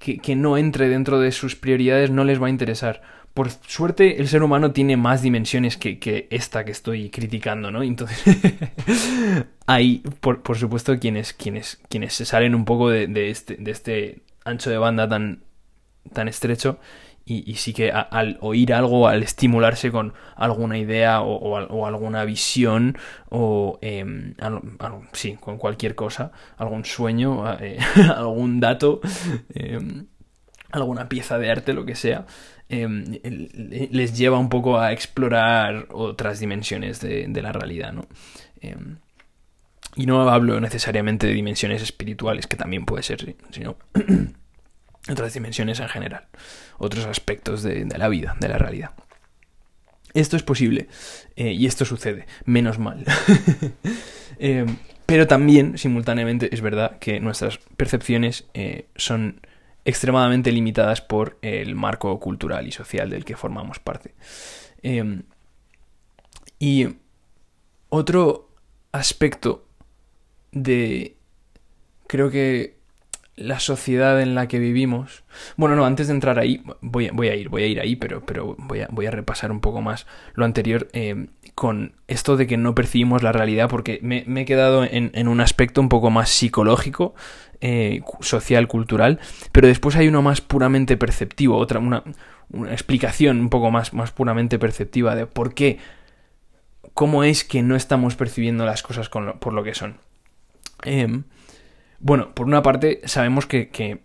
que, 0.00 0.18
que 0.18 0.34
no 0.34 0.56
entre 0.56 0.88
dentro 0.88 1.20
de 1.20 1.30
sus 1.30 1.54
prioridades 1.54 2.10
no 2.10 2.24
les 2.24 2.42
va 2.42 2.48
a 2.48 2.50
interesar 2.50 3.02
por 3.40 3.50
suerte 3.50 4.20
el 4.20 4.28
ser 4.28 4.42
humano 4.42 4.72
tiene 4.72 4.98
más 4.98 5.22
dimensiones 5.22 5.78
que, 5.78 6.28
esta 6.28 6.62
que 6.62 6.72
estoy 6.72 7.08
criticando, 7.08 7.70
¿no? 7.70 7.82
Entonces 7.82 8.22
hay, 9.66 10.02
por, 10.20 10.58
supuesto, 10.58 10.98
quienes, 10.98 11.32
quienes, 11.32 11.80
quienes 11.88 12.12
se 12.12 12.26
salen 12.26 12.54
un 12.54 12.66
poco 12.66 12.90
de, 12.90 13.30
este, 13.30 13.58
este 13.70 14.20
ancho 14.44 14.68
de 14.68 14.76
banda 14.76 15.08
tan, 15.08 15.42
tan 16.12 16.28
estrecho 16.28 16.80
y, 17.24 17.54
sí 17.54 17.72
que 17.72 17.90
al 17.92 18.36
oír 18.42 18.74
algo, 18.74 19.08
al 19.08 19.22
estimularse 19.22 19.90
con 19.90 20.12
alguna 20.36 20.76
idea 20.76 21.22
o, 21.22 21.86
alguna 21.86 22.26
visión 22.26 22.98
o 23.30 23.78
em, 23.80 24.34
sí, 25.14 25.38
con 25.40 25.56
cualquier 25.56 25.94
cosa, 25.94 26.30
algún 26.58 26.84
sueño, 26.84 27.56
eh, 27.58 27.78
algún 28.14 28.60
dato, 28.60 29.00
em, 29.54 30.08
alguna 30.72 31.08
pieza 31.08 31.38
de 31.38 31.50
arte, 31.50 31.72
lo 31.72 31.84
que 31.84 31.94
sea, 31.94 32.26
em, 32.68 33.18
les 33.22 34.16
lleva 34.16 34.38
un 34.38 34.48
poco 34.48 34.78
a 34.78 34.92
explorar 34.92 35.86
otras 35.90 36.40
dimensiones 36.40 37.00
de, 37.00 37.42
la 37.42 37.52
realidad, 37.52 37.92
¿no? 37.92 38.06
y 39.96 40.06
no 40.06 40.28
hablo 40.28 40.60
necesariamente 40.60 41.26
de 41.26 41.32
dimensiones 41.32 41.82
espirituales, 41.82 42.46
que 42.46 42.56
también 42.56 42.84
puede 42.84 43.02
ser, 43.02 43.36
sino 43.50 43.76
otras 45.10 45.34
dimensiones 45.34 45.80
en 45.80 45.88
general, 45.88 46.26
otros 46.78 47.06
aspectos 47.06 47.62
de, 47.62 47.86
la 47.96 48.08
vida, 48.08 48.36
de 48.40 48.48
la 48.48 48.58
realidad. 48.58 48.92
Esto 50.12 50.36
es 50.36 50.42
posible 50.42 50.88
eh, 51.36 51.52
y 51.52 51.66
esto 51.66 51.84
sucede, 51.84 52.26
menos 52.44 52.78
mal. 52.78 53.04
Eh, 54.42 54.64
pero 55.04 55.26
también, 55.26 55.76
simultáneamente, 55.76 56.54
es 56.54 56.62
verdad 56.62 56.98
que 56.98 57.20
nuestras 57.20 57.58
percepciones 57.76 58.46
eh, 58.54 58.86
son 58.96 59.42
extremadamente 59.84 60.52
limitadas 60.52 61.00
por 61.00 61.38
el 61.42 61.74
marco 61.74 62.18
cultural 62.20 62.66
y 62.66 62.72
social 62.72 63.10
del 63.10 63.24
que 63.24 63.36
formamos 63.36 63.78
parte. 63.78 64.14
y 66.58 66.88
otro 67.88 68.50
aspecto 68.92 69.66
de, 70.52 71.16
creo 72.06 72.30
que 72.30 72.79
la 73.40 73.58
sociedad 73.58 74.20
en 74.20 74.34
la 74.34 74.48
que 74.48 74.58
vivimos. 74.58 75.24
Bueno, 75.56 75.74
no, 75.74 75.86
antes 75.86 76.08
de 76.08 76.14
entrar 76.14 76.38
ahí, 76.38 76.62
voy, 76.80 77.10
voy 77.12 77.28
a 77.28 77.34
ir, 77.34 77.48
voy 77.48 77.62
a 77.62 77.66
ir 77.66 77.80
ahí, 77.80 77.96
pero, 77.96 78.24
pero 78.24 78.54
voy, 78.58 78.82
a, 78.82 78.88
voy 78.90 79.06
a 79.06 79.10
repasar 79.10 79.50
un 79.50 79.60
poco 79.60 79.80
más 79.80 80.06
lo 80.34 80.44
anterior 80.44 80.88
eh, 80.92 81.28
con 81.54 81.94
esto 82.06 82.36
de 82.36 82.46
que 82.46 82.56
no 82.56 82.74
percibimos 82.74 83.22
la 83.22 83.32
realidad, 83.32 83.68
porque 83.68 83.98
me, 84.02 84.24
he 84.40 84.44
quedado 84.44 84.84
en, 84.84 85.28
un 85.28 85.40
aspecto 85.40 85.80
un 85.80 85.88
poco 85.88 86.10
más 86.10 86.28
psicológico, 86.28 87.14
eh, 87.60 88.02
social, 88.20 88.68
cultural, 88.68 89.18
pero 89.52 89.68
después 89.68 89.96
hay 89.96 90.08
uno 90.08 90.22
más 90.22 90.40
puramente 90.40 90.96
perceptivo, 90.96 91.56
otra, 91.56 91.78
una, 91.78 92.04
una 92.50 92.72
explicación 92.72 93.40
un 93.40 93.50
poco 93.50 93.70
más, 93.70 93.92
más 93.94 94.12
puramente 94.12 94.58
perceptiva 94.58 95.14
de 95.14 95.26
por 95.26 95.54
qué, 95.54 95.78
cómo 96.94 97.24
es 97.24 97.44
que 97.44 97.62
no 97.62 97.76
estamos 97.76 98.16
percibiendo 98.16 98.66
las 98.66 98.82
cosas 98.82 99.08
por 99.08 99.52
lo 99.52 99.62
que 99.62 99.74
son. 99.74 99.96
Eh, 100.84 101.22
bueno, 102.00 102.34
por 102.34 102.46
una 102.46 102.62
parte 102.62 103.00
sabemos 103.04 103.46
que, 103.46 104.00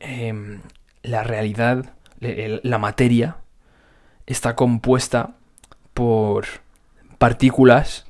em, 0.00 0.60
la 1.02 1.22
realidad, 1.24 1.94
la 2.20 2.78
materia, 2.78 3.36
está 4.26 4.56
compuesta 4.56 5.36
por 5.92 6.46
partículas, 7.18 8.06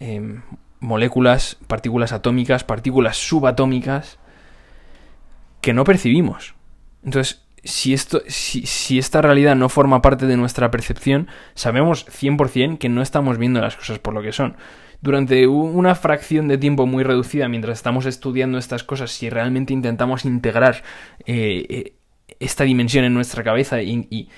em, 0.00 0.42
moléculas, 0.80 1.58
partículas 1.68 2.12
atómicas, 2.12 2.64
partículas 2.64 3.16
subatómicas 3.16 4.18
que 5.60 5.72
no 5.72 5.84
percibimos. 5.84 6.54
Entonces, 7.04 7.42
si, 7.62 7.94
esto, 7.94 8.22
si, 8.26 8.66
si, 8.66 8.98
esta 8.98 9.22
realidad 9.22 9.54
no 9.54 9.68
forma 9.68 10.02
parte 10.02 10.26
de 10.26 10.36
nuestra 10.36 10.70
percepción, 10.70 11.28
sabemos 11.54 12.06
100% 12.08 12.78
que 12.78 12.88
no 12.88 13.02
estamos 13.02 13.38
viendo 13.38 13.60
las 13.60 13.76
cosas 13.76 14.00
por 14.00 14.14
lo 14.14 14.22
que 14.22 14.32
son 14.32 14.56
durante 15.02 15.48
una 15.48 15.96
fracción 15.96 16.46
de 16.46 16.58
tiempo 16.58 16.86
muy 16.86 17.02
reducida 17.02 17.48
mientras 17.48 17.76
estamos 17.76 18.06
estudiando 18.06 18.56
estas 18.56 18.84
cosas, 18.84 19.10
si 19.10 19.28
realmente 19.28 19.72
intentamos 19.72 20.24
integrar 20.24 20.84
eh, 21.26 21.66
eh, 21.68 21.94
esta 22.38 22.62
dimensión 22.64 23.04
en 23.04 23.12
nuestra 23.12 23.42
cabeza 23.42 23.82
y, 23.82 24.30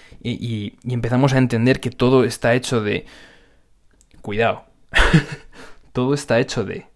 empezamos 0.84 1.34
a 1.34 1.38
entender 1.38 1.80
que 1.80 1.90
todo 1.90 2.24
está 2.24 2.54
hecho 2.54 2.80
de... 2.82 3.04
Cuidado. 4.22 4.64
todo 5.92 6.14
está 6.14 6.40
hecho 6.40 6.64
de... 6.64 6.86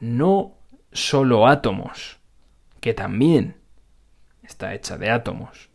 No 0.00 0.56
solo 0.92 1.46
átomos, 1.46 2.18
que 2.80 2.94
también 2.94 3.56
está 4.42 4.74
hecha 4.74 4.96
de 4.96 5.10
átomos, 5.10 5.68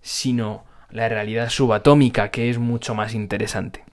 sino 0.00 0.64
la 0.90 1.08
realidad 1.08 1.48
subatómica, 1.48 2.30
que 2.30 2.50
es 2.50 2.58
mucho 2.58 2.94
más 2.94 3.14
interesante 3.14 3.85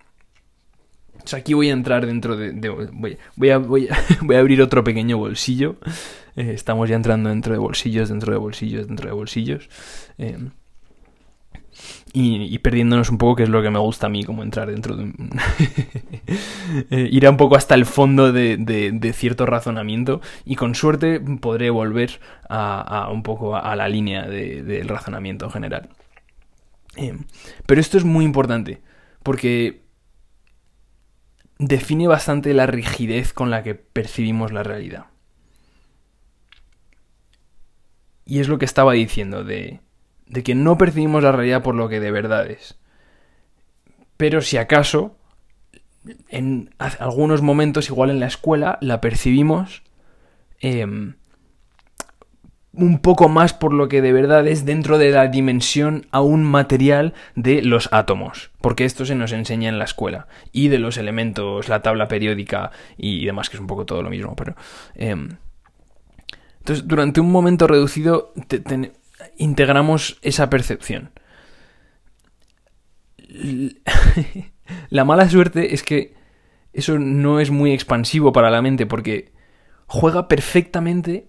aquí 1.32 1.54
voy 1.54 1.70
a 1.70 1.74
entrar 1.74 2.06
dentro 2.06 2.36
de... 2.36 2.52
voy, 2.92 3.50
a, 3.50 3.58
voy, 3.58 3.88
a, 3.88 4.40
abrir 4.40 4.62
otro 4.62 4.84
pequeño 4.84 5.18
bolsillo. 5.18 5.78
Eh, 6.36 6.52
estamos 6.54 6.90
ya 6.90 6.96
entrando 6.96 7.30
dentro 7.30 7.54
de 7.54 7.60
bolsillos, 7.60 8.10
dentro 8.10 8.34
de 8.34 8.40
bolsillos, 8.40 8.88
dentro 8.88 9.08
de 9.08 9.14
bolsillos. 9.14 9.70
Eh, 10.18 10.38
y, 12.16 12.60
perdiéndonos 12.60 13.10
un 13.10 13.18
poco, 13.18 13.38
que 13.38 13.44
es 13.44 13.50
lo 13.50 13.64
que 13.64 13.72
me 13.72 13.80
gusta 13.80 14.06
a 14.06 14.10
mí, 14.10 14.24
como 14.24 14.44
entrar 14.44 14.70
dentro 14.70 14.96
de 14.96 15.04
un... 15.04 15.30
Eh, 16.90 17.30
un 17.30 17.38
poco 17.38 17.56
hasta 17.56 17.76
el 17.76 17.86
fondo 17.86 18.32
de, 18.32 19.14
cierto 19.16 19.46
razonamiento 19.46 20.22
y 20.46 20.56
con 20.56 20.76
suerte 20.76 21.20
podré 21.20 21.70
volver 21.70 22.20
a, 22.50 23.10
un 23.12 23.22
poco 23.22 23.56
a, 23.56 23.76
la 23.76 23.88
línea 23.90 24.24
del 24.28 24.88
razonamiento 24.88 25.50
general. 25.50 25.90
pero 27.66 27.82
esto 27.82 27.98
es 27.98 28.06
muy 28.06 28.26
importante, 28.26 28.82
porque 29.24 29.83
define 31.60 32.08
bastante 32.08 32.54
la 32.54 32.66
rigidez 32.66 33.34
con 33.34 33.50
la 33.50 33.64
que 33.64 33.76
percibimos 33.76 34.52
la 34.52 34.64
realidad. 34.64 35.06
Y 38.26 38.40
es 38.40 38.48
lo 38.48 38.58
que 38.58 38.66
estaba 38.66 38.94
diciendo, 38.94 39.44
de, 39.44 39.82
de 40.28 40.44
que 40.44 40.56
no 40.56 40.78
percibimos 40.78 41.24
la 41.24 41.32
realidad 41.32 41.64
por 41.64 41.76
lo 41.76 41.90
que 41.90 42.00
de 42.00 42.12
verdad 42.12 42.50
es. 42.50 42.80
Pero 44.18 44.42
si 44.42 44.58
acaso, 44.58 45.18
en 46.30 46.74
algunos 46.78 47.42
momentos, 47.42 47.90
igual 47.90 48.10
en 48.10 48.20
la 48.20 48.28
escuela, 48.28 48.78
la 48.82 49.02
percibimos 49.02 49.84
em, 50.60 51.16
un 52.74 53.00
poco 53.00 53.30
más 53.30 53.54
por 53.54 53.72
lo 53.72 53.88
que 53.88 54.02
de 54.02 54.12
verdad 54.14 54.48
es 54.48 54.66
dentro 54.66 54.98
de 54.98 55.12
la 55.12 55.28
dimensión 55.28 56.08
aún 56.12 56.44
material 56.44 57.14
de 57.36 57.62
los 57.62 57.90
átomos, 57.92 58.50
porque 58.62 58.86
esto 58.86 59.06
se 59.06 59.16
nos 59.16 59.32
enseña 59.32 59.70
en 59.70 59.78
la 59.78 59.86
escuela, 59.86 60.28
y 60.52 60.70
de 60.70 60.80
los 60.80 60.98
elementos, 60.98 61.70
la 61.70 61.84
tabla 61.84 62.08
periódica 62.08 62.72
y 62.98 63.26
demás, 63.26 63.50
que 63.50 63.58
es 63.58 63.62
un 63.62 63.68
poco 63.68 63.86
todo 63.86 64.02
lo 64.02 64.10
mismo, 64.10 64.36
pero... 64.36 64.56
Em, 64.96 65.38
entonces, 66.60 66.88
durante 66.88 67.20
un 67.20 67.30
momento 67.30 67.68
reducido 67.68 68.34
integramos 69.38 70.18
esa 70.22 70.50
percepción. 70.50 71.12
la 74.90 75.04
mala 75.04 75.30
suerte 75.30 75.74
es 75.74 75.84
que 75.84 76.14
eso 76.72 76.98
no 77.00 77.42
es 77.42 77.52
muy 77.52 77.74
expansivo 77.74 78.32
para 78.32 78.50
la 78.50 78.62
mente, 78.62 78.86
porque 78.86 79.34
juega 79.88 80.30
perfectamente 80.30 81.28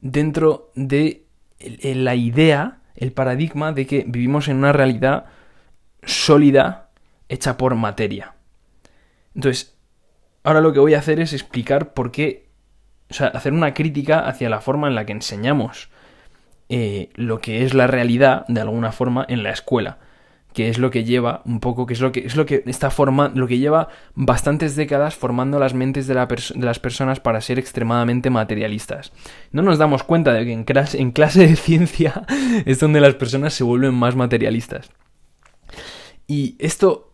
dentro 0.00 0.70
de 0.74 1.24
la 1.58 2.14
idea, 2.14 2.78
el 2.94 3.12
paradigma 3.12 3.72
de 3.72 3.86
que 3.86 4.04
vivimos 4.06 4.48
en 4.48 4.56
una 4.56 4.72
realidad 4.72 5.26
sólida 6.02 6.90
hecha 7.28 7.56
por 7.56 7.74
materia. 7.74 8.34
Entonces, 9.34 9.76
ahora 10.42 10.60
lo 10.60 10.72
que 10.72 10.80
voy 10.80 10.94
a 10.94 10.98
hacer 10.98 11.20
es 11.20 11.32
explicar 11.32 11.92
por 11.94 12.10
qué, 12.10 12.48
o 13.10 13.14
sea, 13.14 13.28
hacer 13.28 13.52
una 13.52 13.74
crítica 13.74 14.26
hacia 14.26 14.48
la 14.48 14.60
forma 14.60 14.88
en 14.88 14.94
la 14.94 15.04
que 15.04 15.12
enseñamos 15.12 15.90
eh, 16.68 17.10
lo 17.14 17.40
que 17.40 17.64
es 17.64 17.74
la 17.74 17.86
realidad, 17.86 18.46
de 18.48 18.60
alguna 18.60 18.92
forma, 18.92 19.24
en 19.28 19.42
la 19.42 19.50
escuela 19.50 19.98
que 20.58 20.68
es 20.68 20.78
lo 20.78 20.90
que 20.90 21.04
lleva 21.04 21.40
un 21.44 21.60
poco, 21.60 21.86
que 21.86 21.94
es 21.94 22.00
lo 22.00 22.10
que 22.10 22.26
es 22.26 22.34
lo 22.34 22.44
que 22.44 22.64
está 22.66 22.90
forma, 22.90 23.30
lo 23.32 23.46
que 23.46 23.58
lleva 23.58 23.90
bastantes 24.16 24.74
décadas 24.74 25.14
formando 25.14 25.60
las 25.60 25.72
mentes 25.72 26.08
de, 26.08 26.14
las 26.14 26.78
personas 26.80 27.20
para 27.20 27.40
ser 27.40 27.60
extremadamente 27.60 28.28
materialistas. 28.28 29.12
No 29.52 29.62
nos 29.62 29.78
damos 29.78 30.02
cuenta 30.02 30.32
de 30.32 30.44
que 30.44 30.52
en 30.52 30.64
clase, 30.64 31.00
en 31.00 31.12
clase 31.12 31.46
de 31.46 31.54
ciencia 31.54 32.24
es 32.66 32.80
donde 32.80 33.00
las 33.00 33.14
personas 33.14 33.54
se 33.54 33.62
vuelven 33.62 33.94
más 33.94 34.16
materialistas. 34.16 34.90
Y 36.26 36.56
esto 36.58 37.12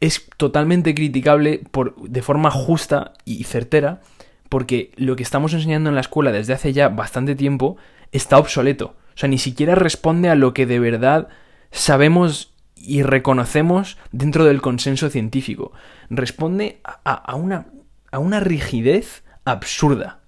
es 0.00 0.26
totalmente 0.38 0.94
criticable 0.94 1.60
por, 1.70 1.96
de 2.00 2.22
forma 2.22 2.50
justa 2.50 3.12
y 3.26 3.44
certera, 3.44 4.00
porque 4.48 4.92
lo 4.96 5.16
que 5.16 5.22
estamos 5.22 5.52
enseñando 5.52 5.90
en 5.90 5.96
la 5.96 6.00
escuela 6.00 6.32
desde 6.32 6.54
hace 6.54 6.72
ya 6.72 6.88
bastante 6.88 7.34
tiempo 7.34 7.76
está 8.10 8.38
obsoleto. 8.38 8.96
O 9.14 9.18
sea, 9.18 9.28
ni 9.28 9.36
siquiera 9.36 9.74
responde 9.74 10.30
a 10.30 10.34
lo 10.34 10.54
que 10.54 10.64
de 10.64 10.78
verdad 10.78 11.28
sabemos 11.72 12.55
y 12.86 13.02
reconocemos 13.02 13.98
dentro 14.12 14.44
del 14.44 14.62
consenso 14.62 15.10
científico. 15.10 15.72
Responde 16.08 16.80
a, 16.84 17.34
una, 17.34 17.66
a 18.12 18.18
una, 18.18 18.40
rigidez 18.40 19.24
absurda. 19.44 20.20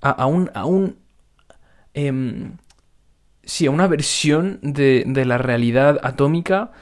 A, 0.00 0.26
un... 0.26 0.50
A 0.54 0.66
un 0.66 0.98
em, 1.94 2.56
sí, 3.44 3.66
a 3.66 3.70
una 3.70 3.86
versión 3.86 4.58
de, 4.62 5.04
de 5.06 5.24
la 5.24 5.38
realidad 5.38 6.00
atómica 6.02 6.72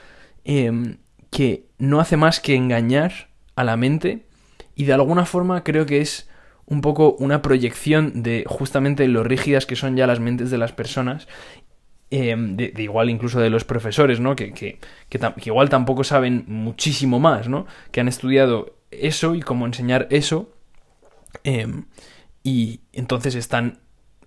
em, 0.44 0.98
que 1.30 1.66
no 1.78 2.00
hace 2.00 2.16
más 2.16 2.40
que 2.40 2.54
engañar 2.54 3.28
a 3.56 3.64
la 3.64 3.76
mente 3.76 4.26
y 4.74 4.84
de 4.84 4.92
alguna 4.92 5.26
forma 5.26 5.64
creo 5.64 5.86
que 5.86 6.00
es 6.00 6.28
un 6.66 6.80
poco 6.80 7.14
una 7.18 7.42
proyección 7.42 8.22
de 8.22 8.44
justamente 8.46 9.06
lo 9.08 9.24
rígidas 9.24 9.66
que 9.66 9.76
son 9.76 9.96
ya 9.96 10.06
las 10.06 10.20
mentes 10.20 10.50
de 10.50 10.58
las 10.58 10.72
personas 10.72 11.28
em, 12.12 12.56
de, 12.56 12.72
igual 12.76 13.08
incluso 13.08 13.40
de 13.40 13.48
los 13.48 13.64
profesores, 13.64 14.20
¿no? 14.20 14.36
Que, 14.36 14.52
que, 14.52 14.78
que, 15.08 15.18
igual 15.46 15.70
tampoco 15.70 16.04
saben 16.04 16.44
muchísimo 16.46 17.18
más, 17.18 17.48
¿no? 17.48 17.66
Que 17.90 18.00
han 18.00 18.08
estudiado 18.08 18.76
eso 18.90 19.34
y 19.34 19.40
cómo 19.40 19.64
enseñar 19.64 20.08
eso. 20.10 20.54
Em, 21.42 21.86
y 22.44 22.80
entonces 22.92 23.34
están 23.34 23.78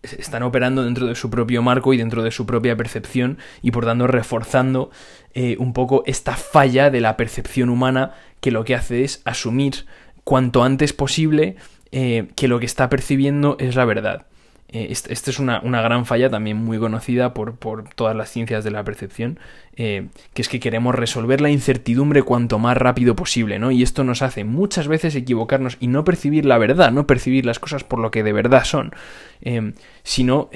están 0.01 0.43
operando 0.43 0.83
dentro 0.83 1.07
de 1.07 1.15
su 1.15 1.29
propio 1.29 1.61
marco 1.61 1.93
y 1.93 1.97
dentro 1.97 2.23
de 2.23 2.31
su 2.31 2.45
propia 2.45 2.75
percepción 2.75 3.37
y 3.61 3.71
por 3.71 3.85
tanto 3.85 4.07
reforzando 4.07 4.91
eh, 5.33 5.55
un 5.59 5.73
poco 5.73 6.03
esta 6.05 6.35
falla 6.35 6.89
de 6.89 7.01
la 7.01 7.17
percepción 7.17 7.69
humana 7.69 8.13
que 8.39 8.51
lo 8.51 8.63
que 8.65 8.75
hace 8.75 9.03
es 9.03 9.21
asumir 9.25 9.85
cuanto 10.23 10.63
antes 10.63 10.93
posible 10.93 11.55
eh, 11.91 12.27
que 12.35 12.47
lo 12.47 12.59
que 12.59 12.65
está 12.65 12.89
percibiendo 12.89 13.57
es 13.59 13.75
la 13.75 13.85
verdad. 13.85 14.27
Eh, 14.75 14.91
esta 14.91 15.31
es 15.31 15.39
una, 15.39 15.61
gran 15.61 16.05
falla 16.05 16.29
también 16.29 16.57
muy 16.57 16.77
conocida 16.79 17.33
por, 17.33 17.57
todas 17.95 18.13
las 18.13 18.29
ciencias 18.29 18.65
de 18.65 18.71
la 18.71 18.83
percepción, 18.83 19.39
eh, 19.77 20.09
que 20.33 20.41
es 20.41 20.49
que 20.49 20.59
queremos 20.59 20.93
resolver 20.93 21.39
la 21.39 21.49
incertidumbre 21.49 22.23
cuanto 22.23 22.59
más 22.59 22.75
rápido 22.75 23.15
posible, 23.15 23.57
¿no? 23.57 23.71
Y 23.71 23.83
esto 23.83 24.03
nos 24.03 24.21
hace 24.21 24.43
muchas 24.43 24.89
veces 24.89 25.15
equivocarnos 25.15 25.77
y 25.79 25.87
no 25.87 26.03
percibir 26.03 26.45
la 26.45 26.57
verdad, 26.57 26.91
no 26.91 27.07
percibir 27.07 27.45
las 27.45 27.57
cosas 27.57 27.85
por 27.85 27.99
lo 27.99 28.11
que 28.11 28.21
de 28.21 28.33
verdad 28.33 28.65
son, 28.65 28.91
eh, 29.39 29.71
sino 30.03 30.49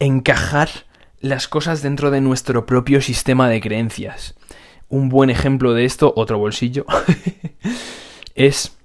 encajar 0.00 0.68
las 1.20 1.46
cosas 1.46 1.80
dentro 1.80 2.10
de 2.10 2.20
nuestro 2.20 2.66
propio 2.66 3.00
sistema 3.00 3.48
de 3.48 3.60
creencias. 3.60 4.34
Un 4.88 5.08
buen 5.10 5.30
ejemplo 5.30 5.74
de 5.74 5.84
esto, 5.84 6.12
otro 6.16 6.38
bolsillo, 6.38 6.86
es... 8.34 8.76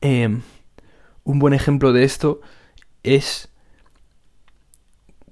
un 0.00 1.38
buen 1.38 1.54
ejemplo 1.54 1.92
de 1.92 2.02
esto 2.02 2.40
es 3.02 3.50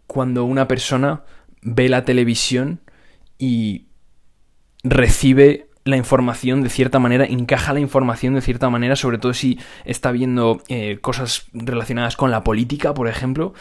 cuando 0.06 0.44
una 0.44 0.66
persona 0.66 1.24
ve 1.62 1.88
la 1.88 2.04
televisión 2.04 2.80
y 3.38 3.86
recibe 4.82 5.68
la 5.84 5.96
información 5.96 6.62
de 6.62 6.68
cierta 6.68 6.98
manera, 6.98 7.24
encaja 7.24 7.72
la 7.72 7.80
información 7.80 8.34
de 8.34 8.42
cierta 8.42 8.70
manera, 8.70 8.96
sobre 8.96 9.18
todo 9.18 9.34
si 9.34 9.58
está 9.84 10.12
viendo 10.12 10.62
eh, 10.68 10.98
cosas 11.00 11.46
relacionadas 11.52 12.16
con 12.16 12.30
la 12.30 12.44
política, 12.44 12.92
por 12.92 13.08
ejemplo, 13.08 13.54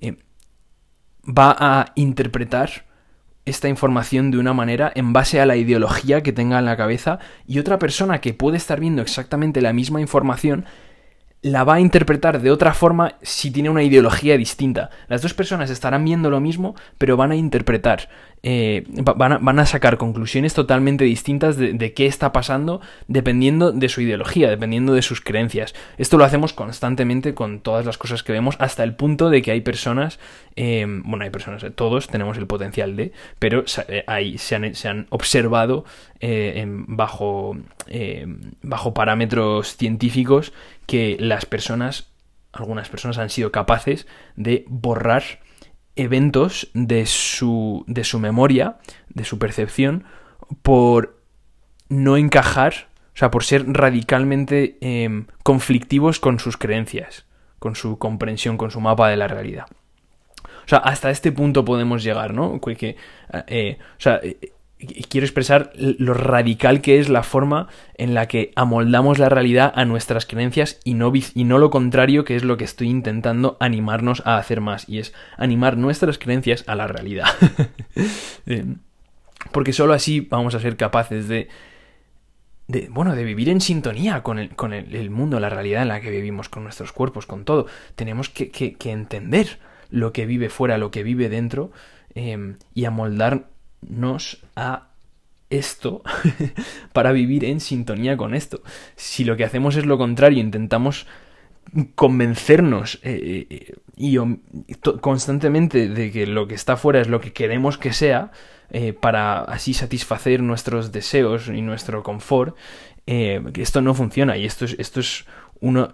eh, 0.00 0.16
va 1.26 1.56
a 1.58 1.92
interpretar 1.94 2.86
esta 3.44 3.68
información 3.68 4.30
de 4.30 4.38
una 4.38 4.54
manera 4.54 4.90
en 4.94 5.12
base 5.12 5.40
a 5.40 5.46
la 5.46 5.56
ideología 5.56 6.22
que 6.22 6.32
tenga 6.32 6.58
en 6.58 6.64
la 6.64 6.76
cabeza 6.76 7.18
y 7.46 7.58
otra 7.58 7.78
persona 7.78 8.20
que 8.20 8.32
puede 8.32 8.56
estar 8.56 8.80
viendo 8.80 9.02
exactamente 9.02 9.60
la 9.60 9.72
misma 9.72 10.00
información 10.00 10.64
la 11.44 11.62
va 11.62 11.74
a 11.74 11.80
interpretar 11.80 12.40
de 12.40 12.50
otra 12.50 12.72
forma 12.72 13.16
si 13.20 13.50
tiene 13.50 13.68
una 13.68 13.82
ideología 13.82 14.38
distinta. 14.38 14.88
Las 15.08 15.20
dos 15.20 15.34
personas 15.34 15.68
estarán 15.68 16.02
viendo 16.02 16.30
lo 16.30 16.40
mismo, 16.40 16.74
pero 16.96 17.18
van 17.18 17.32
a 17.32 17.36
interpretar, 17.36 18.08
eh, 18.46 18.84
van, 18.86 19.58
a, 19.58 19.64
sacar 19.64 19.96
conclusiones 19.96 20.52
totalmente 20.52 21.04
distintas 21.04 21.56
de, 21.56 21.94
qué 21.94 22.04
está 22.04 22.30
pasando 22.30 22.82
dependiendo 23.08 23.72
de 23.72 23.88
su 23.88 24.02
ideología, 24.02 24.50
dependiendo 24.50 24.92
de 24.92 25.00
sus 25.00 25.22
creencias. 25.22 25.74
Esto 25.96 26.18
lo 26.18 26.26
hacemos 26.26 26.52
constantemente 26.52 27.32
con 27.32 27.60
todas 27.60 27.86
las 27.86 27.96
cosas 27.96 28.22
que 28.22 28.32
vemos, 28.32 28.56
hasta 28.58 28.84
el 28.84 28.96
punto 28.96 29.30
de 29.30 29.40
que 29.40 29.50
hay 29.50 29.62
personas, 29.62 30.20
eh, 30.56 30.84
bueno, 30.86 31.24
hay 31.24 31.30
personas, 31.30 31.62
eh, 31.62 31.70
todos 31.70 32.08
tenemos 32.08 32.36
el 32.36 32.46
potencial 32.46 32.96
de, 32.96 33.12
pero 33.38 33.66
se 33.66 34.04
han, 34.06 34.74
se 34.74 34.88
han 34.88 35.06
observado 35.08 35.86
bajo, 36.86 37.56
bajo 38.60 38.92
parámetros 38.92 39.74
científicos 39.78 40.52
que 40.86 41.16
las 41.18 41.46
personas, 41.46 42.10
algunas 42.52 42.90
personas 42.90 43.16
han 43.16 43.30
sido 43.30 43.50
capaces 43.52 44.06
de 44.36 44.66
borrar 44.68 45.22
eventos 45.96 46.70
de 46.74 47.06
su, 47.06 47.84
de 47.86 48.04
su 48.04 48.18
memoria, 48.18 48.78
de 49.08 49.24
su 49.24 49.38
percepción, 49.38 50.04
por 50.62 51.20
no 51.88 52.16
encajar, 52.16 52.88
o 53.14 53.16
sea, 53.16 53.30
por 53.30 53.44
ser 53.44 53.64
radicalmente 53.66 54.76
em, 54.80 55.26
conflictivos 55.42 56.18
con 56.18 56.38
sus 56.38 56.56
creencias, 56.56 57.26
con 57.58 57.76
su 57.76 57.98
comprensión, 57.98 58.56
con 58.56 58.70
su 58.70 58.80
mapa 58.80 59.08
de 59.08 59.16
la 59.16 59.28
realidad. 59.28 59.66
O 60.64 60.68
sea, 60.68 60.78
hasta 60.78 61.10
este 61.10 61.30
punto 61.30 61.64
podemos 61.64 62.02
llegar, 62.02 62.34
¿no? 62.34 62.60
Que, 62.60 62.96
eh, 63.46 63.78
o 63.80 64.00
sea, 64.00 64.20
quiero 64.86 65.24
expresar 65.24 65.72
lo 65.76 66.14
radical 66.14 66.80
que 66.80 66.98
es 66.98 67.08
la 67.08 67.22
forma 67.22 67.68
en 67.96 68.14
la 68.14 68.28
que 68.28 68.52
amoldamos 68.56 69.18
la 69.18 69.28
realidad 69.28 69.72
a 69.74 69.84
nuestras 69.84 70.26
creencias 70.26 70.80
y 70.84 70.94
no, 70.94 71.12
y 71.14 71.44
no 71.44 71.58
lo 71.58 71.70
contrario 71.70 72.24
que 72.24 72.36
es 72.36 72.44
lo 72.44 72.56
que 72.56 72.64
estoy 72.64 72.88
intentando 72.88 73.56
animarnos 73.60 74.22
a 74.24 74.36
hacer 74.36 74.60
más 74.60 74.88
y 74.88 74.98
es 74.98 75.14
animar 75.36 75.76
nuestras 75.76 76.18
creencias 76.18 76.64
a 76.66 76.74
la 76.74 76.86
realidad. 76.86 77.26
Eh, 78.46 78.62
porque 79.52 79.72
solo 79.72 79.94
así 79.94 80.20
vamos 80.20 80.54
a 80.54 80.60
ser 80.60 80.76
capaces 80.76 81.28
de, 81.28 81.48
bueno, 82.90 83.14
de 83.14 83.24
vivir 83.24 83.48
en 83.48 83.60
sintonía 83.60 84.22
con, 84.22 84.38
el, 84.38 84.54
con 84.54 84.72
el, 84.72 85.10
mundo, 85.10 85.40
la 85.40 85.48
realidad 85.48 85.82
en 85.82 85.88
la 85.88 86.00
que 86.00 86.10
vivimos, 86.10 86.48
con 86.48 86.64
nuestros 86.64 86.92
cuerpos, 86.92 87.26
con 87.26 87.44
todo. 87.44 87.66
Tenemos 87.94 88.28
que, 88.28 88.50
que, 88.50 88.90
entender 88.90 89.58
lo 89.90 90.12
que 90.12 90.26
vive 90.26 90.48
fuera, 90.48 90.78
lo 90.78 90.90
que 90.90 91.02
vive 91.02 91.28
dentro 91.28 91.72
eh, 92.14 92.56
y 92.74 92.84
amoldar 92.84 93.48
a 94.56 94.88
esto 95.50 96.02
para 96.92 97.12
vivir 97.12 97.44
en 97.44 97.60
sintonía 97.60 98.16
con 98.16 98.34
esto. 98.34 98.62
Si 98.96 99.24
lo 99.24 99.36
que 99.36 99.44
hacemos 99.44 99.76
es 99.76 99.86
lo 99.86 99.98
contrario, 99.98 100.40
intentamos 100.40 101.06
convencernos 101.94 103.00
eh, 103.02 103.46
eh, 103.50 103.74
y 103.96 104.18
constantemente 105.00 105.88
de 105.88 106.10
que 106.10 106.26
lo 106.26 106.46
que 106.46 106.54
está 106.54 106.76
fuera 106.76 107.00
es 107.00 107.08
lo 107.08 107.20
que 107.20 107.32
queremos 107.32 107.78
que 107.78 107.92
sea, 107.92 108.32
eh, 108.70 108.92
para 108.92 109.40
así 109.40 109.74
satisfacer 109.74 110.42
nuestros 110.42 110.92
deseos 110.92 111.48
y 111.48 111.62
nuestro 111.62 112.02
confort, 112.02 112.56
esto 113.06 113.82
no 113.82 113.92
funciona 113.92 114.38
y 114.38 114.46
esto 114.46 114.64
es, 114.64 114.76
esto 114.78 115.00
es 115.00 115.26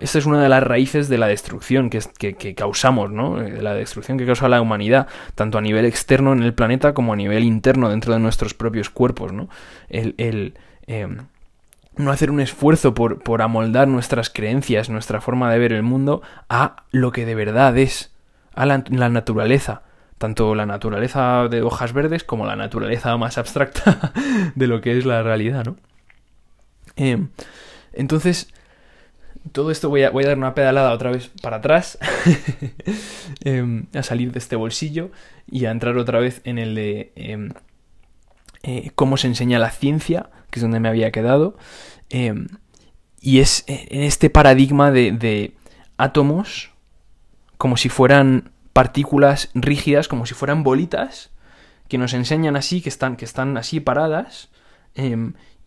esta 0.01 0.19
es 0.19 0.27
una 0.27 0.43
de 0.43 0.49
las 0.49 0.63
raíces 0.63 1.09
de 1.09 1.19
la 1.19 1.29
destrucción 1.29 1.91
que, 1.91 2.01
que, 2.35 2.55
causamos, 2.55 3.11
¿no? 3.11 3.37
De 3.37 3.63
la 3.63 3.75
destrucción 3.75 4.19
que 4.19 4.27
causa 4.27 4.49
la 4.49 4.61
humanidad, 4.61 5.07
tanto 5.35 5.59
a 5.59 5.61
nivel 5.61 5.85
externo 5.85 6.33
en 6.33 6.43
el 6.43 6.55
planeta 6.55 6.93
como 6.93 7.13
a 7.13 7.17
nivel 7.17 7.45
interno 7.45 7.89
dentro 7.89 8.13
de 8.13 8.19
nuestros 8.19 8.55
propios 8.55 8.91
cuerpos, 8.91 9.33
¿no? 9.33 9.49
El, 9.89 10.55
em, 10.87 11.19
no 11.97 12.11
hacer 12.11 12.31
un 12.31 12.41
esfuerzo 12.41 12.95
por, 12.95 13.23
por 13.23 13.43
amoldar 13.43 13.87
nuestras 13.87 14.31
creencias, 14.31 14.91
nuestra 14.91 15.21
forma 15.21 15.53
de 15.53 15.59
ver 15.59 15.73
el 15.73 15.83
mundo 15.83 16.23
a 16.49 16.85
lo 16.91 17.13
que 17.13 17.27
de 17.27 17.35
verdad 17.35 17.77
es, 17.79 18.13
a 18.55 18.67
la, 18.67 18.79
naturaleza 19.09 19.83
tanto 20.19 20.55
la 20.55 20.67
naturaleza 20.67 21.49
de 21.49 21.63
hojas 21.63 21.95
verdes 21.95 22.25
como 22.25 22.45
la 22.45 22.55
naturaleza 22.55 23.17
más 23.17 23.39
abstracta 23.39 24.13
de 24.55 24.67
lo 24.67 24.83
que 24.83 24.99
es 24.99 25.07
la 25.07 25.23
realidad, 25.23 25.65
¿no? 25.65 25.77
Em, 26.97 27.31
entonces, 27.95 28.53
todo 29.53 29.71
esto 29.71 29.89
voy 29.89 30.03
a, 30.03 30.11
dar 30.11 30.37
una 30.37 30.55
pedalada 30.55 30.93
otra 30.93 31.11
vez 31.11 31.31
para 31.43 31.57
atrás, 31.57 31.99
em, 33.45 33.87
a 33.95 34.03
salir 34.03 34.33
de 34.33 34.39
este 34.39 34.57
bolsillo 34.57 35.11
y 35.51 35.65
a 35.65 35.71
entrar 35.71 35.97
otra 35.97 36.21
vez 36.21 36.41
en 36.45 36.59
el 36.59 36.75
de 36.75 37.13
em, 37.17 37.51
eh, 38.63 38.91
cómo 38.95 39.17
se 39.17 39.27
enseña 39.27 39.59
la 39.59 39.71
ciencia, 39.71 40.31
que 40.51 40.59
es 40.59 40.63
donde 40.63 40.81
me 40.81 40.89
había 40.89 41.11
quedado, 41.11 41.57
em, 42.11 42.49
y 43.21 43.41
es 43.41 43.65
en 43.67 44.03
este 44.03 44.31
paradigma 44.31 44.91
de, 44.91 45.55
átomos 45.97 46.71
como 47.59 47.77
si 47.77 47.91
fueran 47.91 48.53
partículas 48.73 49.51
rígidas, 49.53 50.09
como 50.09 50.25
si 50.25 50.33
fueran 50.33 50.63
bolitas, 50.63 51.31
que 51.89 51.99
nos 51.99 52.15
enseñan 52.15 52.57
así, 52.57 52.81
que 52.81 52.89
están, 52.89 53.17
que 53.17 53.27
están 53.27 53.59
así 53.59 53.81
paradas, 53.81 54.49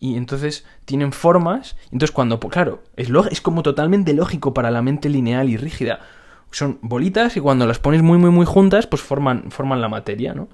y 0.04 0.18
entonces 0.18 0.66
tienen 0.84 1.12
formas. 1.12 1.76
Entonces 1.84 2.10
cuando, 2.10 2.38
claro, 2.38 2.82
es, 2.96 3.08
es 3.30 3.40
como 3.40 3.62
totalmente 3.62 4.12
lógico 4.12 4.52
para 4.52 4.70
la 4.70 4.82
mente 4.82 5.08
lineal 5.08 5.48
y 5.48 5.56
rígida. 5.56 6.00
Son 6.50 6.78
bolitas 6.82 7.38
y 7.38 7.40
cuando 7.40 7.66
las 7.66 7.78
pones 7.78 8.02
muy, 8.02 8.18
muy, 8.18 8.28
muy 8.28 8.44
juntas, 8.44 8.86
pues 8.86 9.00
forman, 9.00 9.50
forman 9.50 9.80
la 9.80 9.88
materia, 9.88 10.34
¿no? 10.34 10.48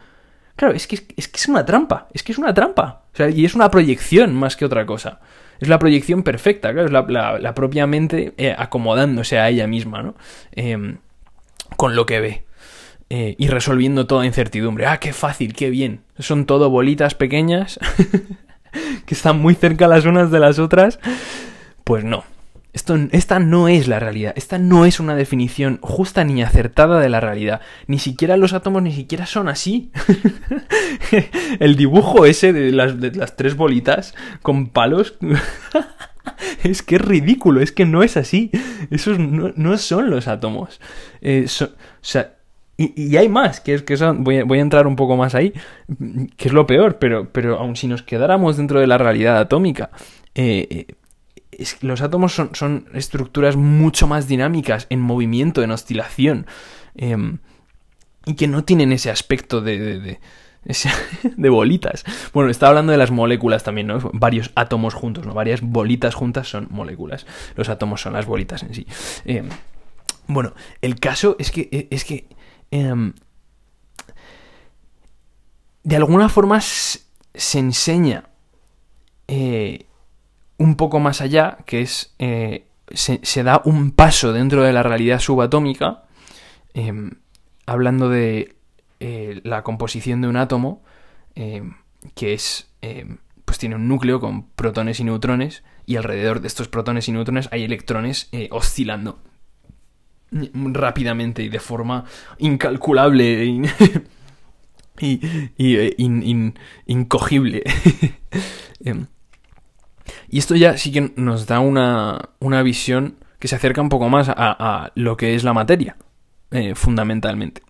Claro, 0.54 0.72
es 0.74 0.86
que 0.86 0.94
es, 1.16 1.26
que 1.26 1.36
es 1.36 1.48
una 1.48 1.64
trampa, 1.64 2.06
es 2.14 2.22
que 2.22 2.30
es 2.30 2.38
una 2.38 2.54
trampa. 2.54 3.02
O 3.12 3.16
sea, 3.16 3.28
y 3.28 3.44
es 3.44 3.54
una 3.56 3.72
proyección 3.72 4.36
más 4.36 4.56
que 4.56 4.64
otra 4.64 4.86
cosa. 4.86 5.18
Es 5.58 5.66
la 5.66 5.80
proyección 5.80 6.22
perfecta, 6.22 6.72
claro, 6.72 6.86
es 6.86 7.42
la, 7.42 7.54
propia 7.54 7.88
mente 7.88 8.34
eh, 8.36 8.54
acomodándose 8.56 9.40
a 9.40 9.48
ella 9.48 9.66
misma, 9.66 10.04
¿no? 10.04 10.14
Em, 10.52 10.98
con 11.76 11.96
lo 11.96 12.06
que 12.06 12.20
ve. 12.20 12.44
Eh, 13.08 13.34
y 13.36 13.48
resolviendo 13.48 14.06
toda 14.06 14.26
incertidumbre. 14.26 14.86
Ah, 14.86 15.00
qué 15.00 15.12
fácil, 15.12 15.54
qué 15.54 15.70
bien. 15.70 16.02
Son 16.20 16.46
todo 16.46 16.70
bolitas 16.70 17.16
pequeñas 17.16 17.80
que 19.06 19.14
están 19.14 19.40
muy 19.40 19.54
cerca 19.54 19.88
las 19.88 20.04
unas 20.04 20.30
de 20.30 20.40
las 20.40 20.58
otras. 20.58 20.98
Pues 21.84 22.04
no. 22.04 22.24
Esto, 22.72 22.96
esta 23.10 23.40
no 23.40 23.66
es 23.66 23.88
la 23.88 23.98
realidad, 23.98 24.32
esta 24.36 24.56
no 24.56 24.84
es 24.84 25.00
una 25.00 25.16
definición 25.16 25.80
justa 25.82 26.22
ni 26.22 26.40
acertada 26.40 27.00
de 27.00 27.08
la 27.08 27.18
realidad. 27.18 27.60
Ni 27.88 27.98
siquiera 27.98 28.36
los 28.36 28.52
átomos 28.52 28.80
ni 28.82 28.92
siquiera 28.92 29.26
son 29.26 29.48
así. 29.48 29.90
El 31.58 31.74
dibujo 31.74 32.26
ese 32.26 32.52
de 32.52 32.70
las, 32.70 33.00
de 33.00 33.10
las 33.12 33.34
tres 33.36 33.56
bolitas 33.56 34.14
con 34.42 34.68
palos... 34.68 35.16
es 36.62 36.82
que 36.82 36.96
es 36.96 37.00
ridículo, 37.00 37.60
es 37.60 37.72
que 37.72 37.86
no 37.86 38.02
es 38.02 38.16
así. 38.16 38.50
Esos 38.90 39.18
no, 39.18 39.78
son 39.78 40.10
los 40.10 40.28
átomos. 40.28 40.80
Eh, 41.20 41.46
o 41.48 41.68
sea, 42.00 42.34
y, 42.82 43.16
hay 43.18 43.28
más, 43.28 43.60
que 43.60 43.74
es 43.74 43.82
que 43.82 43.98
son, 43.98 44.24
voy, 44.24 44.38
a 44.38 44.60
entrar 44.62 44.86
un 44.86 44.96
poco 44.96 45.14
más 45.14 45.34
ahí, 45.34 45.52
que 46.36 46.48
es 46.48 46.54
lo 46.54 46.66
peor, 46.66 46.98
pero, 46.98 47.30
pero 47.30 47.58
aun 47.58 47.76
si 47.76 47.86
nos 47.86 48.02
quedáramos 48.02 48.56
dentro 48.56 48.80
de 48.80 48.86
la 48.86 48.96
realidad 48.96 49.38
atómica, 49.38 49.90
eh, 50.34 50.86
los 51.82 52.00
átomos 52.00 52.32
son, 52.32 52.54
son, 52.54 52.86
estructuras 52.94 53.56
mucho 53.56 54.06
más 54.06 54.28
dinámicas, 54.28 54.86
en 54.88 55.00
movimiento, 55.00 55.62
en 55.62 55.72
oscilación, 55.72 56.46
em, 56.94 57.38
y 58.24 58.34
que 58.34 58.48
no 58.48 58.64
tienen 58.64 58.92
ese 58.92 59.10
aspecto 59.10 59.60
de, 59.60 60.18
de, 61.36 61.48
bolitas. 61.50 62.04
Bueno, 62.32 62.50
estaba 62.50 62.70
hablando 62.70 62.92
de 62.92 62.98
las 62.98 63.10
moléculas 63.10 63.62
también, 63.62 63.88
¿no? 63.88 64.10
Varios 64.14 64.52
átomos 64.54 64.94
juntos, 64.94 65.26
¿no? 65.26 65.34
Varias 65.34 65.60
bolitas 65.60 66.14
juntas 66.14 66.48
son 66.48 66.68
moléculas. 66.70 67.26
Los 67.56 67.68
átomos 67.68 68.00
son 68.00 68.14
las 68.14 68.24
bolitas 68.24 68.62
en 68.62 68.74
sí. 68.74 68.86
Em, 69.26 69.50
bueno, 70.28 70.54
el 70.80 70.98
caso 70.98 71.36
es 71.38 71.50
que, 71.50 71.68
e, 71.72 71.88
es 71.90 72.06
que 72.06 72.26
em, 72.70 73.12
de 75.82 75.96
alguna 75.96 76.28
forma 76.28 76.60
se 76.60 77.58
enseña 77.58 78.24
eh, 79.28 79.86
un 80.58 80.76
poco 80.76 81.00
más 81.00 81.20
allá, 81.20 81.58
que 81.66 81.80
es 81.80 82.14
eh, 82.18 82.66
se, 82.92 83.42
da 83.42 83.62
un 83.64 83.92
paso 83.92 84.32
dentro 84.32 84.62
de 84.62 84.72
la 84.72 84.82
realidad 84.82 85.20
subatómica, 85.20 86.04
em, 86.74 87.12
hablando 87.66 88.08
de 88.08 88.56
eh, 88.98 89.40
la 89.44 89.62
composición 89.62 90.20
de 90.20 90.28
un 90.28 90.36
átomo, 90.36 90.82
que 92.14 92.34
es 92.34 92.68
pues 93.44 93.58
tiene 93.58 93.76
un 93.76 93.88
núcleo 93.88 94.20
con 94.20 94.50
protones 94.50 95.00
y 95.00 95.04
neutrones 95.04 95.64
y 95.86 95.96
alrededor 95.96 96.40
de 96.40 96.48
estos 96.48 96.68
protones 96.68 97.08
y 97.08 97.12
neutrones 97.12 97.48
hay 97.52 97.64
electrones 97.64 98.28
oscilando 98.50 99.22
rápidamente 100.30 101.42
y 101.42 101.48
de 101.48 101.60
forma 101.60 102.04
incalculable 102.38 103.44
y, 105.00 105.20
eh, 105.58 105.94
incogible. 106.86 107.62
Em, 108.82 109.08
y 110.30 110.38
esto 110.38 110.56
ya 110.56 110.78
sí 110.78 110.90
que 110.90 111.12
nos 111.16 111.46
da 111.46 111.60
una, 111.60 112.30
una, 112.38 112.62
visión 112.62 113.16
que 113.38 113.46
se 113.46 113.56
acerca 113.56 113.82
un 113.82 113.90
poco 113.90 114.08
más 114.08 114.28
a, 114.30 114.90
lo 114.94 115.18
que 115.18 115.34
es 115.34 115.44
la 115.44 115.52
materia, 115.52 115.96
eh, 116.50 116.74
fundamentalmente. 116.74 117.62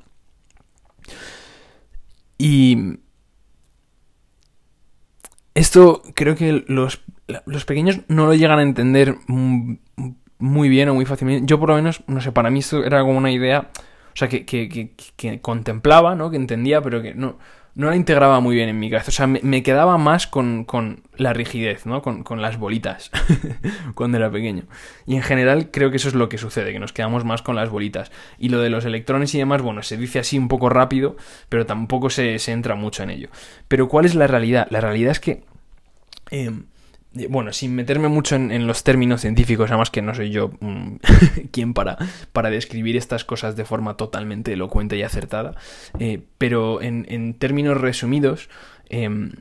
Y 2.38 3.00
esto 5.54 6.02
creo 6.14 6.36
que 6.36 6.64
los, 6.68 7.00
los 7.44 7.64
pequeños 7.64 8.00
no 8.06 8.26
lo 8.26 8.34
llegan 8.34 8.60
a 8.60 8.62
entender 8.62 9.16
muy 10.40 10.68
bien 10.68 10.88
o 10.88 10.94
muy 10.94 11.04
fácilmente. 11.04 11.46
Yo 11.46 11.60
por 11.60 11.68
lo 11.68 11.76
menos, 11.76 12.02
no 12.06 12.20
sé, 12.20 12.32
para 12.32 12.50
mí 12.50 12.58
esto 12.58 12.84
era 12.84 13.00
como 13.00 13.16
una 13.16 13.30
idea, 13.30 13.70
o 14.12 14.16
sea, 14.16 14.28
que, 14.28 14.44
que, 14.44 14.90
que, 15.16 15.40
contemplaba, 15.40 16.14
¿no? 16.14 16.30
Que 16.30 16.36
entendía, 16.36 16.80
pero 16.82 17.02
que 17.02 17.14
no, 17.14 17.38
no 17.74 17.90
la 17.90 17.96
integraba 17.96 18.40
muy 18.40 18.56
bien 18.56 18.68
en 18.68 18.78
mi 18.78 18.90
cabeza. 18.90 19.10
O 19.10 19.12
sea, 19.12 19.26
me, 19.26 19.62
quedaba 19.62 19.98
más 19.98 20.26
con, 20.26 20.64
con, 20.64 21.02
la 21.16 21.32
rigidez, 21.32 21.86
¿no? 21.86 22.02
Con, 22.02 22.24
con 22.24 22.42
las 22.42 22.58
bolitas 22.58 23.10
cuando 23.94 24.16
era 24.16 24.30
pequeño. 24.30 24.64
Y 25.06 25.14
en 25.14 25.22
general 25.22 25.70
creo 25.70 25.90
que 25.90 25.98
eso 25.98 26.08
es 26.08 26.14
lo 26.14 26.28
que 26.28 26.38
sucede, 26.38 26.72
que 26.72 26.80
nos 26.80 26.92
quedamos 26.92 27.24
más 27.24 27.42
con 27.42 27.54
las 27.54 27.68
bolitas. 27.68 28.10
Y 28.38 28.48
lo 28.48 28.60
de 28.60 28.70
los 28.70 28.84
electrones 28.84 29.34
y 29.34 29.38
demás, 29.38 29.62
bueno, 29.62 29.82
se 29.82 29.96
dice 29.96 30.18
así 30.18 30.38
un 30.38 30.48
poco 30.48 30.70
rápido, 30.70 31.16
pero 31.48 31.66
tampoco 31.66 32.10
se, 32.10 32.38
se 32.38 32.52
entra 32.52 32.74
mucho 32.74 33.02
en 33.02 33.10
ello. 33.10 33.28
Pero 33.68 33.88
¿cuál 33.88 34.06
es 34.06 34.14
la 34.14 34.26
realidad? 34.26 34.66
La 34.70 34.80
realidad 34.80 35.12
es 35.12 35.20
que... 35.20 35.44
Eh, 36.30 36.50
bueno, 37.28 37.52
sin 37.52 37.74
meterme 37.74 38.08
mucho 38.08 38.36
en, 38.36 38.66
los 38.66 38.84
términos 38.84 39.22
científicos, 39.22 39.70
además 39.70 39.90
que 39.90 40.02
no 40.02 40.14
soy 40.14 40.30
yo 40.30 40.52
mm, 40.60 40.96
quien 41.50 41.74
para, 41.74 41.98
para 42.32 42.50
describir 42.50 42.96
estas 42.96 43.24
cosas 43.24 43.56
de 43.56 43.64
forma 43.64 43.96
totalmente 43.96 44.52
elocuente 44.52 44.96
y 44.96 45.02
acertada, 45.02 45.56
eh, 45.98 46.22
pero 46.38 46.80
en, 46.80 47.34
términos 47.34 47.80
resumidos, 47.80 48.48
em, 48.88 49.32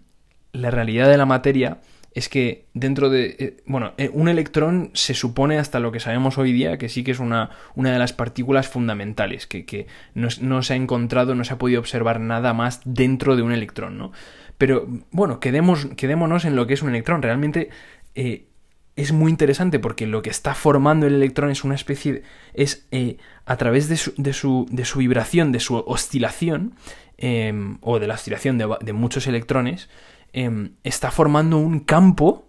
la 0.51 0.71
realidad 0.71 1.09
de 1.09 1.17
la 1.17 1.25
materia 1.25 1.79
es 2.13 2.27
que 2.27 2.65
dentro 2.73 3.09
de... 3.09 3.35
Eh, 3.39 3.57
bueno, 3.65 3.93
eh, 3.97 4.09
un 4.11 4.29
electrón 4.29 4.91
se 4.93 5.13
supone 5.13 5.59
hasta 5.59 5.79
lo 5.79 5.91
que 5.91 5.99
sabemos 5.99 6.37
hoy 6.37 6.51
día 6.51 6.77
que 6.77 6.89
sí 6.89 7.03
que 7.03 7.11
es 7.11 7.19
una, 7.19 7.51
una 7.75 7.91
de 7.91 7.99
las 7.99 8.13
partículas 8.13 8.67
fundamentales, 8.67 9.45
que, 9.45 9.65
que 9.65 9.87
no, 10.15 10.61
se 10.63 10.73
ha 10.73 10.75
encontrado, 10.75 11.35
no 11.35 11.43
se 11.43 11.53
ha 11.53 11.57
podido 11.57 11.79
observar 11.79 12.19
nada 12.19 12.53
más 12.53 12.81
dentro 12.83 13.35
de 13.35 13.43
un 13.43 13.51
electrón, 13.51 13.97
¿no? 13.97 14.11
Pero 14.59 14.85
bueno, 15.11 15.39
quedemos, 15.39 15.87
quedémonos 15.95 16.43
en 16.43 16.57
lo 16.57 16.67
que 16.67 16.73
es 16.73 16.81
un 16.81 16.89
electrón. 16.89 17.21
Realmente 17.21 17.69
eh, 18.13 18.49
es 18.97 19.13
muy 19.13 19.31
interesante 19.31 19.79
porque 19.79 20.05
lo 20.05 20.21
que 20.21 20.29
está 20.29 20.53
formando 20.53 21.07
el 21.07 21.15
electrón 21.15 21.49
es 21.49 21.63
una 21.63 21.75
especie 21.75 22.11
de, 22.11 22.23
es 22.53 22.85
eh, 22.91 23.15
a 23.45 23.55
través 23.55 23.87
de 23.87 23.95
su, 23.95 24.13
de, 24.17 24.33
su, 24.33 24.67
de 24.69 24.83
su, 24.83 24.99
vibración, 24.99 25.53
de 25.53 25.61
su 25.61 25.77
oscilación, 25.77 26.75
em, 27.17 27.77
o 27.79 27.99
de 27.99 28.07
la 28.07 28.15
oscilación 28.15 28.57
de, 28.57 28.93
muchos 28.93 29.27
electrones, 29.27 29.89
em, 30.33 30.73
está 30.83 31.09
formando 31.09 31.57
un 31.57 31.79
campo, 31.79 32.45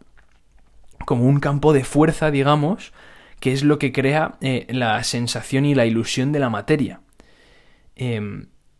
como 1.06 1.26
un 1.26 1.38
campo 1.38 1.72
de 1.72 1.84
fuerza, 1.84 2.32
digamos, 2.32 2.92
que 3.38 3.52
es 3.52 3.62
lo 3.62 3.78
que 3.78 3.92
crea 3.92 4.34
eh, 4.40 4.66
la 4.70 5.04
sensación 5.04 5.64
y 5.64 5.76
la 5.76 5.86
ilusión 5.86 6.32
de 6.32 6.40
la 6.40 6.50
materia. 6.50 7.02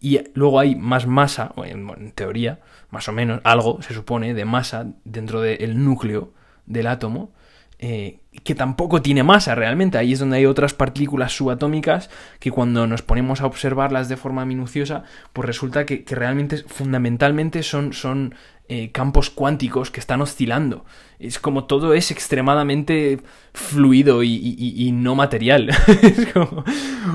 Y 0.01 0.21
luego 0.33 0.59
hay 0.59 0.75
más 0.77 1.07
masa, 1.07 1.53
en, 1.65 2.13
teoría, 2.13 2.61
más 2.91 3.09
o 3.09 3.13
menos, 3.13 3.41
algo 3.45 3.83
se 3.83 3.93
supone 3.93 4.33
de 4.33 4.45
masa 4.47 4.87
dentro 5.05 5.43
del 5.43 5.85
núcleo 5.85 6.33
del 6.65 6.87
átomo, 6.87 7.33
eh, 7.79 8.21
que 8.45 8.55
tampoco 8.55 9.03
tiene 9.03 9.23
masa 9.23 9.55
realmente. 9.55 9.99
Ahí 9.99 10.13
es 10.13 10.19
donde 10.19 10.39
hay 10.39 10.47
otras 10.47 10.73
partículas 10.73 11.33
subatómicas 11.33 12.09
que 12.39 12.51
cuando 12.51 12.87
nos 12.87 13.03
ponemos 13.03 13.43
a 13.43 13.47
observarlas 13.47 14.09
de 14.09 14.17
forma 14.17 14.47
minuciosa, 14.47 15.05
pues 15.33 15.47
resulta 15.47 15.85
que, 15.85 16.05
realmente 16.09 16.59
fundamentalmente 16.59 17.63
son, 17.63 17.93
son 17.93 18.35
eh, 18.73 18.93
campos 18.93 19.31
cuánticos 19.31 19.91
que 19.91 19.99
están 19.99 20.23
oscilando. 20.23 20.85
Es 21.19 21.41
como 21.41 21.65
todo 21.65 21.93
es 21.93 22.13
extremadamente 22.13 23.19
fluido 23.53 24.23
y, 24.23 24.93
no 24.95 25.17
material. 25.17 25.71
es 26.03 26.33
como 26.33 26.65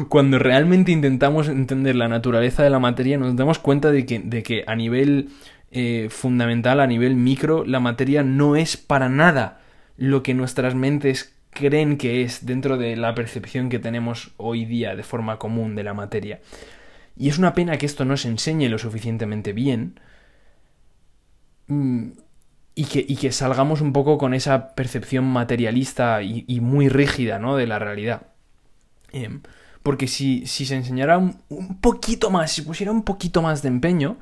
cuando 0.09 0.37
realmente 0.37 0.91
intentamos 0.91 1.47
entender 1.47 1.95
la 1.95 2.09
naturaleza 2.09 2.61
de 2.61 2.69
la 2.69 2.79
materia, 2.79 3.17
nos 3.17 3.37
damos 3.37 3.57
cuenta 3.57 3.91
de 3.91 4.05
que, 4.05 4.19
de 4.19 4.43
que 4.43 4.65
a 4.67 4.75
nivel 4.75 5.29
eh, 5.71 6.09
fundamental, 6.09 6.81
a 6.81 6.87
nivel 6.87 7.15
micro, 7.15 7.63
la 7.63 7.79
materia 7.79 8.21
no 8.21 8.57
es 8.57 8.75
para 8.75 9.07
nada 9.07 9.61
lo 9.95 10.23
que 10.23 10.33
nuestras 10.33 10.75
mentes 10.75 11.37
creen 11.51 11.95
que 11.95 12.23
es 12.23 12.45
dentro 12.45 12.75
de 12.75 12.97
la 12.97 13.15
percepción 13.15 13.69
que 13.69 13.79
tenemos 13.79 14.31
hoy 14.35 14.65
día 14.65 14.97
de 14.97 15.03
forma 15.03 15.39
común 15.39 15.73
de 15.75 15.85
la 15.85 15.93
materia. 15.93 16.41
Y 17.15 17.29
es 17.29 17.37
una 17.37 17.53
pena 17.53 17.77
que 17.77 17.85
esto 17.85 18.03
no 18.03 18.17
se 18.17 18.27
enseñe 18.27 18.67
lo 18.67 18.77
suficientemente 18.77 19.53
bien, 19.53 20.01
y 21.67 22.86
que, 22.86 23.06
y 23.08 23.15
que, 23.15 23.32
salgamos 23.32 23.82
un 23.82 23.93
poco 23.93 24.17
con 24.17 24.34
esa 24.34 24.75
percepción 24.75 25.25
materialista 25.25 26.21
y, 26.21 26.60
muy 26.62 26.89
rígida 26.89 27.39
¿no? 27.39 27.56
de 27.56 27.67
la 27.67 27.80
realidad. 27.80 28.28
Em, 29.12 29.41
porque 29.82 30.08
si, 30.08 30.45
si, 30.45 30.65
se 30.65 30.75
enseñara 30.75 31.17
un, 31.17 31.80
poquito 31.80 32.30
más, 32.30 32.51
si 32.51 32.62
pusiera 32.63 32.91
un 32.91 33.04
poquito 33.04 33.41
más 33.41 33.62
de 33.62 33.69
empeño, 33.69 34.17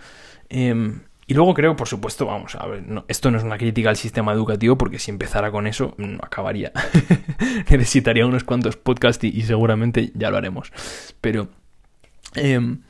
em, 0.50 1.02
y 1.26 1.34
luego 1.34 1.54
creo, 1.54 1.76
por 1.76 1.88
supuesto, 1.88 2.26
vamos, 2.26 2.56
a 2.56 2.68
ver, 2.68 2.84
esto 3.08 3.32
no 3.32 3.38
es 3.38 3.44
una 3.44 3.58
crítica 3.58 3.90
al 3.90 3.96
sistema 3.96 4.34
educativo, 4.34 4.78
porque 4.78 5.00
si 5.00 5.10
empezara 5.10 5.52
con 5.52 5.68
eso, 5.68 5.96
no 5.98 6.20
acabaría. 6.22 6.72
Necesitaría 7.70 8.26
unos 8.26 8.44
cuantos 8.44 8.76
podcasts 8.76 9.24
y, 9.24 9.42
seguramente 9.44 10.12
ya 10.16 10.30
lo 10.30 10.38
haremos. 10.38 10.72
Pero... 11.22 11.48
Em, 12.36 12.82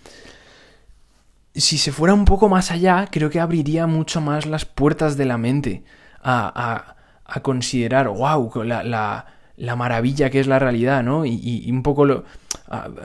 si 1.56 1.78
se 1.78 1.92
fuera 1.92 2.14
un 2.14 2.26
poco 2.26 2.50
más 2.50 2.72
allá, 2.72 3.08
creo 3.12 3.30
que 3.30 3.40
abriría 3.40 3.88
mucho 3.88 4.22
más 4.22 4.46
las 4.46 4.66
puertas 4.66 5.18
de 5.18 5.26
la 5.26 5.38
mente 5.38 5.84
a, 6.22 6.52
a, 6.56 6.96
a 7.26 7.42
considerar, 7.42 8.08
wow, 8.08 8.64
la, 8.64 8.84
la, 8.84 9.26
la, 9.64 9.76
maravilla 9.76 10.30
que 10.30 10.40
es 10.40 10.48
la 10.48 10.60
realidad, 10.60 11.04
¿no? 11.04 11.26
Y, 11.26 11.70
un 11.72 11.84
poco 11.84 12.06
lo, 12.06 12.24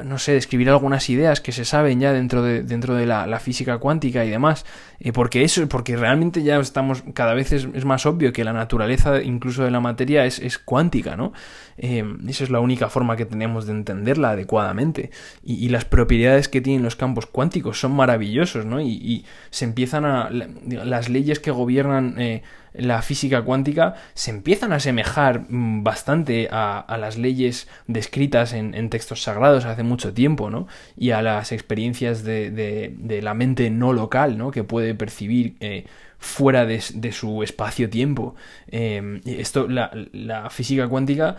no 0.05 0.18
sé, 0.18 0.33
describir 0.33 0.71
algunas 0.71 1.09
ideas 1.11 1.40
que 1.40 1.53
se 1.53 1.64
saben 1.64 2.01
ya 2.01 2.12
dentro 2.12 2.42
de, 2.42 2.62
dentro 2.62 2.94
de 2.94 3.07
la, 3.07 3.40
física 3.40 3.79
cuántica 3.79 4.25
y 4.25 4.31
demás. 4.31 4.64
Eh, 5.01 5.12
porque 5.12 5.44
eso, 5.44 5.68
porque 5.68 5.97
realmente 5.97 6.42
ya 6.42 6.59
estamos, 6.59 7.05
cada 7.14 7.35
vez 7.35 7.53
es, 7.53 7.85
más 7.85 8.07
obvio 8.07 8.33
que 8.33 8.44
la 8.44 8.53
naturaleza 8.53 9.23
incluso 9.23 9.64
de 9.64 9.71
la 9.71 9.81
materia 9.81 10.25
es, 10.25 10.38
es 10.38 10.59
cuántica, 10.59 11.16
¿no? 11.16 11.33
Eh, 11.77 12.05
esa 12.27 12.44
es 12.44 12.51
la 12.51 12.61
única 12.61 12.88
forma 12.88 13.16
que 13.16 13.25
tenemos 13.25 13.66
de 13.66 13.73
entenderla 13.73 14.31
adecuadamente. 14.31 15.11
Y, 15.44 15.68
las 15.68 15.85
propiedades 15.85 16.49
que 16.49 16.61
tienen 16.61 16.83
los 16.83 16.97
campos 16.97 17.27
cuánticos 17.27 17.79
son 17.79 17.92
maravillosos, 17.92 18.64
¿no? 18.64 18.81
Y, 18.81 19.25
se 19.51 19.64
empiezan 19.64 20.05
a... 20.05 20.31
las 20.31 21.09
leyes 21.09 21.40
que 21.40 21.51
gobiernan... 21.51 22.14
Eh, 22.18 22.42
la 22.79 23.03
física 23.03 23.43
cuántica 23.43 23.95
se 24.14 24.31
empiezan 24.31 24.73
a 24.73 24.77
asemejar 24.77 25.47
mm, 25.49 25.83
bastante 25.83 26.49
a, 26.51 26.97
las 26.99 27.19
leyes 27.19 27.69
descritas 27.87 28.53
en, 28.53 28.91
textos 28.91 29.23
sagrados 29.23 29.64
hace 29.64 29.83
mucho 29.83 30.14
tiempo, 30.14 30.51
¿no? 30.51 30.67
Y 30.97 31.11
a 31.11 31.23
las 31.23 31.53
experiencias 31.53 32.25
de, 32.25 33.21
la 33.23 33.35
mente 33.35 33.71
no 33.71 33.93
local, 33.93 34.38
¿no? 34.38 34.51
Que 34.51 34.64
puede 34.64 34.95
percibir 34.95 35.57
eh, 35.61 35.85
fuera 36.19 36.67
de, 36.67 37.12
su 37.12 37.43
espacio-tiempo. 37.43 38.35
Em, 38.69 39.21
esto, 39.25 39.69
la, 39.69 40.49
física 40.51 40.88
cuántica 40.88 41.37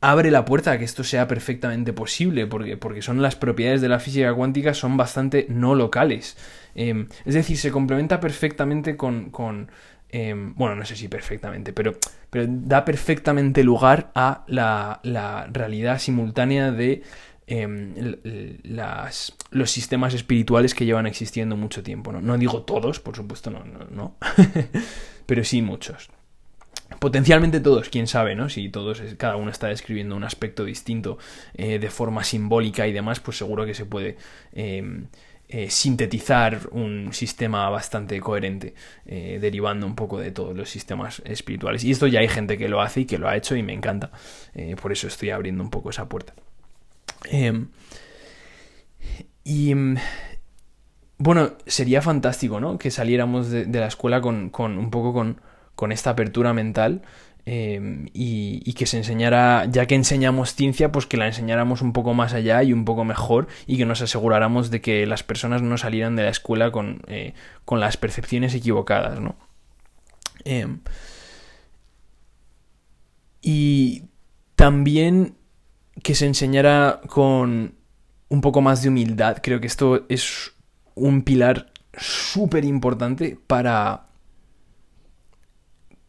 abre 0.00 0.30
la 0.30 0.44
puerta 0.44 0.72
a 0.72 0.78
que 0.78 0.84
esto 0.84 1.04
sea 1.04 1.28
perfectamente 1.28 1.92
posible, 1.92 2.46
porque, 2.46 2.76
porque 2.76 3.02
son 3.02 3.20
las 3.22 3.36
propiedades 3.36 3.80
de 3.80 3.88
la 3.88 4.00
física 4.00 4.32
cuántica 4.34 4.74
son 4.74 4.96
bastante 4.96 5.46
no 5.48 5.74
locales. 5.74 6.36
Em, 6.74 7.08
es 7.24 7.34
decir, 7.34 7.56
se 7.56 7.70
complementa 7.70 8.20
perfectamente 8.20 8.96
con... 8.96 9.30
con 9.30 9.70
em, 10.12 10.54
bueno, 10.54 10.76
no 10.76 10.84
sé 10.84 10.96
si 10.96 11.08
perfectamente, 11.08 11.72
pero, 11.72 11.96
pero 12.30 12.46
da 12.48 12.84
perfectamente 12.84 13.62
lugar 13.64 14.10
a 14.14 14.44
la, 14.48 15.00
la 15.02 15.46
realidad 15.46 15.98
simultánea 15.98 16.72
de 16.72 17.02
em, 17.46 17.94
las, 18.62 19.36
los 19.50 19.70
sistemas 19.70 20.14
espirituales 20.14 20.74
que 20.74 20.84
llevan 20.84 21.06
existiendo 21.06 21.56
mucho 21.56 21.82
tiempo. 21.82 22.12
No, 22.12 22.20
no 22.20 22.38
digo 22.38 22.62
todos, 22.62 23.00
por 23.00 23.16
supuesto, 23.16 23.50
no, 23.50 23.64
no, 23.64 23.84
no. 23.90 24.16
pero 25.26 25.44
sí 25.44 25.62
muchos. 25.62 26.10
Potencialmente 26.98 27.60
todos, 27.60 27.88
quién 27.88 28.08
sabe, 28.08 28.34
¿no? 28.34 28.48
Si 28.48 28.68
todos, 28.68 29.00
cada 29.16 29.36
uno 29.36 29.50
está 29.50 29.68
describiendo 29.68 30.16
un 30.16 30.24
aspecto 30.24 30.64
distinto 30.64 31.18
eh, 31.54 31.78
de 31.78 31.88
forma 31.88 32.24
simbólica 32.24 32.86
y 32.88 32.92
demás, 32.92 33.20
pues 33.20 33.38
seguro 33.38 33.64
que 33.64 33.74
se 33.74 33.86
puede 33.86 34.16
em, 34.52 35.06
eh, 35.50 35.70
sintetizar 35.70 36.68
un 36.72 37.12
sistema 37.12 37.68
bastante 37.68 38.20
coherente, 38.20 38.74
eh, 39.06 39.38
derivando 39.40 39.86
un 39.86 39.94
poco 39.94 40.18
de 40.18 40.30
todos 40.30 40.56
los 40.56 40.70
sistemas 40.70 41.22
espirituales. 41.24 41.84
Y 41.84 41.90
esto 41.90 42.06
ya 42.06 42.20
hay 42.20 42.28
gente 42.28 42.56
que 42.56 42.68
lo 42.68 42.80
hace 42.80 43.00
y 43.00 43.04
que 43.04 43.18
lo 43.18 43.28
ha 43.28 43.36
hecho 43.36 43.56
y 43.56 43.62
me 43.62 43.72
encanta. 43.72 44.10
por 44.80 44.92
eso 44.92 45.06
estoy 45.06 45.30
abriendo 45.30 45.62
un 45.62 45.70
poco 45.70 45.90
esa 45.90 46.08
puerta. 46.08 46.34
Em, 47.30 47.68
y 49.44 49.70
em, 49.70 49.96
bueno, 51.18 51.52
sería 51.66 52.02
fantástico, 52.02 52.60
¿no? 52.60 52.78
Que 52.78 52.90
saliéramos 52.90 53.50
de, 53.50 53.66
la 53.66 53.86
escuela 53.86 54.20
con, 54.20 54.50
con 54.50 54.78
un 54.78 54.90
poco 54.90 55.12
con 55.12 55.40
con 55.80 55.92
esta 55.92 56.10
apertura 56.10 56.52
mental 56.52 57.00
em, 57.46 58.08
y, 58.12 58.72
que 58.74 58.86
se 58.86 58.96
enseñara, 58.96 59.66
ya 59.66 59.86
que 59.86 59.94
enseñamos 59.94 60.54
ciencia, 60.54 60.92
pues 60.92 61.06
que 61.06 61.16
la 61.16 61.26
enseñáramos 61.26 61.82
un 61.82 61.92
poco 61.92 62.14
más 62.14 62.32
allá 62.32 62.62
y 62.62 62.72
un 62.72 62.84
poco 62.84 63.04
mejor 63.04 63.48
y 63.66 63.76
que 63.76 63.84
nos 63.84 64.00
aseguráramos 64.02 64.70
de 64.70 64.80
que 64.80 65.06
las 65.06 65.22
personas 65.22 65.62
no 65.62 65.76
salieran 65.76 66.16
de 66.16 66.22
la 66.22 66.30
escuela 66.30 66.70
con, 66.70 67.02
eh, 67.08 67.34
con 67.64 67.80
las 67.80 67.96
percepciones 67.96 68.54
equivocadas, 68.54 69.20
¿no? 69.20 69.36
Em, 70.44 70.80
y 73.42 74.04
también 74.54 75.36
que 76.02 76.14
se 76.14 76.26
enseñara 76.26 77.00
con 77.08 77.74
un 78.28 78.40
poco 78.40 78.60
más 78.60 78.82
de 78.82 78.88
humildad. 78.88 79.38
Creo 79.42 79.60
que 79.60 79.66
esto 79.66 80.06
es 80.08 80.52
un 80.94 81.22
pilar 81.22 81.72
súper 81.94 82.64
importante 82.64 83.38
para 83.46 84.09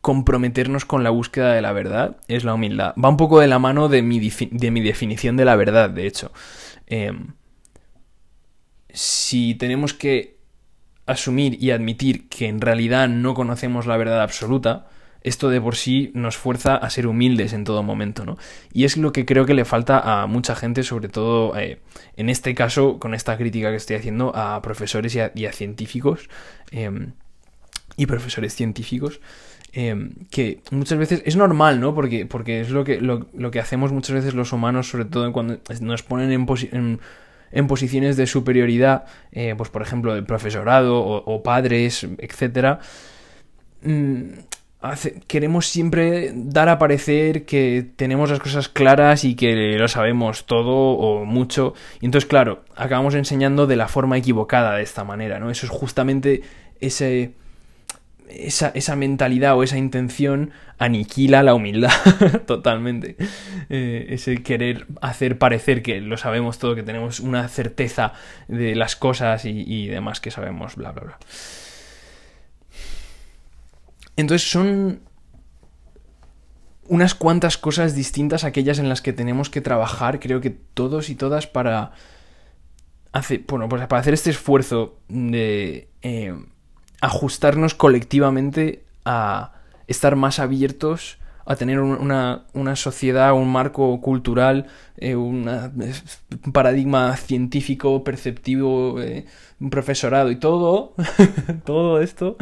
comprometernos 0.02 0.86
con 0.86 1.04
la 1.04 1.12
búsqueda 1.12 1.54
de 1.54 1.62
la 1.62 1.72
verdad 1.72 2.18
es 2.28 2.44
la 2.44 2.56
humildad. 2.56 2.94
Va 3.04 3.10
un 3.10 3.18
poco 3.18 3.40
de 3.40 3.48
la 3.48 3.60
mano 3.60 3.88
de 3.88 4.02
mi, 4.02 4.20
de 4.20 4.72
mi 4.72 4.82
definición 4.82 5.38
de 5.38 5.46
la 5.46 5.56
verdad, 5.56 5.90
de 5.90 6.08
hecho. 6.08 6.32
Em, 6.88 7.34
si 8.90 9.56
tenemos 9.56 9.94
que 9.94 10.38
asumir 11.06 11.62
y 11.64 11.72
admitir 11.72 12.28
que 12.30 12.48
en 12.48 12.62
realidad 12.62 13.08
no 13.08 13.34
conocemos 13.34 13.86
la 13.86 13.98
verdad 13.98 14.22
absoluta, 14.22 14.88
esto 15.24 15.50
de 15.50 15.62
por 15.62 15.76
sí 15.76 16.12
nos 16.16 16.36
fuerza 16.36 16.76
a 16.76 16.90
ser 16.90 17.06
humildes 17.06 17.54
en 17.54 17.64
todo 17.64 17.84
momento, 17.84 18.26
¿no? 18.26 18.38
Y 18.74 18.86
es 18.86 18.98
lo 18.98 19.12
que 19.12 19.26
creo 19.26 19.46
que 19.46 19.54
le 19.54 19.66
falta 19.66 20.22
a 20.22 20.26
mucha 20.26 20.56
gente, 20.56 20.84
sobre 20.84 21.10
todo 21.10 21.56
eh, 21.58 21.80
en 22.18 22.30
este 22.30 22.56
caso, 22.56 22.98
con 22.98 23.14
esta 23.14 23.38
crítica 23.38 23.70
que 23.70 23.78
estoy 23.78 23.98
haciendo 23.98 24.36
a 24.36 24.62
profesores 24.62 25.16
y 25.16 25.46
a, 25.46 25.54
científicos 25.54 26.28
em, 26.72 27.14
y 27.98 28.08
profesores 28.08 28.56
científicos, 28.56 29.22
Em, 29.74 30.12
que 30.30 30.60
muchas 30.72 30.98
veces 30.98 31.24
es 31.26 31.38
normal, 31.38 31.80
¿no? 31.80 31.96
Porque, 31.96 32.26
porque 32.26 32.60
es 32.60 32.72
lo 32.72 32.84
que, 32.84 33.00
lo, 33.00 33.52
que 33.52 33.60
hacemos 33.60 33.94
muchas 33.94 34.16
veces 34.16 34.34
los 34.34 34.52
humanos, 34.52 34.90
sobre 34.90 35.06
todo 35.06 35.32
cuando 35.32 35.60
nos 35.80 36.04
ponen 36.04 36.30
en, 36.32 37.00
en, 37.52 37.68
posiciones 37.68 38.18
de 38.18 38.28
superioridad, 38.28 39.06
eh, 39.32 39.56
pues 39.58 39.70
por 39.70 39.82
ejemplo, 39.82 40.14
el 40.14 40.26
profesorado 40.26 41.00
o, 41.00 41.42
padres, 41.42 42.06
etcétera. 42.18 42.80
Mm, 43.84 44.32
queremos 45.28 45.68
siempre 45.68 46.34
dar 46.36 46.68
a 46.68 46.78
parecer 46.78 47.46
que 47.46 47.86
tenemos 47.96 48.30
las 48.30 48.40
cosas 48.40 48.68
claras 48.68 49.24
y 49.24 49.36
que 49.36 49.78
lo 49.78 49.88
sabemos 49.88 50.46
todo 50.48 50.98
o 50.98 51.24
mucho. 51.24 51.76
Y 52.02 52.08
entonces, 52.08 52.28
claro, 52.28 52.66
acabamos 52.76 53.16
enseñando 53.16 53.68
de 53.68 53.78
la 53.78 53.88
forma 53.88 54.18
equivocada 54.18 54.76
de 54.76 54.84
esta 54.84 55.06
manera, 55.06 55.40
¿no? 55.40 55.50
Eso 55.50 55.66
es 55.66 55.72
justamente 55.72 56.42
ese 56.82 57.36
esa, 58.36 58.96
mentalidad 58.96 59.58
o 59.58 59.64
esa 59.64 59.78
intención 59.78 60.52
aniquila 60.78 61.44
la 61.44 61.54
humildad 61.54 61.92
totalmente. 62.46 63.16
Eh, 63.70 64.08
ese 64.10 64.42
querer 64.44 64.88
hacer 65.02 65.38
parecer 65.38 65.82
que 65.82 66.02
lo 66.02 66.18
sabemos 66.18 66.60
todo, 66.60 66.76
que 66.76 66.84
tenemos 66.84 67.20
una 67.20 67.48
certeza 67.48 68.14
de 68.48 68.76
las 68.76 68.96
cosas 68.96 69.46
y, 69.46 69.88
demás 69.88 70.20
que 70.22 70.32
sabemos, 70.32 70.76
bla, 70.76 70.92
bla, 70.92 71.04
bla. 71.04 71.20
Entonces 74.16 74.50
son 74.50 75.02
unas 76.88 77.16
cuantas 77.16 77.58
cosas 77.58 77.96
distintas 77.96 78.44
aquellas 78.44 78.78
en 78.78 78.90
las 78.90 79.02
que 79.02 79.14
tenemos 79.14 79.50
que 79.50 79.62
trabajar, 79.62 80.20
creo 80.20 80.42
que 80.42 80.50
todos 80.50 81.10
y 81.10 81.16
todas 81.16 81.48
para 81.48 81.94
hacer, 83.14 83.44
bueno, 83.48 83.70
pues 83.70 83.86
para 83.88 84.02
hacer 84.02 84.14
este 84.14 84.30
esfuerzo 84.30 85.00
de 85.08 85.90
eh, 86.02 86.36
ajustarnos 87.02 87.74
colectivamente 87.74 88.84
a 89.04 89.54
estar 89.88 90.16
más 90.16 90.40
abiertos 90.40 91.18
a 91.46 91.56
tener 91.56 91.80
una, 91.80 92.46
sociedad, 92.76 93.34
un 93.34 93.52
marco 93.52 94.00
cultural, 94.02 94.68
eh, 94.98 95.16
un 95.16 95.50
paradigma 96.54 97.16
científico, 97.18 98.04
perceptivo, 98.04 99.02
eh, 99.02 99.26
un 99.60 99.70
profesorado 99.70 100.32
y 100.32 100.38
todo, 100.38 100.96
todo 101.66 102.02
esto, 102.02 102.38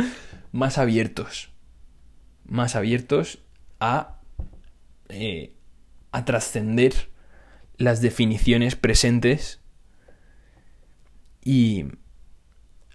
más 0.51 0.77
abiertos. 0.77 1.51
Más 2.45 2.75
abiertos 2.75 3.39
a, 3.79 4.19
eh, 5.09 5.55
a 6.11 6.25
trascender 6.25 6.93
las 7.77 8.01
definiciones 8.01 8.75
presentes 8.75 9.61
y 11.43 11.85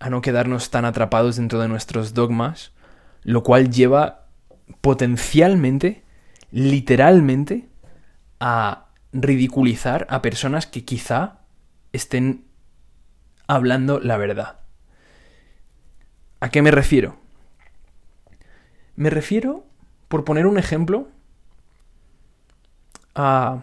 a 0.04 0.10
no 0.10 0.20
quedarnos 0.20 0.68
tan 0.68 0.84
atrapados 0.84 1.36
dentro 1.36 1.60
de 1.60 1.66
nuestros 1.66 2.12
dogmas, 2.12 2.72
lo 3.22 3.42
cual 3.42 3.70
lleva 3.70 4.26
potencialmente, 4.82 6.04
literalmente, 6.50 7.70
a 8.38 8.88
ridiculizar 9.14 10.06
a 10.10 10.20
personas 10.20 10.66
que 10.66 10.84
quizá 10.84 11.38
estén 11.94 12.44
hablando 13.46 13.98
la 13.98 14.18
verdad. 14.18 14.58
¿A 16.38 16.50
qué 16.50 16.60
me 16.60 16.70
refiero? 16.70 17.16
Me 18.96 19.08
refiero, 19.08 19.64
por 20.08 20.26
poner 20.26 20.46
un 20.46 20.58
ejemplo, 20.58 21.08
a 23.14 23.62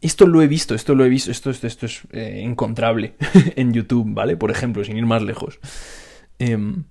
esto 0.00 0.26
lo 0.26 0.42
he 0.42 0.46
visto, 0.46 0.74
esto 0.74 0.94
lo 0.94 1.04
he 1.04 1.08
visto, 1.08 1.30
esto, 1.30 1.50
esto, 1.50 1.86
es 1.86 2.02
eh, 2.12 2.42
encontrable 2.42 3.14
en 3.56 3.72
YouTube, 3.72 4.12
¿vale? 4.12 4.36
Por 4.36 4.50
ejemplo, 4.50 4.84
sin 4.84 4.96
ir 4.96 5.06
más 5.06 5.22
lejos. 5.22 5.58
Em, 6.38 6.84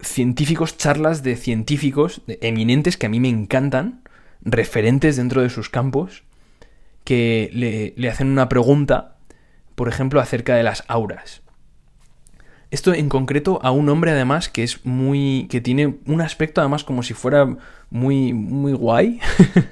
científicos, 0.00 0.76
charlas 0.76 1.22
de 1.22 1.36
científicos 1.36 2.22
eminentes 2.26 2.96
que 2.96 3.06
a 3.06 3.10
mí 3.10 3.20
me 3.20 3.28
encantan, 3.28 4.02
referentes 4.40 5.16
dentro 5.16 5.42
de 5.42 5.50
sus 5.50 5.68
campos, 5.68 6.24
que 7.04 7.50
le, 7.52 7.94
le 7.96 8.08
hacen 8.08 8.28
una 8.28 8.48
pregunta, 8.48 9.18
por 9.74 9.88
ejemplo, 9.88 10.20
acerca 10.20 10.56
de 10.56 10.62
las 10.62 10.84
auras. 10.88 11.41
Esto 12.72 12.94
en 12.94 13.10
concreto 13.10 13.60
a 13.62 13.70
un 13.70 13.90
hombre 13.90 14.12
además 14.12 14.48
que 14.48 14.62
es 14.62 14.86
muy. 14.86 15.46
que 15.50 15.60
tiene 15.60 15.98
un 16.06 16.22
aspecto 16.22 16.62
además 16.62 16.84
como 16.84 17.02
si 17.02 17.12
fuera 17.12 17.58
muy. 17.90 18.32
muy 18.32 18.72
guay. 18.72 19.20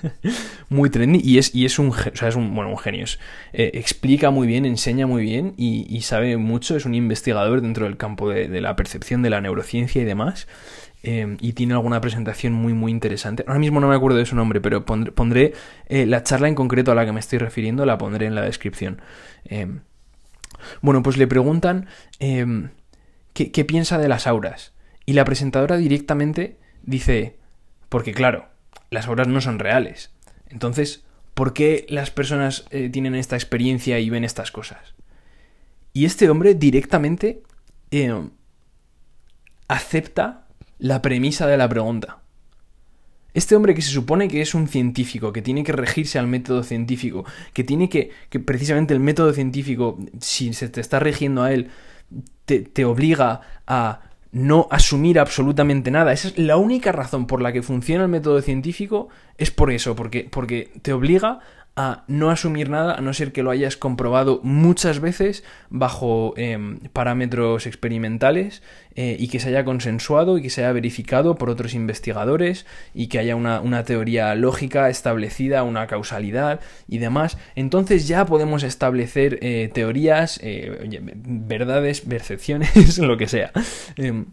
muy 0.69 0.91
trendy. 0.91 1.19
Y 1.25 1.39
es, 1.39 1.55
y 1.55 1.65
es 1.65 1.79
un. 1.79 1.89
O 1.89 1.95
sea, 1.95 2.29
es 2.29 2.37
un. 2.37 2.55
bueno, 2.55 2.71
un 2.71 2.77
genio. 2.77 3.07
Eh, 3.55 3.71
explica 3.73 4.29
muy 4.29 4.47
bien, 4.47 4.67
enseña 4.67 5.07
muy 5.07 5.23
bien 5.23 5.55
y, 5.57 5.99
sabe 6.03 6.37
mucho. 6.37 6.77
Es 6.77 6.85
un 6.85 6.95
investigador 6.95 7.63
dentro 7.63 7.87
del 7.87 7.97
campo 7.97 8.29
de, 8.29 8.61
la 8.61 8.77
percepción 8.77 9.23
de 9.23 9.31
la 9.31 9.41
neurociencia 9.41 10.03
y 10.03 10.05
demás. 10.05 10.47
Eh, 11.03 11.39
y 11.41 11.55
tiene 11.55 11.73
alguna 11.73 12.03
presentación 12.03 12.53
muy 12.53 12.75
muy 12.75 12.93
interesante. 12.93 13.45
Ahora 13.47 13.61
mismo 13.61 13.81
no 13.81 13.89
me 13.89 13.95
acuerdo 13.95 14.19
de 14.19 14.27
su 14.27 14.37
nombre, 14.37 14.61
pero 14.61 14.85
pondré, 14.85 15.55
eh, 15.89 16.05
la 16.05 16.23
charla 16.23 16.49
en 16.49 16.55
concreto 16.55 16.93
a 16.93 16.95
la 16.95 17.07
que 17.07 17.13
me 17.13 17.21
estoy 17.21 17.39
refiriendo, 17.39 17.87
la 17.87 17.97
pondré 17.97 18.27
en 18.27 18.35
la 18.35 18.43
descripción. 18.43 19.01
bueno, 20.83 21.03
pues 21.03 21.17
le 21.17 21.27
preguntan 21.27 21.89
¿qué, 23.49 23.65
piensa 23.65 23.99
de 23.99 24.09
las 24.09 24.27
auras? 24.27 24.73
Y 25.07 25.15
la 25.15 25.25
presentadora 25.25 25.77
directamente 25.77 26.59
dice, 26.83 27.39
porque 27.89 28.13
claro, 28.13 28.49
las 28.91 29.07
auras 29.07 29.29
no 29.29 29.41
son 29.41 29.59
reales. 29.59 30.11
Entonces, 30.49 31.05
¿por 31.35 31.53
qué 31.55 31.87
las 31.89 32.11
personas 32.11 32.67
eh, 32.71 32.91
tienen 32.91 33.15
esta 33.15 33.37
experiencia 33.37 33.99
y 33.99 34.11
ven 34.11 34.25
estas 34.25 34.51
cosas? 34.51 34.95
Y 35.93 36.05
este 36.05 36.29
hombre 36.29 36.55
directamente 36.55 37.43
eh, 37.91 38.29
acepta 39.69 40.47
la 40.79 41.03
premisa 41.03 41.47
de 41.47 41.57
la 41.57 41.69
pregunta. 41.69 42.21
Este 43.33 43.55
hombre 43.55 43.75
que 43.75 43.83
se 43.83 43.91
supone 43.91 44.27
que 44.27 44.41
es 44.41 44.55
un 44.55 44.67
científico, 44.67 45.33
que 45.33 45.43
tiene 45.43 45.63
que 45.63 45.73
regirse 45.73 46.19
al 46.19 46.27
método 46.27 46.65
científico, 46.65 47.25
que 47.53 47.63
tiene 47.63 47.89
que, 47.89 48.11
que 48.29 48.41
precisamente 48.41 48.93
el 48.93 49.01
método 49.01 49.33
científico, 49.33 49.99
si 50.21 50.53
se 50.53 50.69
te 50.69 50.81
está 50.81 50.99
regiendo 50.99 51.45
a 51.45 51.53
él, 51.53 51.71
te, 52.45 52.85
obliga 52.85 53.41
a 53.67 54.01
no 54.33 54.69
asumir 54.71 55.19
absolutamente 55.19 55.91
nada. 55.91 56.13
Esa 56.13 56.29
es 56.29 56.39
la 56.39 56.57
única 56.57 56.93
razón 56.93 57.27
por 57.27 57.43
la 57.43 57.53
que 57.53 57.63
funciona 57.63 58.05
el 58.05 58.11
método 58.11 58.41
científico, 58.43 59.09
es 59.39 59.51
por 59.51 59.71
eso, 59.71 59.95
porque, 59.97 60.29
porque 60.31 60.73
te 60.83 60.93
obliga 60.93 61.41
a 61.83 62.05
no 62.09 62.31
asumir 62.31 62.69
nada 62.69 62.95
a 62.95 63.01
no 63.01 63.15
ser 63.15 63.33
que 63.33 63.43
lo 63.43 63.51
hayas 63.51 63.79
comprobado 63.79 64.41
muchas 64.43 65.01
veces 65.01 65.45
bajo 65.71 66.35
em, 66.37 66.79
parámetros 66.93 67.67
experimentales 67.67 68.63
eh, 68.97 69.17
y 69.19 69.29
que 69.29 69.41
se 69.41 69.49
haya 69.49 69.65
consensuado 69.65 70.37
y 70.37 70.43
que 70.43 70.51
se 70.51 70.63
haya 70.63 70.73
verificado 70.73 71.37
por 71.37 71.49
otros 71.49 71.73
investigadores 71.73 72.67
y 72.93 73.07
que 73.07 73.19
haya 73.19 73.35
una, 73.35 73.85
teoría 73.85 74.35
lógica 74.35 74.91
establecida, 74.91 75.63
una 75.63 75.87
causalidad 75.87 76.61
y 76.87 76.99
demás. 76.99 77.39
Entonces 77.55 78.07
ya 78.07 78.27
podemos 78.27 78.63
establecer 78.63 79.39
eh, 79.41 79.71
teorías, 79.73 80.39
eh, 80.43 80.87
verdades, 81.25 82.01
percepciones, 82.09 82.99
lo 82.99 83.17
que 83.17 83.27
sea. 83.27 83.53
Em, 83.97 84.27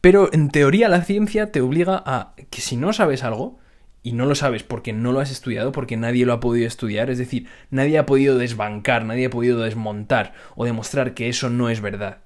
pero 0.00 0.32
en 0.32 0.50
teoría 0.50 0.88
la 0.88 1.02
ciencia 1.02 1.50
te 1.50 1.60
obliga 1.60 2.00
a 2.06 2.34
que 2.50 2.60
si 2.60 2.76
no 2.76 2.92
sabes 2.92 3.24
algo, 3.24 3.58
y 4.06 4.12
no 4.12 4.24
lo 4.24 4.36
sabes 4.36 4.62
porque 4.62 4.92
no 4.92 5.10
lo 5.10 5.18
has 5.18 5.32
estudiado, 5.32 5.72
porque 5.72 5.96
nadie 5.96 6.26
lo 6.26 6.32
ha 6.32 6.38
podido 6.38 6.68
estudiar, 6.68 7.10
es 7.10 7.18
decir, 7.18 7.48
nadie 7.70 7.98
ha 7.98 8.06
podido 8.06 8.38
desbancar, 8.38 9.04
nadie 9.04 9.26
ha 9.26 9.30
podido 9.30 9.58
desmontar 9.62 10.32
o 10.54 10.64
demostrar 10.64 11.12
que 11.12 11.28
eso 11.28 11.50
no 11.50 11.70
es 11.70 11.80
verdad. 11.80 12.18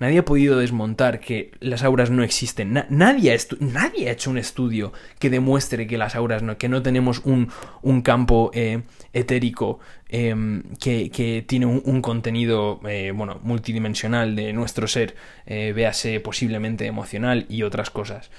Nadie 0.00 0.18
ha 0.18 0.24
podido 0.24 0.58
desmontar 0.58 1.20
que 1.20 1.52
las 1.60 1.84
auras 1.84 2.10
no 2.10 2.24
existen. 2.24 2.72
nadie, 2.90 3.32
ha 3.32 3.36
nadie, 3.60 4.08
ha 4.08 4.12
hecho 4.12 4.28
un 4.28 4.38
estudio 4.38 4.92
que 5.20 5.30
demuestre 5.30 5.86
que 5.86 5.98
las 5.98 6.16
auras 6.16 6.42
no, 6.42 6.58
que 6.58 6.68
no 6.68 6.82
tenemos 6.82 7.20
un, 7.24 7.48
un 7.82 8.02
campo 8.02 8.50
eh, 8.52 8.82
etérico 9.12 9.78
em, 10.08 10.64
que, 10.80 11.44
tiene 11.46 11.66
un, 11.66 12.02
contenido 12.02 12.80
eh, 12.88 13.12
bueno, 13.14 13.38
multidimensional 13.44 14.34
de 14.34 14.52
nuestro 14.52 14.88
ser, 14.88 15.14
eh, 15.46 15.72
véase 15.72 16.18
posiblemente 16.18 16.86
emocional 16.86 17.46
y 17.48 17.62
otras 17.62 17.90
cosas. 17.90 18.32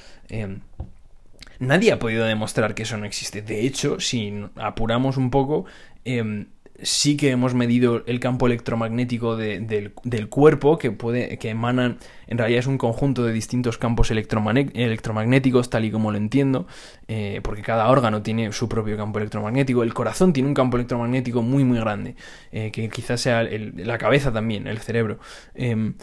Em, 1.60 1.68
Nadie 1.68 1.91
ha 1.91 1.99
podido 1.99 2.26
demostrar 2.26 2.76
que 2.76 2.84
eso 2.84 2.97
no 2.97 3.06
existe. 3.06 3.41
De 3.41 3.66
hecho, 3.66 3.99
si 3.99 4.34
apuramos 4.56 5.18
un 5.18 5.30
poco, 5.30 5.66
em, 6.03 6.47
sí 6.82 7.16
que 7.16 7.32
hemos 7.32 7.53
medido 7.53 8.03
el 8.06 8.20
campo 8.20 8.47
electromagnético 8.47 9.38
del, 9.38 9.93
cuerpo, 10.30 10.78
que 10.78 10.91
puede, 10.91 11.38
que 11.38 11.49
emanan, 11.49 11.97
en 12.28 12.38
realidad 12.38 12.60
es 12.60 12.68
un 12.68 12.78
conjunto 12.78 13.24
de 13.24 13.32
distintos 13.32 13.78
campos 13.78 14.12
electromagnéticos, 14.12 15.70
tal 15.70 15.86
y 15.86 15.91
como 15.91 16.12
lo 16.12 16.18
entiendo, 16.18 16.68
eh, 17.08 17.39
porque 17.43 17.62
cada 17.62 17.89
órgano 17.89 18.22
tiene 18.22 18.51
su 18.51 18.68
propio 18.68 18.97
campo 18.97 19.20
electromagnético. 19.20 19.84
El 19.84 19.93
corazón 19.93 20.34
tiene 20.34 20.49
un 20.49 20.56
campo 20.56 20.78
electromagnético 20.78 21.41
muy, 21.41 21.64
muy 21.64 21.80
grande, 21.80 22.16
eh, 22.51 22.72
que 22.72 22.89
quizás 22.89 23.22
sea 23.22 23.43
la 23.43 23.97
cabeza 23.97 24.32
también, 24.34 24.68
el 24.68 24.80
cerebro. 24.80 25.20
Eh, 25.56 25.93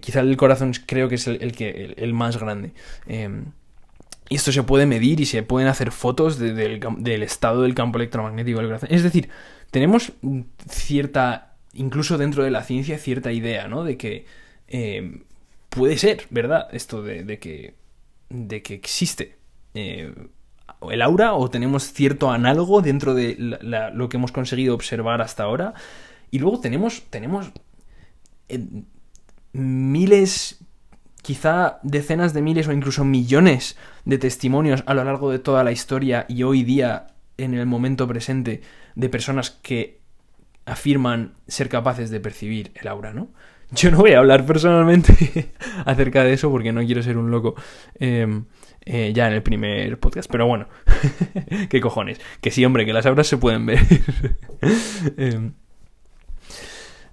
quizás 0.00 0.22
el 0.22 0.36
corazón 0.36 0.72
creo 0.86 1.08
que 1.08 1.16
es 1.16 1.26
el, 1.26 1.52
que, 1.52 1.94
el 1.96 2.14
más 2.14 2.38
grande. 2.38 2.72
Em, 4.32 4.32
y 4.32 4.36
esto 4.36 4.52
se 4.52 4.62
puede 4.62 4.86
medir 4.86 5.20
y 5.20 5.26
se 5.26 5.42
pueden 5.42 5.68
hacer 5.68 5.92
fotos 5.92 6.38
del, 6.38 7.22
estado 7.22 7.62
del 7.62 7.74
campo 7.74 7.98
electromagnético 7.98 8.58
del 8.58 8.68
corazón. 8.68 8.88
Es 8.90 9.02
decir, 9.02 9.28
tenemos 9.70 10.12
cierta, 10.68 11.56
incluso 11.72 12.18
dentro 12.18 12.44
de 12.44 12.50
la 12.50 12.62
ciencia, 12.64 12.98
cierta 12.98 13.32
idea, 13.32 13.68
¿no? 13.68 13.84
De 13.84 13.96
que 13.96 14.26
eh, 14.68 15.22
puede 15.68 15.98
ser, 15.98 16.26
¿verdad? 16.30 16.68
Esto 16.72 17.02
de, 17.02 17.38
que, 17.38 17.74
de 18.30 18.62
que 18.62 18.74
existe 18.74 19.38
eh, 19.74 20.12
el 20.90 21.02
aura 21.02 21.34
o 21.34 21.48
tenemos 21.50 21.92
cierto 21.92 22.30
análogo 22.30 22.82
dentro 22.82 23.14
de 23.14 23.36
lo 23.38 24.08
que 24.08 24.16
hemos 24.16 24.32
conseguido 24.32 24.74
observar 24.74 25.20
hasta 25.20 25.44
ahora. 25.44 25.74
Y 26.30 26.38
luego 26.38 26.60
tenemos, 26.60 27.02
tenemos 27.10 27.52
eh, 28.48 28.64
miles, 29.52 30.58
quizá 31.22 31.78
decenas 31.82 32.34
de 32.34 32.42
miles 32.42 32.68
o 32.68 32.72
incluso 32.72 33.04
millones 33.04 33.76
de 34.04 34.18
testimonios 34.18 34.82
a 34.86 34.94
lo 34.94 35.04
largo 35.04 35.30
de 35.30 35.38
toda 35.38 35.64
la 35.64 35.72
historia 35.72 36.26
y 36.28 36.42
hoy 36.42 36.64
día 36.64 37.06
en 37.38 37.54
el 37.54 37.66
momento 37.66 38.06
presente 38.06 38.60
de 38.94 39.08
personas 39.08 39.50
que 39.50 40.00
afirman 40.66 41.34
ser 41.46 41.68
capaces 41.68 42.10
de 42.10 42.20
percibir 42.20 42.72
el 42.74 42.88
aura, 42.88 43.12
¿no? 43.12 43.30
Yo 43.70 43.90
no 43.90 43.98
voy 43.98 44.12
a 44.12 44.18
hablar 44.18 44.44
personalmente 44.44 45.52
acerca 45.86 46.24
de 46.24 46.34
eso 46.34 46.50
porque 46.50 46.72
no 46.72 46.84
quiero 46.84 47.02
ser 47.02 47.16
un 47.16 47.30
loco 47.30 47.54
em, 47.98 48.44
eh, 48.84 49.12
ya 49.14 49.28
en 49.28 49.32
el 49.32 49.42
primer 49.42 49.98
podcast, 49.98 50.30
pero 50.30 50.46
bueno, 50.46 50.68
qué 51.70 51.80
cojones. 51.80 52.20
Que 52.42 52.50
sí, 52.50 52.64
hombre, 52.64 52.84
que 52.84 52.92
las 52.92 53.06
auras 53.06 53.26
se 53.26 53.38
pueden 53.38 53.64
ver. 53.66 53.80
Em, 55.16 55.54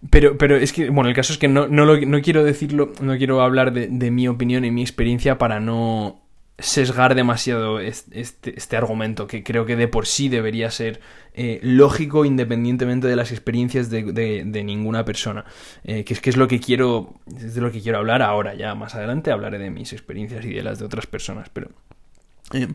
pero, 0.10 0.38
pero 0.38 0.56
es 0.56 0.72
que, 0.72 0.90
bueno, 0.90 1.10
el 1.10 1.16
caso 1.16 1.34
es 1.34 1.40
que 1.40 1.48
no, 1.48 1.68
no, 1.68 1.86
no 1.86 2.22
quiero 2.22 2.44
decirlo, 2.44 2.94
no 3.02 3.18
quiero 3.18 3.42
hablar 3.42 3.74
de, 3.74 3.88
de, 3.88 4.12
mi 4.12 4.28
opinión 4.28 4.64
y 4.64 4.72
mi 4.72 4.82
experiencia 4.82 5.38
para 5.38 5.60
no 5.60 6.22
sesgar 6.58 7.16
demasiado 7.16 7.80
este, 7.80 8.22
este, 8.22 8.78
argumento, 8.78 9.28
que 9.28 9.44
creo 9.44 9.66
que 9.66 9.76
de 9.76 9.88
por 9.88 10.06
sí 10.06 10.30
debería 10.30 10.72
ser 10.72 11.00
eh, 11.34 11.60
lógico 11.64 12.26
independientemente 12.26 13.08
de 13.08 13.16
las 13.16 13.32
experiencias 13.32 13.90
de, 13.90 14.04
de, 14.14 14.64
ninguna 14.64 15.06
persona. 15.06 15.46
Eh, 15.84 16.04
que 16.04 16.14
es 16.14 16.22
que 16.22 16.30
es 16.30 16.38
lo 16.38 16.48
que 16.48 16.60
quiero. 16.60 17.16
Es 17.36 17.56
de 17.56 17.62
lo 17.62 17.72
que 17.72 17.82
quiero 17.82 17.98
hablar 17.98 18.22
ahora, 18.22 18.56
ya 18.56 18.76
más 18.76 18.96
adelante 18.96 19.32
hablaré 19.32 19.58
de 19.58 19.70
mis 19.70 19.94
experiencias 19.94 20.46
y 20.46 20.54
de 20.54 20.64
las 20.64 20.80
de 20.80 20.86
otras 20.86 21.08
personas. 21.08 21.50
Pero. 21.50 21.70
Eh, 22.54 22.68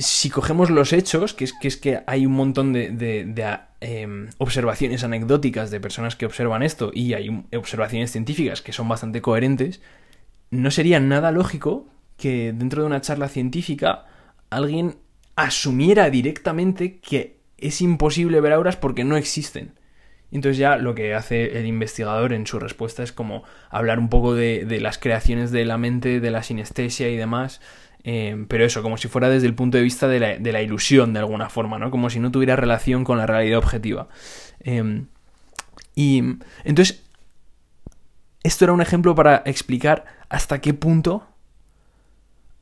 si 0.00 0.30
cogemos 0.30 0.70
los 0.70 0.92
hechos, 0.92 1.34
que 1.34 1.44
es 1.44 1.52
que, 1.52 1.68
es 1.68 1.76
que 1.76 2.02
hay 2.06 2.24
un 2.24 2.32
montón 2.32 2.72
de, 2.72 3.44
ah, 3.44 3.68
em, 3.80 4.28
observaciones 4.38 5.04
anecdóticas 5.04 5.70
de 5.70 5.80
personas 5.80 6.16
que 6.16 6.26
observan 6.26 6.62
esto 6.62 6.90
y 6.94 7.14
hay 7.14 7.44
observaciones 7.54 8.10
científicas 8.10 8.62
que 8.62 8.72
son 8.72 8.88
bastante 8.88 9.20
coherentes, 9.20 9.80
no 10.50 10.70
sería 10.70 11.00
nada 11.00 11.32
lógico 11.32 11.86
que 12.16 12.52
dentro 12.52 12.82
de 12.82 12.86
una 12.86 13.00
charla 13.00 13.28
científica 13.28 14.06
alguien 14.48 14.96
asumiera 15.36 16.10
directamente 16.10 16.98
que 16.98 17.38
es 17.58 17.80
imposible 17.80 18.40
ver 18.40 18.52
auras 18.52 18.76
porque 18.76 19.04
no 19.04 19.16
existen. 19.16 19.78
Entonces 20.32 20.58
ya 20.58 20.76
lo 20.76 20.94
que 20.94 21.14
hace 21.14 21.58
el 21.58 21.66
investigador 21.66 22.32
en 22.32 22.46
su 22.46 22.58
respuesta 22.58 23.02
es 23.02 23.12
como 23.12 23.42
hablar 23.68 23.98
un 23.98 24.08
poco 24.08 24.34
de, 24.34 24.64
de 24.64 24.80
las 24.80 24.98
creaciones 24.98 25.50
de 25.50 25.64
la 25.64 25.76
mente, 25.76 26.20
de 26.20 26.30
la 26.30 26.42
sinestesia 26.42 27.08
y 27.08 27.16
demás, 27.16 27.60
eh, 28.04 28.44
pero 28.48 28.64
eso, 28.64 28.82
como 28.82 28.96
si 28.96 29.08
fuera 29.08 29.28
desde 29.28 29.46
el 29.46 29.54
punto 29.54 29.76
de 29.76 29.82
vista 29.84 30.08
de 30.08 30.18
la, 30.20 30.62
ilusión 30.62 31.12
de 31.12 31.20
alguna 31.20 31.48
forma, 31.48 31.78
¿no? 31.78 31.90
Como 31.90 32.10
si 32.10 32.20
no 32.20 32.30
tuviera 32.30 32.56
relación 32.56 33.04
con 33.04 33.18
la 33.18 33.26
realidad 33.26 33.58
objetiva. 33.58 34.08
Eh, 34.60 35.04
y 35.94 36.22
entonces, 36.64 37.02
esto 38.42 38.64
era 38.64 38.72
un 38.72 38.80
ejemplo 38.80 39.14
para 39.14 39.42
explicar 39.44 40.04
hasta 40.28 40.60
qué 40.60 40.72
punto 40.72 41.26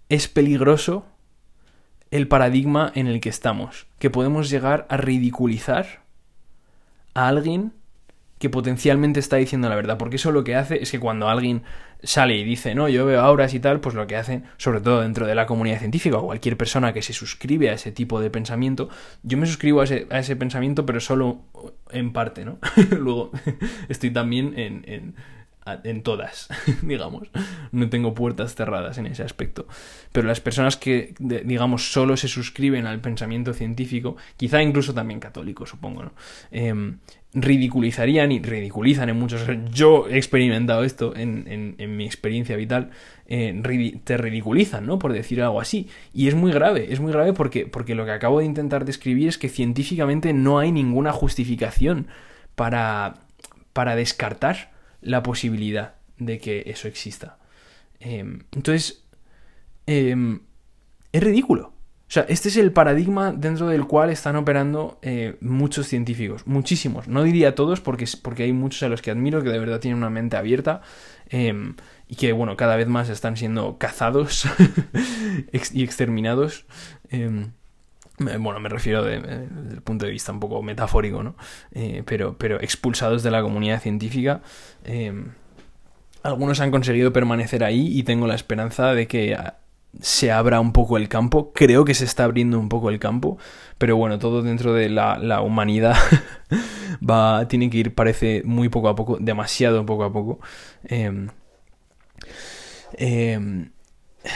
es 0.09 0.27
peligroso 0.27 1.07
el 2.11 2.27
paradigma 2.27 2.91
en 2.95 3.07
el 3.07 3.21
que 3.21 3.29
estamos, 3.29 3.87
que 3.99 4.11
podemos 4.11 4.49
llegar 4.51 4.87
a 4.89 4.97
ridiculizar 4.97 6.01
a 7.15 7.29
alguien 7.29 7.73
que 8.39 8.51
potencialmente 8.51 9.21
está 9.21 9.37
diciendo 9.37 9.69
la 9.69 9.77
verdad, 9.77 9.99
porque 9.99 10.17
eso 10.17 10.33
lo 10.33 10.45
que 10.45 10.55
hace 10.55 10.83
es 10.83 10.91
que 10.91 11.01
cuando 11.01 11.29
alguien 11.29 11.63
sale 12.03 12.37
y 12.37 12.45
dice, 12.45 12.75
no, 12.75 12.89
yo 12.89 13.05
veo 13.07 13.21
auras 13.21 13.55
y 13.55 13.61
tal, 13.61 13.81
pues 13.81 13.95
lo 13.95 14.07
que 14.07 14.17
hacen, 14.17 14.45
sobre 14.57 14.81
todo 14.81 15.01
dentro 15.01 15.27
de 15.27 15.35
la 15.35 15.47
comunidad 15.47 15.81
científica 15.81 16.19
o 16.19 16.27
cualquier 16.27 16.57
persona 16.57 16.93
que 16.93 17.03
se 17.03 17.13
suscribe 17.13 17.71
a 17.71 17.73
ese 17.75 17.91
tipo 17.91 18.21
de 18.21 18.31
pensamiento, 18.31 18.89
yo 19.23 19.37
me 19.37 19.47
suscribo 19.47 19.81
a 19.81 19.85
ese, 19.85 20.07
a 20.11 20.21
ese 20.21 20.37
pensamiento, 20.37 20.87
pero 20.87 21.01
solo 21.01 21.41
en 21.91 22.13
parte, 22.13 22.45
¿no? 22.45 22.59
Luego 22.91 23.33
estoy 23.89 24.11
también 24.11 24.59
en 24.59 24.85
en 24.87 25.15
todas, 26.03 26.49
digamos. 26.83 27.29
No 27.73 27.89
tengo 27.89 28.15
puertas 28.15 28.55
cerradas 28.55 28.99
en 28.99 29.07
ese 29.07 29.23
aspecto. 29.23 29.67
Pero 30.13 30.27
las 30.27 30.41
personas 30.41 30.77
que, 30.77 31.15
digamos, 31.19 31.93
solo 31.93 32.17
se 32.17 32.29
suscriben 32.29 32.87
al 32.87 33.01
pensamiento 33.01 33.53
científico, 33.55 34.17
quizá 34.37 34.63
incluso 34.63 34.95
también 34.95 35.21
católico, 35.21 35.67
supongo, 35.67 36.05
¿no? 36.05 36.13
Em, 36.51 36.99
ridiculizarían 37.35 38.33
y 38.33 38.41
ridiculizan 38.41 39.09
en 39.11 39.19
muchos... 39.19 39.47
Yo 39.73 40.09
he 40.09 40.17
experimentado 40.17 40.85
esto 40.85 41.15
en, 41.15 41.77
mi 41.97 42.07
experiencia 42.07 42.57
vital. 42.57 42.91
Eh, 43.27 44.01
te 44.05 44.17
ridiculizan, 44.17 44.87
¿no? 44.87 44.99
Por 44.99 45.13
decir 45.13 45.43
algo 45.43 45.61
así. 45.61 45.89
Y 46.15 46.29
es 46.29 46.35
muy 46.35 46.53
grave, 46.53 46.93
es 46.93 47.01
muy 47.01 47.13
grave 47.13 47.33
porque, 47.35 47.67
porque 47.67 47.95
lo 47.95 48.05
que 48.07 48.13
acabo 48.13 48.39
de 48.39 48.47
intentar 48.47 48.85
describir 48.85 49.29
es 49.29 49.39
que 49.39 49.49
científicamente 49.49 50.33
no 50.33 50.59
hay 50.59 50.73
ninguna 50.73 51.13
justificación 51.13 52.07
para, 52.55 53.15
para 53.73 53.95
descartar 53.95 54.78
la 55.01 55.23
posibilidad 55.23 55.95
de 56.19 56.39
que 56.39 56.65
eso 56.67 56.89
exista. 56.89 57.39
Em, 58.01 58.41
entonces, 58.53 59.05
em, 59.87 60.41
es 61.13 61.23
ridículo. 61.23 61.73
O 62.09 62.11
sea, 62.11 62.25
este 62.29 62.49
es 62.49 62.57
el 62.57 62.73
paradigma 62.73 63.33
dentro 63.33 63.69
del 63.69 63.87
cual 63.87 64.09
están 64.09 64.37
operando 64.37 64.99
eh, 65.03 65.37
muchos 65.43 65.89
científicos, 65.89 66.47
muchísimos. 66.47 67.07
No 67.07 67.23
diría 67.23 67.55
todos 67.55 67.83
porque, 67.83 68.07
porque 68.23 68.45
hay 68.45 68.55
muchos 68.55 68.83
a 68.83 68.89
los 68.89 69.03
que 69.03 69.11
admiro 69.11 69.43
que 69.43 69.51
de 69.51 69.59
verdad 69.59 69.79
tienen 69.79 69.99
una 69.99 70.09
mente 70.09 70.39
abierta 70.39 70.81
em, 71.29 71.75
y 72.09 72.17
que, 72.17 72.33
bueno, 72.33 72.57
cada 72.57 72.77
vez 72.77 72.89
más 72.89 73.11
están 73.11 73.37
siendo 73.37 73.77
cazados 73.77 74.47
y 75.73 75.83
exterminados. 75.83 76.65
Bueno, 78.19 78.61
me 78.61 78.69
refiero 78.69 79.05
desde 79.05 79.45
el 79.75 79.83
punto 79.83 80.07
de 80.07 80.13
vista 80.13 80.33
un 80.33 80.41
poco 80.41 80.63
metafórico, 80.63 81.23
¿no? 81.23 81.37
Eh, 81.73 82.03
pero, 82.05 82.37
pero 82.37 82.61
expulsados 82.61 83.23
de 83.23 83.31
la 83.31 83.43
comunidad 83.43 83.81
científica. 83.81 84.41
Em, 84.85 85.33
algunos 86.23 86.61
han 86.61 86.71
conseguido 86.71 87.13
permanecer 87.13 87.65
ahí 87.65 87.97
y 87.97 88.03
tengo 88.03 88.27
la 88.27 88.35
esperanza 88.35 88.93
de 88.93 89.07
que 89.07 89.37
se 90.01 90.31
abra 90.31 90.61
un 90.61 90.73
poco 90.73 90.97
el 90.97 91.09
campo. 91.09 91.53
Creo 91.55 91.85
que 91.85 91.95
se 91.95 92.05
está 92.05 92.25
abriendo 92.25 92.59
un 92.59 92.69
poco 92.69 92.91
el 92.91 92.99
campo, 92.99 93.39
pero 93.79 93.97
bueno, 93.97 94.19
todo 94.19 94.43
dentro 94.43 94.75
de 94.75 94.89
la, 94.89 95.41
humanidad 95.43 95.97
va, 97.09 97.47
tiene 97.49 97.71
que 97.71 97.79
ir, 97.79 97.95
parece, 97.95 98.43
muy 98.45 98.69
poco 98.69 98.89
a 98.89 98.97
poco, 98.97 99.19
demasiado 99.21 99.87
poco 99.87 100.05
a 100.05 100.13
poco. 100.13 100.41
Eh, 100.85 101.29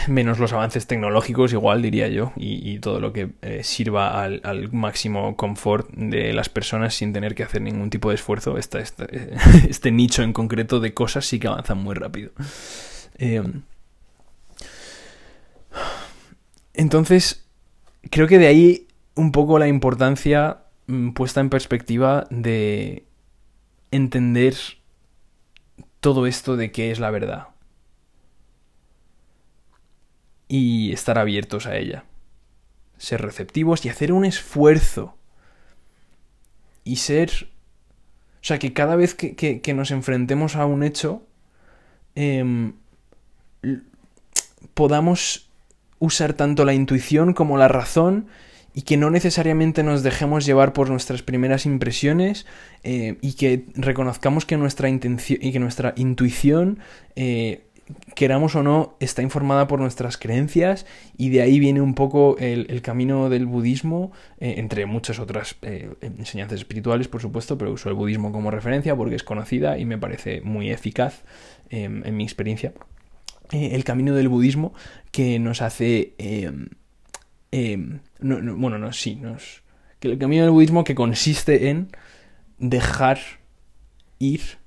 menos 0.08 0.38
los 0.38 0.52
avances 0.52 0.86
tecnológicos, 0.86 1.52
igual 1.52 1.82
diría 1.82 2.08
yo, 2.08 2.32
y, 2.36 2.78
todo 2.78 3.00
lo 3.00 3.12
que 3.12 3.30
eh, 3.42 3.62
sirva 3.64 4.22
al, 4.22 4.72
máximo 4.72 5.36
confort 5.36 5.90
de 5.92 6.32
las 6.32 6.48
personas 6.48 6.94
sin 6.94 7.12
tener 7.12 7.34
que 7.34 7.42
hacer 7.42 7.62
ningún 7.62 7.90
tipo 7.90 8.08
de 8.08 8.14
esfuerzo. 8.14 8.56
este 9.68 9.90
nicho 9.90 10.22
en 10.22 10.32
concreto 10.32 10.80
de 10.80 10.94
cosas 10.94 11.26
sí 11.26 11.38
que 11.38 11.48
avanzan 11.48 11.78
muy 11.78 11.94
rápido. 11.94 12.30
Em, 13.18 13.62
entonces, 16.74 17.44
creo 18.10 18.26
que 18.26 18.38
de 18.38 18.46
ahí 18.46 18.86
un 19.14 19.32
poco 19.32 19.58
la 19.58 19.68
importancia 19.68 20.62
mm, 20.86 21.10
puesta 21.10 21.40
en 21.40 21.50
perspectiva 21.50 22.26
de 22.30 23.04
entender 23.90 24.54
todo 26.00 26.26
esto 26.26 26.56
de 26.56 26.72
qué 26.72 26.90
es 26.90 26.98
la 26.98 27.10
verdad 27.10 27.51
y 30.52 30.92
estar 30.92 31.18
abiertos 31.18 31.66
a 31.66 31.78
ella. 31.78 32.04
Ser 32.98 33.22
receptivos 33.22 33.86
y 33.86 33.88
hacer 33.88 34.12
un 34.12 34.26
esfuerzo. 34.26 35.16
Y 36.84 36.96
ser... 36.96 37.48
O 38.34 38.44
sea, 38.44 38.58
que 38.58 38.74
cada 38.74 38.94
vez 38.94 39.14
que, 39.14 39.74
nos 39.74 39.90
enfrentemos 39.92 40.56
a 40.56 40.66
un 40.66 40.82
hecho, 40.82 41.22
em, 42.14 42.74
podamos 44.74 45.48
usar 46.00 46.34
tanto 46.34 46.66
la 46.66 46.74
intuición 46.74 47.32
como 47.32 47.56
la 47.56 47.68
razón 47.68 48.26
y 48.74 48.82
que 48.82 48.98
no 48.98 49.08
necesariamente 49.08 49.82
nos 49.82 50.02
dejemos 50.02 50.44
llevar 50.44 50.74
por 50.74 50.90
nuestras 50.90 51.22
primeras 51.22 51.64
impresiones 51.64 52.44
eh, 52.82 53.16
y 53.22 53.34
que 53.34 53.64
reconozcamos 53.74 54.44
que 54.44 54.58
nuestra, 54.58 54.90
intención, 54.90 55.38
y 55.40 55.50
que 55.50 55.60
nuestra 55.60 55.94
intuición 55.96 56.80
eh, 57.16 57.64
queramos 58.14 58.54
o 58.54 58.62
no, 58.62 58.96
está 59.00 59.22
informada 59.22 59.66
por 59.66 59.80
nuestras 59.80 60.16
creencias 60.16 60.86
y 61.16 61.30
de 61.30 61.42
ahí 61.42 61.58
viene 61.58 61.80
un 61.80 61.94
poco 61.94 62.36
el, 62.38 62.82
camino 62.82 63.28
del 63.28 63.46
budismo, 63.46 64.12
eh, 64.38 64.54
entre 64.58 64.86
muchas 64.86 65.18
otras 65.18 65.56
eh, 65.62 65.94
enseñanzas 66.00 66.58
espirituales, 66.58 67.08
por 67.08 67.20
supuesto, 67.20 67.58
pero 67.58 67.72
uso 67.72 67.88
el 67.88 67.94
budismo 67.94 68.32
como 68.32 68.50
referencia 68.50 68.96
porque 68.96 69.16
es 69.16 69.22
conocida 69.22 69.78
y 69.78 69.84
me 69.84 69.98
parece 69.98 70.40
muy 70.40 70.70
eficaz 70.70 71.22
em, 71.70 72.04
en 72.04 72.16
mi 72.16 72.24
experiencia. 72.24 72.72
Eh, 73.50 73.70
el 73.74 73.84
camino 73.84 74.14
del 74.14 74.28
budismo 74.28 74.72
que 75.10 75.38
nos 75.38 75.62
hace... 75.62 76.14
Em, 76.18 76.68
em, 77.50 78.00
bueno, 78.20 78.78
no, 78.78 78.92
sí, 78.92 79.16
nos, 79.16 79.62
que 80.00 80.08
el 80.08 80.18
camino 80.18 80.42
del 80.42 80.52
budismo 80.52 80.84
que 80.84 80.94
consiste 80.94 81.70
en 81.70 81.88
dejar 82.58 83.18
ir 84.18 84.61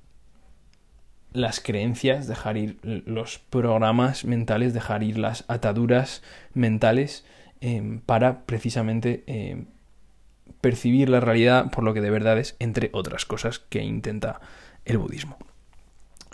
las 1.35 1.59
creencias, 1.59 2.27
dejar 2.27 2.57
ir 2.57 2.77
los 2.83 3.39
programas 3.39 4.25
mentales, 4.25 4.73
dejar 4.73 5.03
ir 5.03 5.17
las 5.17 5.45
ataduras 5.47 6.23
mentales 6.53 7.25
em, 7.61 7.99
para 7.99 8.45
precisamente 8.45 9.23
em, 9.27 9.65
percibir 10.61 11.09
la 11.09 11.19
realidad 11.19 11.71
por 11.71 11.83
lo 11.83 11.93
que 11.93 12.01
de 12.01 12.09
verdad 12.09 12.39
es, 12.39 12.55
entre 12.59 12.89
otras 12.93 13.25
cosas 13.25 13.59
que 13.59 13.83
intenta 13.83 14.39
el 14.85 14.97
budismo. 14.97 15.37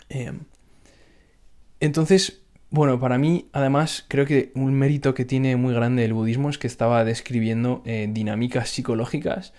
Em, 0.08 0.40
entonces, 1.80 2.42
bueno, 2.70 2.98
para 3.00 3.18
mí, 3.18 3.48
además, 3.52 4.04
creo 4.08 4.24
que 4.24 4.52
un 4.54 4.72
mérito 4.74 5.14
que 5.14 5.24
tiene 5.24 5.56
muy 5.56 5.74
grande 5.74 6.04
el 6.04 6.14
budismo 6.14 6.48
es 6.48 6.58
que 6.58 6.66
estaba 6.66 7.04
describiendo 7.04 7.82
eh, 7.84 8.08
dinámicas 8.10 8.70
psicológicas 8.70 9.52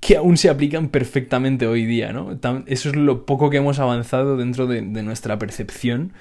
que 0.00 0.16
aún 0.16 0.36
se 0.36 0.48
aplican 0.48 0.88
perfectamente 0.88 1.66
hoy 1.66 1.84
día, 1.84 2.12
¿no? 2.12 2.38
Eso 2.66 2.88
es 2.90 2.96
lo 2.96 3.26
poco 3.26 3.50
que 3.50 3.56
hemos 3.56 3.78
avanzado 3.78 4.36
dentro 4.36 4.66
de, 4.66 4.82
nuestra 4.82 5.38
percepción 5.38 6.12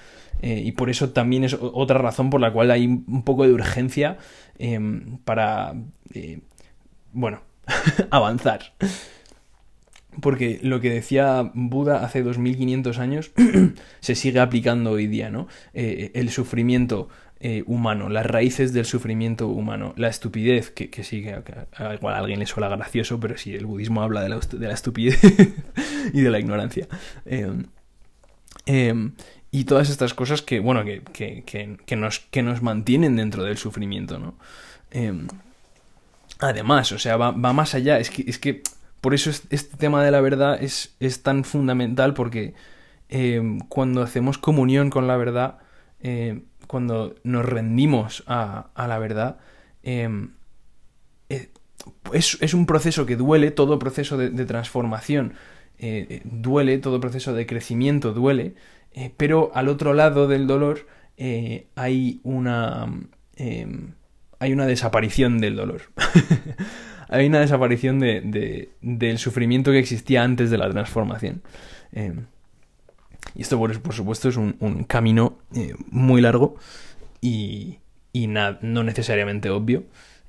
eh, 0.42 0.62
y 0.66 0.72
por 0.72 0.90
eso 0.90 1.12
también 1.12 1.44
es 1.44 1.56
otra 1.60 1.98
razón 2.00 2.30
por 2.30 2.42
la 2.42 2.52
cual 2.52 2.72
hay 2.72 2.86
un 2.88 3.24
poco 3.24 3.44
de 3.44 3.54
urgencia 3.54 4.18
em, 4.58 5.18
para, 5.20 5.76
eh, 6.14 6.40
bueno, 7.14 7.42
avanzar. 8.10 8.74
Porque 10.22 10.60
lo 10.64 10.82
que 10.82 10.90
decía 10.90 11.52
Buda 11.54 12.04
hace 12.04 12.24
2500 12.24 12.98
años 12.98 13.32
se 14.00 14.16
sigue 14.16 14.40
aplicando 14.40 14.92
hoy 14.92 15.06
día, 15.06 15.30
¿no? 15.30 15.48
Eh, 15.76 16.12
el 16.16 16.32
sufrimiento 16.32 17.10
eh, 17.40 17.64
humano, 17.68 18.10
las 18.10 18.26
raíces 18.26 18.74
del 18.74 18.86
sufrimiento 18.86 19.48
humano, 19.48 19.94
la 19.96 20.08
estupidez, 20.08 20.72
que, 20.72 20.90
que 20.90 21.04
sí, 21.04 21.22
que, 21.22 21.36
igual 21.94 22.16
a 22.16 22.18
alguien 22.18 22.40
le 22.40 22.48
suena 22.48 22.68
gracioso, 22.68 23.20
pero 23.20 23.38
sí, 23.38 23.54
el 23.54 23.68
budismo 23.68 24.02
habla 24.02 24.22
de 24.22 24.30
la, 24.30 24.40
de 24.40 24.68
la 24.68 24.74
estupidez 24.74 25.20
y 26.14 26.22
de 26.22 26.32
la 26.32 26.40
ignorancia. 26.40 26.88
Em, 27.26 27.66
em, 28.66 29.12
y 29.52 29.66
todas 29.66 29.92
estas 29.92 30.16
cosas 30.16 30.42
que, 30.42 30.60
bueno, 30.60 30.84
que, 30.84 31.96
nos, 31.96 32.20
que 32.22 32.42
nos 32.42 32.64
mantienen 32.64 33.16
dentro 33.16 33.44
del 33.44 33.58
sufrimiento, 33.58 34.18
¿no? 34.18 34.34
Em, 34.90 35.28
además, 36.40 36.92
o 36.92 36.98
sea, 36.98 37.18
va, 37.18 37.32
más 37.34 37.76
allá, 37.76 38.00
es 38.00 38.10
que, 38.10 38.24
es 38.28 38.40
que 38.40 38.64
por 39.00 39.14
eso 39.14 39.30
este 39.30 39.78
tema 39.78 40.04
de 40.04 40.10
la 40.10 40.22
verdad 40.22 40.58
es, 40.60 40.96
es 41.00 41.22
tan 41.22 41.44
fundamental 41.44 42.16
porque 42.16 42.56
cuando 43.70 44.02
hacemos 44.02 44.38
comunión 44.38 44.90
con 44.90 45.08
la 45.08 45.16
verdad, 45.18 45.60
cuando 46.68 47.16
nos 47.24 47.46
rendimos 47.46 48.24
a, 48.28 48.70
la 48.76 49.00
verdad, 49.00 49.38
em, 49.84 50.34
eh, 51.30 51.50
es, 52.14 52.54
un 52.54 52.66
proceso 52.66 53.06
que 53.06 53.16
duele, 53.16 53.52
todo 53.52 53.80
proceso 53.80 54.18
de, 54.18 54.46
transformación 54.46 55.34
eh, 55.80 56.08
eh, 56.10 56.22
duele, 56.26 56.78
todo 56.78 57.00
proceso 57.00 57.34
de 57.34 57.46
crecimiento 57.46 58.14
duele, 58.14 58.56
pero 59.16 59.52
al 59.54 59.68
otro 59.70 59.94
lado 59.94 60.28
del 60.28 60.48
dolor 60.48 60.88
hay 61.76 62.20
una... 62.24 62.92
Em, 63.36 63.94
hay 64.40 64.54
una 64.54 64.68
desaparición 64.68 65.40
del 65.40 65.56
dolor. 65.56 65.82
hay 67.10 67.26
una 67.26 67.40
desaparición 67.40 67.98
de, 67.98 68.70
del 68.82 69.18
sufrimiento 69.18 69.72
que 69.72 69.80
existía 69.80 70.24
antes 70.24 70.52
de 70.52 70.60
la 70.60 70.70
transformación. 70.70 71.42
Y 73.36 73.42
esto, 73.42 73.58
por, 73.58 73.94
supuesto, 73.94 74.30
es 74.30 74.38
un, 74.38 74.86
camino 74.88 75.38
eh, 75.56 75.74
muy 75.90 76.22
largo 76.22 76.56
y, 77.22 77.80
no 78.14 78.84
necesariamente 78.84 79.50
obvio, 79.50 79.84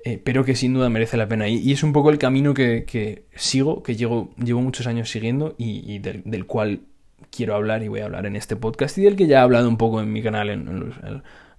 eh, 0.05 0.20
pero 0.22 0.44
que 0.44 0.55
sin 0.55 0.74
duda 0.74 0.90
merece 0.90 1.16
la 1.16 1.28
pena. 1.28 1.49
Y, 1.49 1.72
es 1.72 1.82
un 1.82 1.92
poco 1.92 2.11
el 2.11 2.18
camino 2.18 2.55
que, 2.55 3.24
sigo, 3.34 3.82
que 3.82 3.96
llevo, 3.96 4.34
llevo, 4.36 4.61
muchos 4.61 4.86
años 4.86 5.11
siguiendo 5.11 5.55
y, 5.59 5.99
del, 5.99 6.46
cual 6.46 6.82
quiero 7.30 7.55
hablar 7.55 7.82
y 7.82 7.88
voy 7.88 8.01
a 8.01 8.05
hablar 8.05 8.26
en 8.26 8.36
este 8.36 8.57
podcast 8.57 8.96
y 8.99 9.03
del 9.03 9.16
que 9.16 9.26
ya 9.26 9.38
he 9.38 9.40
hablado 9.42 9.68
un 9.68 9.76
poco 9.76 10.01
en 10.01 10.12
mi 10.12 10.22
canal, 10.22 10.51
en, 10.51 10.92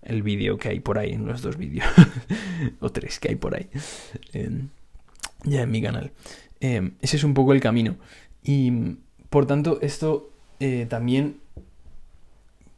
el, 0.04 0.24
vídeo 0.24 0.58
que 0.58 0.70
hay 0.70 0.80
por 0.80 0.98
ahí, 1.00 1.14
en 1.14 1.26
los 1.26 1.42
dos 1.42 1.58
vídeos, 1.58 1.88
o 2.80 2.92
tres 2.92 3.20
que 3.20 3.30
hay 3.30 3.36
por 3.36 3.56
ahí, 3.56 3.70
ya 5.44 5.62
en 5.64 5.72
mi 5.72 5.82
canal. 5.82 6.12
Em, 6.60 6.94
ese 7.02 7.18
es 7.18 7.24
un 7.24 7.34
poco 7.34 7.54
el 7.54 7.62
camino. 7.62 7.98
Y 8.44 8.98
por 9.30 9.46
tanto, 9.46 9.80
esto 9.82 10.32
eh, 10.60 10.86
también, 10.90 11.40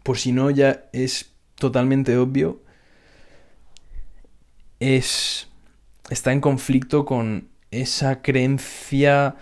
por 0.03 0.17
si 0.17 0.31
no 0.31 0.49
ya 0.49 0.85
es 0.93 1.31
totalmente 1.55 2.17
obvio, 2.17 2.61
es 4.79 5.47
está 6.09 6.33
en 6.33 6.41
conflicto 6.41 7.05
con 7.05 7.47
esa 7.71 8.21
creencia 8.21 9.35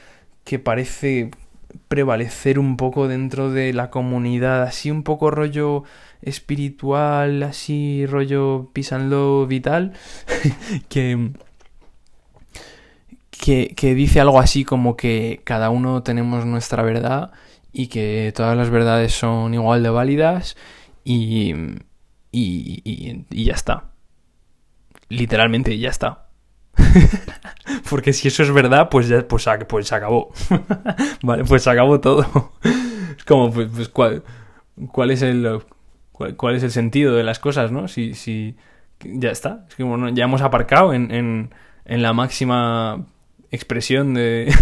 que 0.44 0.60
parece 0.60 1.32
prevalecer 1.88 2.60
un 2.60 2.78
poco 2.78 3.08
dentro 3.08 3.52
de 3.52 3.74
la 3.74 3.90
comunidad, 3.90 4.64
así 4.64 4.92
un 4.92 5.04
poco 5.04 5.32
rollo 5.32 5.84
espiritual, 6.22 7.44
así 7.44 8.06
rollo 8.06 8.70
peace 8.74 8.94
and 8.94 9.12
love 9.12 9.52
y 9.52 9.60
tal, 9.60 9.94
que, 10.90 11.32
que, 13.32 13.74
que 13.76 13.96
dice 13.96 14.20
algo 14.20 14.40
así 14.40 14.64
como 14.64 14.96
que 14.96 15.42
cada 15.44 15.70
uno 15.70 16.04
tenemos 16.04 16.46
nuestra 16.46 16.84
verdad 16.84 17.32
y 17.72 17.88
que 17.88 18.34
todas 18.36 18.58
las 18.58 18.70
verdades 18.70 19.14
son 19.14 19.54
igual 19.54 19.84
de 19.84 19.90
válidas 19.90 20.58
y, 21.04 21.54
y, 22.32 22.82
y, 23.32 23.44
ya 23.46 23.54
está. 23.54 23.92
Literalmente 25.10 25.78
ya 25.78 25.90
está. 25.90 26.30
Porque 27.90 28.14
si 28.14 28.28
eso 28.28 28.44
es 28.44 28.52
verdad, 28.52 28.90
pues 28.90 29.08
ya 29.08 29.28
pues, 29.28 29.48
pues 29.68 29.88
se 29.88 29.96
acabó. 29.96 30.32
vale, 31.24 31.44
pues 31.46 31.64
se 31.64 31.70
acabó 31.70 32.00
todo. 32.00 32.54
es 33.18 33.24
como, 33.26 33.52
pues, 33.52 33.70
pues 33.70 33.90
cuál 33.90 35.12
es 35.12 35.22
el 35.22 35.62
cuál, 36.12 36.56
es 36.56 36.64
el 36.64 36.72
sentido 36.72 37.16
de 37.16 37.24
las 37.24 37.40
cosas, 37.40 37.72
¿no? 37.72 37.88
Si, 37.88 38.14
si 38.14 38.56
ya 39.04 39.32
está, 39.32 39.66
es 39.70 39.76
que 39.76 39.84
bueno, 39.84 40.10
ya 40.10 40.26
hemos 40.26 40.42
aparcado 40.42 40.94
en, 40.94 41.12
en, 41.12 41.54
en 41.86 42.02
la 42.02 42.14
máxima 42.14 43.06
expresión 43.52 44.14
de, 44.14 44.54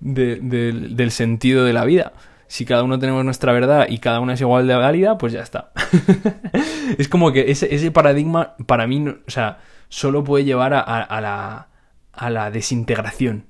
del 0.00 1.10
sentido 1.10 1.64
de 1.64 1.72
la 1.72 1.84
vida. 1.84 2.12
Si 2.48 2.64
cada 2.64 2.84
uno 2.84 2.98
tenemos 2.98 3.24
nuestra 3.24 3.52
verdad 3.52 3.86
y 3.88 3.98
cada 3.98 4.20
una 4.20 4.34
es 4.34 4.40
igual 4.40 4.66
de 4.66 4.76
válida, 4.76 5.18
pues 5.18 5.32
ya 5.32 5.40
está. 5.40 5.72
es 6.98 7.08
como 7.08 7.32
que 7.32 7.50
ese, 7.50 7.74
ese 7.74 7.90
paradigma, 7.90 8.54
para 8.66 8.86
mí, 8.86 9.04
o 9.08 9.30
sea, 9.30 9.58
solo 9.88 10.22
puede 10.22 10.44
llevar 10.44 10.74
a, 10.74 10.80
a, 10.80 11.20
la, 11.20 11.68
a 12.12 12.30
la 12.30 12.50
desintegración, 12.50 13.46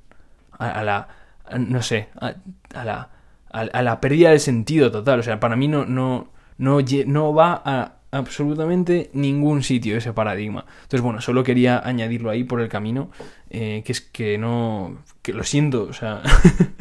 a, 0.59 0.82
la, 0.82 1.09
no 1.59 1.82
sé, 1.82 2.09
a, 2.18 2.34
la, 2.84 3.11
a, 3.51 3.82
la 3.82 4.01
pérdida 4.01 4.30
de 4.30 4.38
sentido 4.38 4.90
total. 4.90 5.20
O 5.20 5.22
sea, 5.22 5.40
para 5.40 5.57
mí 5.57 5.68
no, 5.68 5.84
no, 5.84 6.28
no, 6.57 6.78
no 7.07 7.34
va 7.34 7.62
a 7.64 7.92
absolutamente 8.17 9.11
ningún 9.12 9.62
sitio 9.62 9.97
ese 9.97 10.12
paradigma. 10.12 10.67
Entonces, 10.83 11.01
bueno, 11.01 11.21
solo 11.21 11.45
quería 11.45 11.79
añadirlo 11.79 12.31
ahí 12.31 12.45
por 12.45 12.61
el 12.61 12.69
camino, 12.69 13.11
eh, 13.51 13.83
que 13.85 13.93
es 13.93 14.01
que 14.01 14.39
no, 14.39 14.99
que 15.23 15.33
lo 15.33 15.45
siento, 15.45 15.85
o 15.85 15.93
sea, 15.93 16.23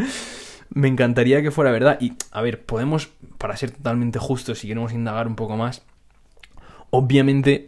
me 0.70 0.88
encantaría 0.88 1.42
que 1.42 1.52
fuera 1.52 1.72
verdad. 1.72 1.98
Y, 2.02 2.14
a 2.32 2.42
ver, 2.42 2.66
podemos, 2.66 3.10
para 3.38 3.58
ser 3.58 3.72
totalmente 3.72 4.20
justos, 4.20 4.60
si 4.60 4.68
queremos 4.68 4.94
indagar 4.94 5.28
un 5.28 5.36
poco 5.36 5.58
más, 5.58 5.84
obviamente 6.90 7.68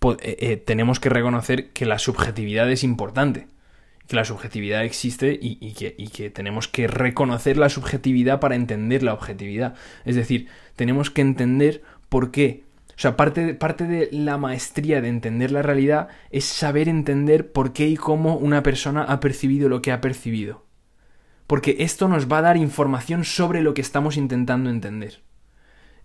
eh, 0.00 0.36
eh, 0.40 0.56
tenemos 0.56 1.00
que 1.00 1.08
reconocer 1.08 1.70
que 1.70 1.84
la 1.84 1.98
subjetividad 1.98 2.70
es 2.70 2.84
importante 2.84 3.48
que 4.08 4.16
la 4.16 4.24
subjetividad 4.24 4.84
existe 4.84 5.38
y, 5.40 5.74
que, 5.74 6.30
tenemos 6.30 6.66
que 6.66 6.88
reconocer 6.88 7.58
la 7.58 7.68
subjetividad 7.68 8.40
para 8.40 8.54
entender 8.54 9.02
la 9.02 9.12
objetividad. 9.12 9.74
Es 10.06 10.16
decir, 10.16 10.48
tenemos 10.76 11.10
que 11.10 11.20
entender 11.20 11.82
por 12.08 12.30
qué. 12.30 12.64
O 12.88 13.00
sea, 13.00 13.16
parte 13.16 13.54
parte 13.54 13.84
de 13.84 14.08
la 14.10 14.38
maestría 14.38 15.02
de 15.02 15.08
entender 15.08 15.52
la 15.52 15.62
realidad 15.62 16.08
es 16.30 16.46
saber 16.46 16.88
entender 16.88 17.52
por 17.52 17.72
qué 17.74 17.86
y 17.86 17.96
cómo 17.96 18.36
una 18.36 18.62
persona 18.62 19.02
ha 19.02 19.20
percibido 19.20 19.68
lo 19.68 19.82
que 19.82 19.92
ha 19.92 20.00
percibido. 20.00 20.64
Porque 21.46 21.76
esto 21.80 22.08
nos 22.08 22.32
va 22.32 22.38
a 22.38 22.42
dar 22.42 22.56
información 22.56 23.24
sobre 23.24 23.62
lo 23.62 23.74
que 23.74 23.82
estamos 23.82 24.16
intentando 24.16 24.70
entender. 24.70 25.20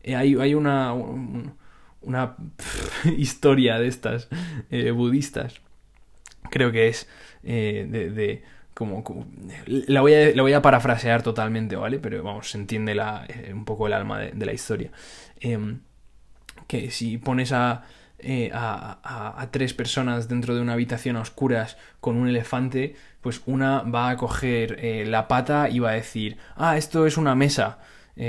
Eh, 0.01 0.15
hay, 0.17 0.35
hay, 0.35 0.55
una, 0.55 0.93
una 2.01 2.35
historia 3.17 3.79
de 3.79 3.87
estas 3.87 4.27
eh, 4.69 4.91
budistas, 4.91 5.61
creo 6.49 6.71
que 6.71 6.87
es 6.87 7.07
eh, 7.43 7.87
de, 7.89 8.43
como, 8.73 9.03
la, 9.65 10.01
voy 10.01 10.13
a, 10.13 10.35
la, 10.35 10.41
voy 10.41 10.53
a, 10.53 10.61
parafrasear 10.61 11.23
totalmente, 11.23 11.75
¿vale? 11.75 11.99
Pero 11.99 12.23
vamos, 12.23 12.51
se 12.51 12.57
entiende 12.57 12.95
la, 12.95 13.25
eh, 13.27 13.51
un 13.53 13.65
poco 13.65 13.87
el 13.87 13.93
alma 13.93 14.19
de, 14.19 14.45
la 14.45 14.53
historia. 14.53 14.91
Em, 15.39 15.81
que 16.67 16.91
si 16.91 17.17
pones 17.17 17.51
a, 17.51 17.83
eh, 18.19 18.49
a, 18.53 19.33
a, 19.41 19.51
tres 19.51 19.73
personas 19.73 20.27
dentro 20.27 20.55
de 20.55 20.61
una 20.61 20.73
habitación 20.73 21.17
a 21.17 21.21
oscuras 21.21 21.77
con 21.99 22.17
un 22.17 22.27
elefante, 22.27 22.95
pues 23.21 23.41
una 23.45 23.81
va 23.81 24.09
a 24.09 24.17
coger 24.17 25.07
la 25.07 25.27
pata 25.27 25.69
y 25.69 25.79
va 25.79 25.91
a 25.91 25.93
decir, 25.93 26.37
ah, 26.55 26.77
esto 26.77 27.05
es 27.05 27.17
una 27.17 27.35
mesa 27.35 27.79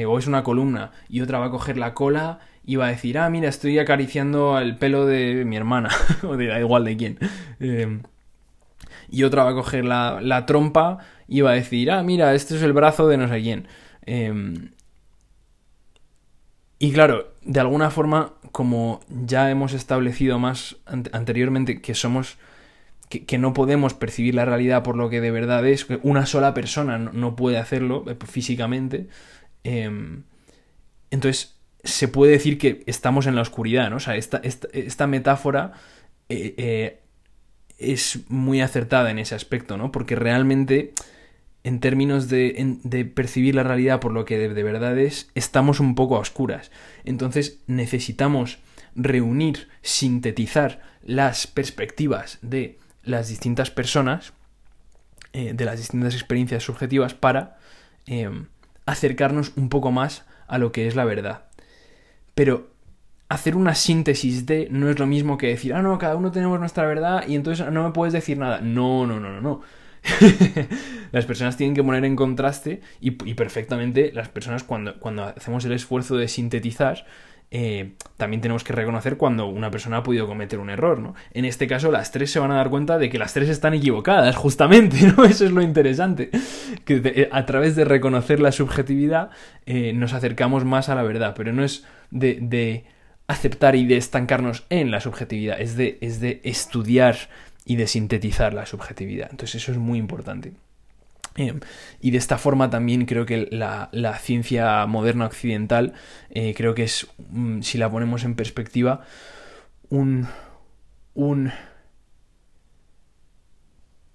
o 0.06 0.18
es 0.18 0.26
una 0.26 0.42
columna, 0.42 0.92
y 1.08 1.20
otra 1.20 1.38
va 1.38 1.46
a 1.46 1.50
coger 1.50 1.76
la 1.76 1.92
cola 1.94 2.40
y 2.66 2.76
va 2.76 2.86
a 2.86 2.90
decir, 2.90 3.18
ah, 3.18 3.28
mira, 3.28 3.48
estoy 3.48 3.78
acariciando 3.78 4.58
el 4.58 4.76
pelo 4.76 5.06
de 5.06 5.44
mi 5.44 5.56
hermana, 5.56 5.90
o 6.22 6.36
de 6.36 6.46
da 6.46 6.58
igual 6.58 6.84
de 6.84 6.96
quién. 6.96 7.18
Em, 7.60 8.02
y 9.10 9.24
otra 9.24 9.44
va 9.44 9.50
a 9.50 9.54
coger 9.54 9.84
la, 9.84 10.46
trompa 10.46 10.98
y 11.28 11.42
va 11.42 11.50
a 11.50 11.54
decir, 11.54 11.90
ah, 11.90 12.02
mira, 12.02 12.34
este 12.34 12.56
es 12.56 12.62
el 12.62 12.72
brazo 12.72 13.06
de 13.06 13.16
no 13.18 13.28
sé 13.28 13.42
quién. 13.42 13.68
Em, 14.06 14.70
y 16.78 16.92
claro, 16.92 17.32
de 17.42 17.60
alguna 17.60 17.90
forma, 17.90 18.34
como 18.52 19.00
ya 19.08 19.50
hemos 19.50 19.72
establecido 19.72 20.38
más 20.38 20.76
anteriormente 20.86 21.80
que 21.80 21.94
somos... 21.94 22.38
Que, 23.10 23.38
no 23.38 23.52
podemos 23.52 23.94
percibir 23.94 24.34
la 24.34 24.44
realidad 24.44 24.82
por 24.82 24.96
lo 24.96 25.08
que 25.08 25.20
de 25.20 25.30
verdad 25.30 25.64
es, 25.68 25.84
que 25.84 26.00
una 26.02 26.26
sola 26.26 26.52
persona 26.52 26.98
no, 26.98 27.36
puede 27.36 27.58
hacerlo 27.58 28.04
eh, 28.08 28.16
físicamente, 28.26 29.08
em, 29.62 30.24
entonces 31.12 31.53
se 31.84 32.08
puede 32.08 32.32
decir 32.32 32.58
que 32.58 32.82
estamos 32.86 33.26
en 33.26 33.36
la 33.36 33.42
oscuridad, 33.42 33.90
¿no? 33.90 33.96
O 33.96 34.00
sea, 34.00 34.16
esta, 34.16 34.40
esta, 34.42 35.06
metáfora 35.06 35.72
eh, 36.30 36.54
eh, 36.56 37.00
es 37.78 38.20
muy 38.28 38.62
acertada 38.62 39.10
en 39.10 39.18
ese 39.18 39.34
aspecto, 39.34 39.76
¿no? 39.76 39.92
Porque 39.92 40.16
realmente, 40.16 40.94
en 41.62 41.80
términos 41.80 42.28
de, 42.28 43.12
percibir 43.14 43.54
la 43.54 43.62
realidad 43.62 44.00
por 44.00 44.12
lo 44.12 44.24
que 44.24 44.38
de, 44.38 44.62
verdad 44.62 44.98
es, 44.98 45.30
estamos 45.34 45.78
un 45.78 45.94
poco 45.94 46.16
a 46.16 46.20
oscuras. 46.20 46.70
Entonces 47.04 47.60
necesitamos 47.66 48.58
reunir, 48.94 49.68
sintetizar 49.82 50.80
las 51.02 51.46
perspectivas 51.46 52.38
de 52.40 52.78
las 53.02 53.28
distintas 53.28 53.70
personas, 53.70 54.32
eh, 55.34 55.52
de 55.52 55.64
las 55.66 55.78
distintas 55.78 56.14
experiencias 56.14 56.62
subjetivas, 56.62 57.12
para 57.12 57.58
acercarnos 58.86 59.52
un 59.56 59.70
poco 59.70 59.90
más 59.90 60.24
a 60.46 60.58
lo 60.58 60.72
que 60.72 60.86
es 60.86 60.94
la 60.94 61.04
verdad. 61.04 61.44
Pero 62.34 62.70
hacer 63.28 63.56
una 63.56 63.74
síntesis 63.74 64.46
de 64.46 64.68
no 64.70 64.88
es 64.88 64.98
lo 64.98 65.06
mismo 65.06 65.38
que 65.38 65.48
decir, 65.48 65.74
ah, 65.74 65.82
no, 65.82 65.98
cada 65.98 66.16
uno 66.16 66.30
tenemos 66.30 66.58
nuestra 66.60 66.86
verdad 66.86 67.24
y 67.26 67.34
entonces 67.34 67.70
no 67.70 67.84
me 67.84 67.90
puedes 67.90 68.12
decir 68.12 68.38
nada. 68.38 68.60
No, 68.60 69.06
no, 69.06 69.20
no, 69.20 69.30
no, 69.30 69.40
no. 69.40 69.60
las 71.12 71.24
personas 71.24 71.56
tienen 71.56 71.74
que 71.74 71.82
poner 71.82 72.04
en 72.04 72.14
contraste 72.14 72.82
y, 73.00 73.10
perfectamente 73.10 74.12
las 74.12 74.28
personas 74.28 74.62
cuando, 74.62 75.00
cuando 75.00 75.24
hacemos 75.24 75.64
el 75.64 75.72
esfuerzo 75.72 76.16
de 76.16 76.28
sintetizar, 76.28 77.06
eh, 77.56 77.92
también 78.16 78.40
tenemos 78.40 78.64
que 78.64 78.72
reconocer 78.72 79.16
cuando 79.16 79.46
una 79.46 79.70
persona 79.70 79.98
ha 79.98 80.02
podido 80.02 80.26
cometer 80.26 80.58
un 80.58 80.70
error, 80.70 80.98
¿no? 80.98 81.14
En 81.32 81.44
este 81.44 81.68
caso, 81.68 81.92
las 81.92 82.10
tres 82.10 82.32
se 82.32 82.40
van 82.40 82.50
a 82.50 82.56
dar 82.56 82.68
cuenta 82.68 82.98
de 82.98 83.08
que 83.08 83.18
las 83.18 83.32
tres 83.32 83.48
están 83.48 83.74
equivocadas, 83.74 84.34
justamente, 84.34 84.96
¿no? 85.16 85.24
Eso 85.24 85.44
es 85.44 85.52
lo 85.52 85.62
interesante. 85.62 86.30
Que 86.84 87.00
eh, 87.04 87.28
a 87.30 87.46
través 87.46 87.76
de 87.76 87.84
reconocer 87.84 88.40
la 88.40 88.50
subjetividad 88.50 89.30
eh, 89.66 89.92
nos 89.92 90.14
acercamos 90.14 90.64
más 90.64 90.88
a 90.88 90.96
la 90.96 91.04
verdad, 91.04 91.34
pero 91.36 91.52
no 91.52 91.62
es 91.62 91.84
de, 92.10 92.38
de 92.40 92.84
aceptar 93.26 93.76
y 93.76 93.86
de 93.86 93.96
estancarnos 93.96 94.64
en 94.70 94.90
la 94.90 95.00
subjetividad, 95.00 95.60
es 95.60 95.76
de, 95.76 95.98
es 96.00 96.20
de 96.20 96.40
estudiar 96.44 97.16
y 97.64 97.76
de 97.76 97.86
sintetizar 97.86 98.52
la 98.54 98.66
subjetividad. 98.66 99.28
Entonces 99.30 99.62
eso 99.62 99.72
es 99.72 99.78
muy 99.78 99.98
importante. 99.98 100.52
Eh, 101.36 101.58
y 102.00 102.10
de 102.12 102.18
esta 102.18 102.38
forma 102.38 102.70
también 102.70 103.06
creo 103.06 103.26
que 103.26 103.48
la, 103.50 104.18
ciencia 104.18 104.86
moderna 104.86 105.26
occidental, 105.26 105.94
eh, 106.30 106.54
creo 106.56 106.74
que 106.74 106.84
es, 106.84 107.08
mm, 107.30 107.62
si 107.62 107.78
la 107.78 107.90
ponemos 107.90 108.24
en 108.24 108.36
perspectiva, 108.36 109.04
un, 109.88 110.28
un, 111.14 111.52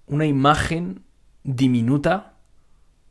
una 0.07 0.25
imagen 0.25 1.03
diminuta 1.43 2.33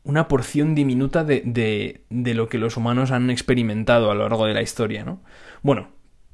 una 0.03 0.27
porción 0.27 0.75
diminuta 0.75 1.23
de, 1.23 1.41
de, 1.45 2.01
de, 2.09 2.33
lo 2.33 2.49
que 2.49 2.57
los 2.57 2.77
humanos 2.77 3.11
han 3.11 3.29
experimentado 3.29 4.11
a 4.11 4.15
lo 4.15 4.23
largo 4.23 4.45
de 4.45 4.53
la 4.53 4.61
historia, 4.61 5.03
¿no? 5.03 5.21
Bueno, 5.61 5.89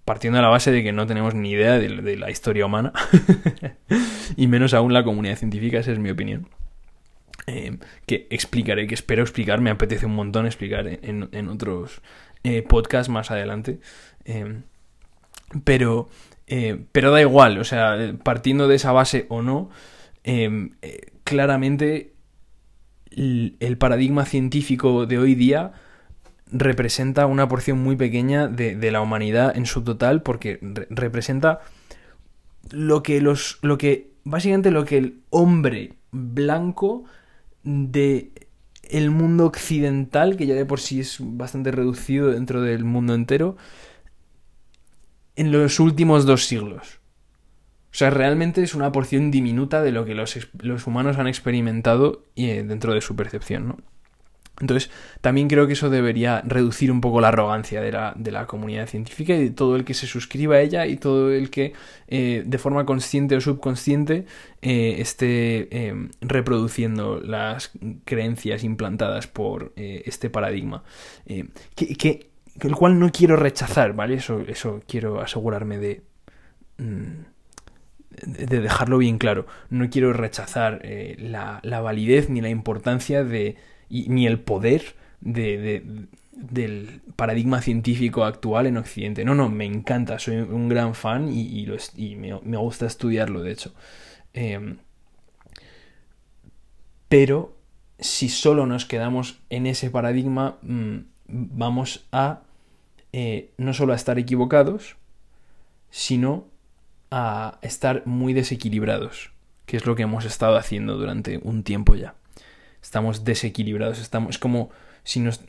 partiendo 0.06 0.38
de 0.38 0.44
la 0.44 0.50
base 0.50 0.72
de 0.72 0.84
que 0.84 0.94
no 0.94 1.08
tenemos 1.08 1.34
ni 1.34 1.52
idea 1.52 1.80
de, 1.80 2.16
la 2.16 2.30
historia 2.30 2.68
humana, 2.68 2.94
y 4.38 4.48
menos 4.48 4.74
aún 4.76 4.94
la 4.94 5.04
comunidad 5.04 5.38
científica, 5.38 5.80
esa 5.80 5.92
es 5.92 6.00
mi 6.00 6.12
opinión. 6.12 6.48
Eh, 7.48 7.78
que 8.06 8.28
explicaré, 8.30 8.88
que 8.88 8.94
espero 8.94 9.24
explicar, 9.24 9.62
me 9.62 9.72
apetece 9.72 10.06
un 10.06 10.16
montón 10.16 10.46
explicar 10.46 10.88
en, 10.88 11.30
en 11.32 11.48
otros 11.50 12.02
eh, 12.44 12.62
podcasts 12.62 13.10
más 13.10 13.32
adelante. 13.32 13.80
Eh, 14.26 14.62
pero, 15.64 16.10
pero 16.92 17.12
da 17.12 17.22
igual, 17.22 17.58
o 17.58 17.64
sea, 17.64 17.98
partiendo 18.24 18.68
de 18.68 18.76
esa 18.76 18.92
base 18.92 19.26
o 19.30 19.42
no, 19.42 19.70
claramente 21.24 22.15
el 23.12 23.78
paradigma 23.78 24.26
científico 24.26 25.06
de 25.06 25.18
hoy 25.18 25.36
día 25.36 25.74
representa 26.52 27.26
una 27.26 27.48
porción 27.48 27.80
muy 27.80 27.96
pequeña 27.96 28.48
de, 28.48 28.92
la 28.92 29.02
humanidad 29.02 29.56
en 29.56 29.66
su 29.66 29.84
total 29.84 30.22
porque 30.22 30.60
representa 30.90 31.60
lo 32.72 33.04
que 33.04 33.22
los 33.22 33.60
lo 33.62 33.78
que 33.78 34.12
básicamente 34.24 34.72
lo 34.72 34.86
que 34.86 34.98
el 34.98 35.20
hombre 35.30 35.94
blanco 36.12 37.04
de 37.64 38.32
el 38.84 39.10
mundo 39.10 39.46
occidental 39.46 40.38
que 40.38 40.46
ya 40.46 40.56
de 40.56 40.66
por 40.66 40.80
sí 40.80 41.00
es 41.00 41.18
bastante 41.20 41.72
reducido 41.72 42.32
dentro 42.32 42.62
del 42.62 42.84
mundo 42.84 43.16
entero 43.16 43.58
en 45.36 45.52
los 45.52 45.80
últimos 45.80 46.26
dos 46.26 46.46
siglos 46.46 47.00
o 47.96 47.98
sea, 47.98 48.10
realmente 48.10 48.62
es 48.62 48.76
una 48.76 48.92
porción 48.92 49.32
diminuta 49.32 49.82
de 49.82 49.94
lo 49.94 50.04
que 50.04 50.16
los, 50.16 50.86
humanos 50.86 51.18
han 51.18 51.28
experimentado 51.28 52.26
eh, 52.36 52.62
dentro 52.68 52.94
de 52.94 53.00
su 53.00 53.16
percepción, 53.16 53.70
¿no? 53.70 53.78
Entonces, 54.60 54.92
también 55.22 55.48
creo 55.48 55.66
que 55.66 55.74
eso 55.74 55.90
debería 55.90 56.42
reducir 56.46 56.92
un 56.92 57.00
poco 57.00 57.22
la 57.22 57.30
arrogancia 57.30 57.80
de 57.82 57.94
la, 57.94 58.14
de 58.18 58.32
la 58.32 58.48
comunidad 58.48 58.88
científica 58.88 59.34
y 59.34 59.46
de 59.46 59.50
todo 59.50 59.78
el 59.78 59.86
que 59.86 59.94
se 59.94 60.08
suscriba 60.08 60.56
a 60.56 60.60
ella 60.60 60.86
y 60.88 60.98
todo 60.98 61.32
el 61.32 61.50
que 61.50 61.72
eh, 62.10 62.44
de 62.46 62.58
forma 62.58 62.86
consciente 62.86 63.38
o 63.38 63.40
subconsciente 63.40 64.26
eh, 64.62 64.96
esté 65.00 65.96
reproduciendo 66.20 67.22
las 67.22 67.72
creencias 68.04 68.66
implantadas 68.66 69.28
por 69.28 69.72
este 69.78 70.30
paradigma. 70.30 70.84
Que, 71.76 72.28
el 72.60 72.76
cual 72.76 73.00
no 73.00 73.10
quiero 73.10 73.38
rechazar, 73.38 73.94
¿vale? 73.94 74.16
Eso, 74.16 74.42
eso 74.48 74.82
quiero 74.86 75.22
asegurarme 75.22 75.78
de, 75.78 76.02
mm, 76.78 77.35
de 78.24 78.62
dejarlo 78.62 78.98
bien 78.98 79.18
claro. 79.18 79.48
No 79.70 79.90
quiero 79.90 80.14
rechazar 80.14 80.82
la, 81.18 81.60
la 81.64 81.82
validez 81.82 82.30
ni 82.30 82.42
la 82.42 82.50
importancia 82.50 83.24
de 83.24 83.58
ni 83.90 84.28
el 84.28 84.40
poder 84.40 84.96
de, 85.22 86.08
del 86.36 87.02
paradigma 87.16 87.62
científico 87.62 88.24
actual 88.24 88.68
en 88.68 88.78
Occidente. 88.78 89.26
No, 89.26 89.36
no, 89.36 89.50
me 89.50 89.66
encanta, 89.66 90.20
soy 90.20 90.38
un 90.38 90.70
gran 90.70 90.96
fan 90.96 91.32
y, 91.32 91.66
me, 92.16 92.58
gusta 92.58 92.86
estudiarlo, 92.86 93.42
de 93.42 93.52
hecho. 93.52 93.74
Em, 94.34 94.78
pero 97.08 97.56
si 98.00 98.30
solo 98.30 98.66
nos 98.66 98.86
quedamos 98.86 99.40
en 99.50 99.68
ese 99.68 99.90
paradigma, 99.90 100.58
mm, 100.62 100.98
vamos 101.28 102.06
a 102.12 102.42
eh, 103.14 103.52
no 103.58 103.74
solo 103.74 103.94
a 103.94 103.96
estar 103.96 104.20
equivocados, 104.20 104.98
sino 105.90 106.48
a 107.12 107.60
estar 107.62 108.04
muy 108.06 108.34
desequilibrados, 108.34 109.32
que 109.66 109.78
es 109.78 109.86
lo 109.86 109.96
que 109.96 110.04
hemos 110.04 110.26
estado 110.26 110.58
haciendo 110.58 110.98
durante 110.98 111.40
un 111.44 111.64
tiempo 111.64 111.96
ya. 111.96 112.16
Estamos 112.82 113.24
desequilibrados, 113.24 114.00
estamos, 114.00 114.32
es 114.32 114.40
como 114.40 114.70
si 115.06 115.20
nos, 115.20 115.42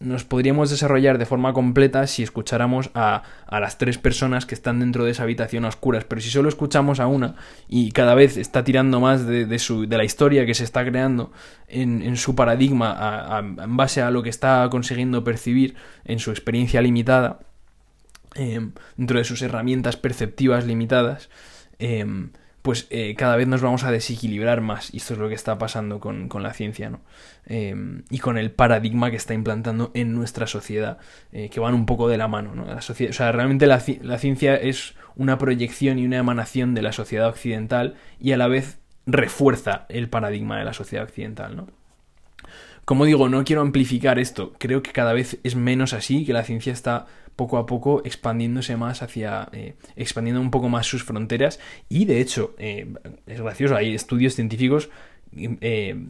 nos, 0.00 0.24
podríamos 0.24 0.68
desarrollar 0.68 1.16
de 1.16 1.24
forma 1.24 1.54
completa 1.54 2.06
si 2.06 2.22
escucháramos 2.22 2.90
a, 2.92 3.22
a, 3.46 3.58
las 3.58 3.78
tres 3.78 3.96
personas 3.96 4.44
que 4.44 4.54
están 4.54 4.80
dentro 4.80 5.04
de 5.04 5.12
esa 5.12 5.22
habitación 5.22 5.64
a 5.64 5.68
oscuras, 5.68 6.04
pero 6.04 6.20
si 6.20 6.28
solo 6.28 6.50
escuchamos 6.50 7.00
a 7.00 7.06
una 7.06 7.34
y 7.68 7.90
cada 7.92 8.14
vez 8.14 8.36
está 8.36 8.64
tirando 8.64 9.00
más 9.00 9.26
de, 9.26 9.46
de, 9.46 9.96
la 9.96 10.04
historia 10.04 10.44
que 10.44 10.52
se 10.52 10.62
está 10.62 10.84
creando 10.84 11.32
en, 11.68 12.02
en 12.02 12.18
su 12.18 12.34
paradigma 12.34 13.40
en 13.58 13.76
base 13.78 14.02
a 14.02 14.10
lo 14.10 14.22
que 14.22 14.28
está 14.28 14.68
consiguiendo 14.70 15.24
percibir 15.24 15.74
en 16.04 16.18
su 16.18 16.30
experiencia 16.30 16.82
limitada, 16.82 17.40
eh, 18.34 18.70
dentro 18.96 19.18
de 19.18 19.24
sus 19.24 19.42
herramientas 19.42 19.96
perceptivas 19.96 20.66
limitadas, 20.66 21.30
eh, 21.78 22.04
pues 22.68 22.86
eh, 22.90 23.14
cada 23.16 23.36
vez 23.36 23.46
nos 23.46 23.62
vamos 23.62 23.84
a 23.84 23.90
desequilibrar 23.90 24.60
más. 24.60 24.92
Y 24.92 24.98
esto 24.98 25.14
es 25.14 25.18
lo 25.18 25.28
que 25.28 25.34
está 25.34 25.56
pasando 25.56 26.00
con, 26.00 26.28
la 26.42 26.52
ciencia, 26.52 26.90
¿no? 26.90 27.00
Em, 27.46 28.02
y 28.10 28.18
con 28.18 28.36
el 28.36 28.50
paradigma 28.50 29.10
que 29.10 29.16
está 29.16 29.32
implantando 29.32 29.90
en 29.94 30.14
nuestra 30.14 30.46
sociedad, 30.46 30.98
eh, 31.32 31.48
que 31.48 31.60
van 31.60 31.72
un 31.72 31.86
poco 31.86 32.08
de 32.08 32.18
la 32.18 32.28
mano, 32.28 32.54
¿no? 32.54 32.66
La 32.66 32.76
o 32.76 32.82
sea, 32.82 33.32
realmente 33.32 33.66
la, 33.66 33.82
la 34.02 34.18
ciencia 34.18 34.54
es 34.56 34.96
una 35.16 35.38
proyección 35.38 35.98
y 35.98 36.04
una 36.04 36.18
emanación 36.18 36.74
de 36.74 36.82
la 36.82 36.92
sociedad 36.92 37.28
occidental 37.28 37.94
y 38.20 38.32
a 38.32 38.36
la 38.36 38.48
vez 38.48 38.78
refuerza 39.06 39.86
el 39.88 40.10
paradigma 40.10 40.58
de 40.58 40.66
la 40.66 40.74
sociedad 40.74 41.06
occidental, 41.06 41.56
¿no? 41.56 41.68
Como 42.84 43.04
digo, 43.04 43.28
no 43.28 43.44
quiero 43.44 43.62
amplificar 43.62 44.18
esto, 44.18 44.54
creo 44.58 44.82
que 44.82 44.92
cada 44.92 45.12
vez 45.12 45.38
es 45.42 45.56
menos 45.56 45.92
así, 45.92 46.24
que 46.24 46.32
la 46.32 46.44
ciencia 46.44 46.72
está 46.72 47.06
poco 47.38 47.56
a 47.56 47.66
poco 47.66 48.02
expandiéndose 48.04 48.76
más 48.76 49.00
hacia, 49.00 49.48
eh, 49.52 49.76
expandiendo 49.94 50.40
un 50.40 50.50
poco 50.50 50.68
más 50.68 50.86
sus 50.88 51.04
fronteras 51.04 51.60
y 51.88 52.04
de 52.04 52.20
hecho, 52.20 52.56
eh, 52.58 52.92
es 53.26 53.40
gracioso, 53.40 53.76
hay 53.76 53.94
estudios 53.94 54.34
científicos 54.34 54.90
eh, 55.36 56.08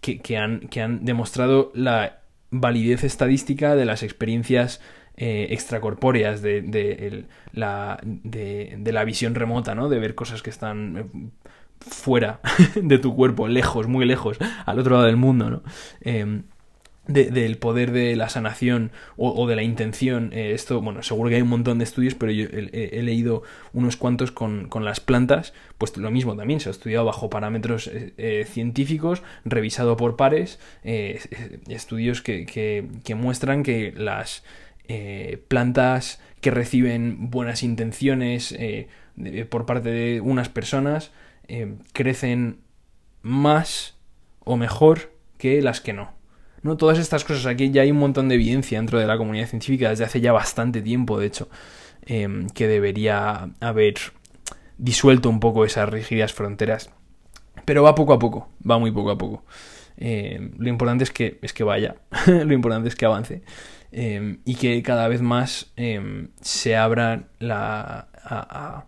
que, 0.00 0.36
han, 0.36 0.60
que 0.68 0.82
han 0.82 1.04
demostrado 1.04 1.70
la 1.72 2.18
validez 2.50 3.04
estadística 3.04 3.76
de 3.76 3.84
las 3.84 4.02
experiencias 4.02 4.80
extracorpóreas 5.22 6.40
de, 6.40 6.62
de, 6.62 7.26
la, 7.52 8.00
de, 8.02 8.74
de, 8.78 8.92
la 8.92 9.04
visión 9.04 9.34
remota, 9.34 9.74
¿no? 9.74 9.90
De 9.90 9.98
ver 9.98 10.14
cosas 10.14 10.42
que 10.42 10.48
están 10.48 11.30
fuera 11.78 12.40
de 12.74 12.98
tu 12.98 13.14
cuerpo, 13.14 13.46
lejos, 13.46 13.86
muy 13.86 14.06
lejos, 14.06 14.38
al 14.64 14.78
otro 14.78 14.94
lado 14.94 15.06
del 15.06 15.18
mundo, 15.18 15.50
¿no? 15.50 15.62
Del 17.12 17.58
poder 17.58 17.90
de 17.90 18.14
la 18.16 18.28
sanación 18.28 18.92
o, 19.16 19.46
de 19.48 19.56
la 19.56 19.62
intención. 19.62 20.30
Eh, 20.32 20.52
esto, 20.52 20.80
bueno, 20.80 21.02
seguro 21.02 21.28
que 21.28 21.36
hay 21.36 21.42
un 21.42 21.48
montón 21.48 21.78
de 21.78 21.84
estudios, 21.84 22.14
pero 22.14 22.32
yo 22.32 22.46
he, 22.50 23.02
leído 23.02 23.42
unos 23.72 23.96
cuantos 23.96 24.30
con, 24.30 24.68
con, 24.68 24.84
las 24.84 25.00
plantas. 25.00 25.52
Pues 25.78 25.96
lo 25.96 26.10
mismo 26.10 26.36
también, 26.36 26.60
se 26.60 26.68
ha 26.68 26.72
estudiado 26.72 27.04
bajo 27.04 27.30
parámetros 27.30 27.88
eh, 27.88 28.12
eh, 28.16 28.46
científicos, 28.48 29.22
revisado 29.44 29.96
por 29.96 30.16
pares, 30.16 30.58
estudios 30.82 32.22
que, 32.22 32.46
que, 32.46 32.86
que, 33.04 33.14
muestran 33.14 33.62
que 33.62 33.92
las 33.96 34.44
plantas 35.48 36.20
que 36.40 36.50
reciben 36.50 37.30
buenas 37.30 37.62
intenciones 37.62 38.56
por 39.48 39.64
parte 39.66 39.90
de 39.90 40.20
unas 40.20 40.48
personas 40.48 41.12
crecen 41.92 42.58
más 43.22 43.96
o 44.40 44.56
mejor 44.56 45.12
que 45.38 45.62
las 45.62 45.80
que 45.80 45.92
no. 45.92 46.19
No, 46.62 46.76
todas 46.76 46.98
estas 46.98 47.24
cosas. 47.24 47.46
Aquí 47.46 47.70
ya 47.70 47.82
hay 47.82 47.90
un 47.90 47.98
montón 47.98 48.28
de 48.28 48.34
evidencia 48.34 48.78
dentro 48.78 48.98
de 48.98 49.06
la 49.06 49.16
comunidad 49.16 49.46
científica 49.46 49.90
desde 49.90 50.04
hace 50.04 50.20
ya 50.20 50.32
bastante 50.32 50.82
tiempo, 50.82 51.18
de 51.18 51.26
hecho, 51.26 51.48
em, 52.02 52.48
que 52.48 52.66
debería 52.68 53.50
haber 53.60 53.94
disuelto 54.76 55.30
un 55.30 55.40
poco 55.40 55.64
esas 55.64 55.88
rígidas 55.88 56.32
fronteras. 56.32 56.90
Pero 57.64 57.82
va 57.82 57.94
poco 57.94 58.12
a 58.12 58.18
poco, 58.18 58.50
va 58.68 58.78
muy 58.78 58.90
poco 58.90 59.10
a 59.10 59.18
poco. 59.18 59.44
Em, 59.96 60.52
lo 60.58 60.68
importante 60.68 61.04
es 61.04 61.10
que, 61.10 61.38
es 61.42 61.52
que 61.52 61.64
vaya, 61.64 61.96
lo 62.26 62.52
importante 62.52 62.88
es 62.88 62.96
que 62.96 63.06
avance 63.06 63.42
em, 63.92 64.38
y 64.44 64.54
que 64.54 64.82
cada 64.82 65.08
vez 65.08 65.20
más 65.20 65.72
se 66.40 66.76
abra 66.76 67.28
la, 67.38 68.08
a, 68.24 68.86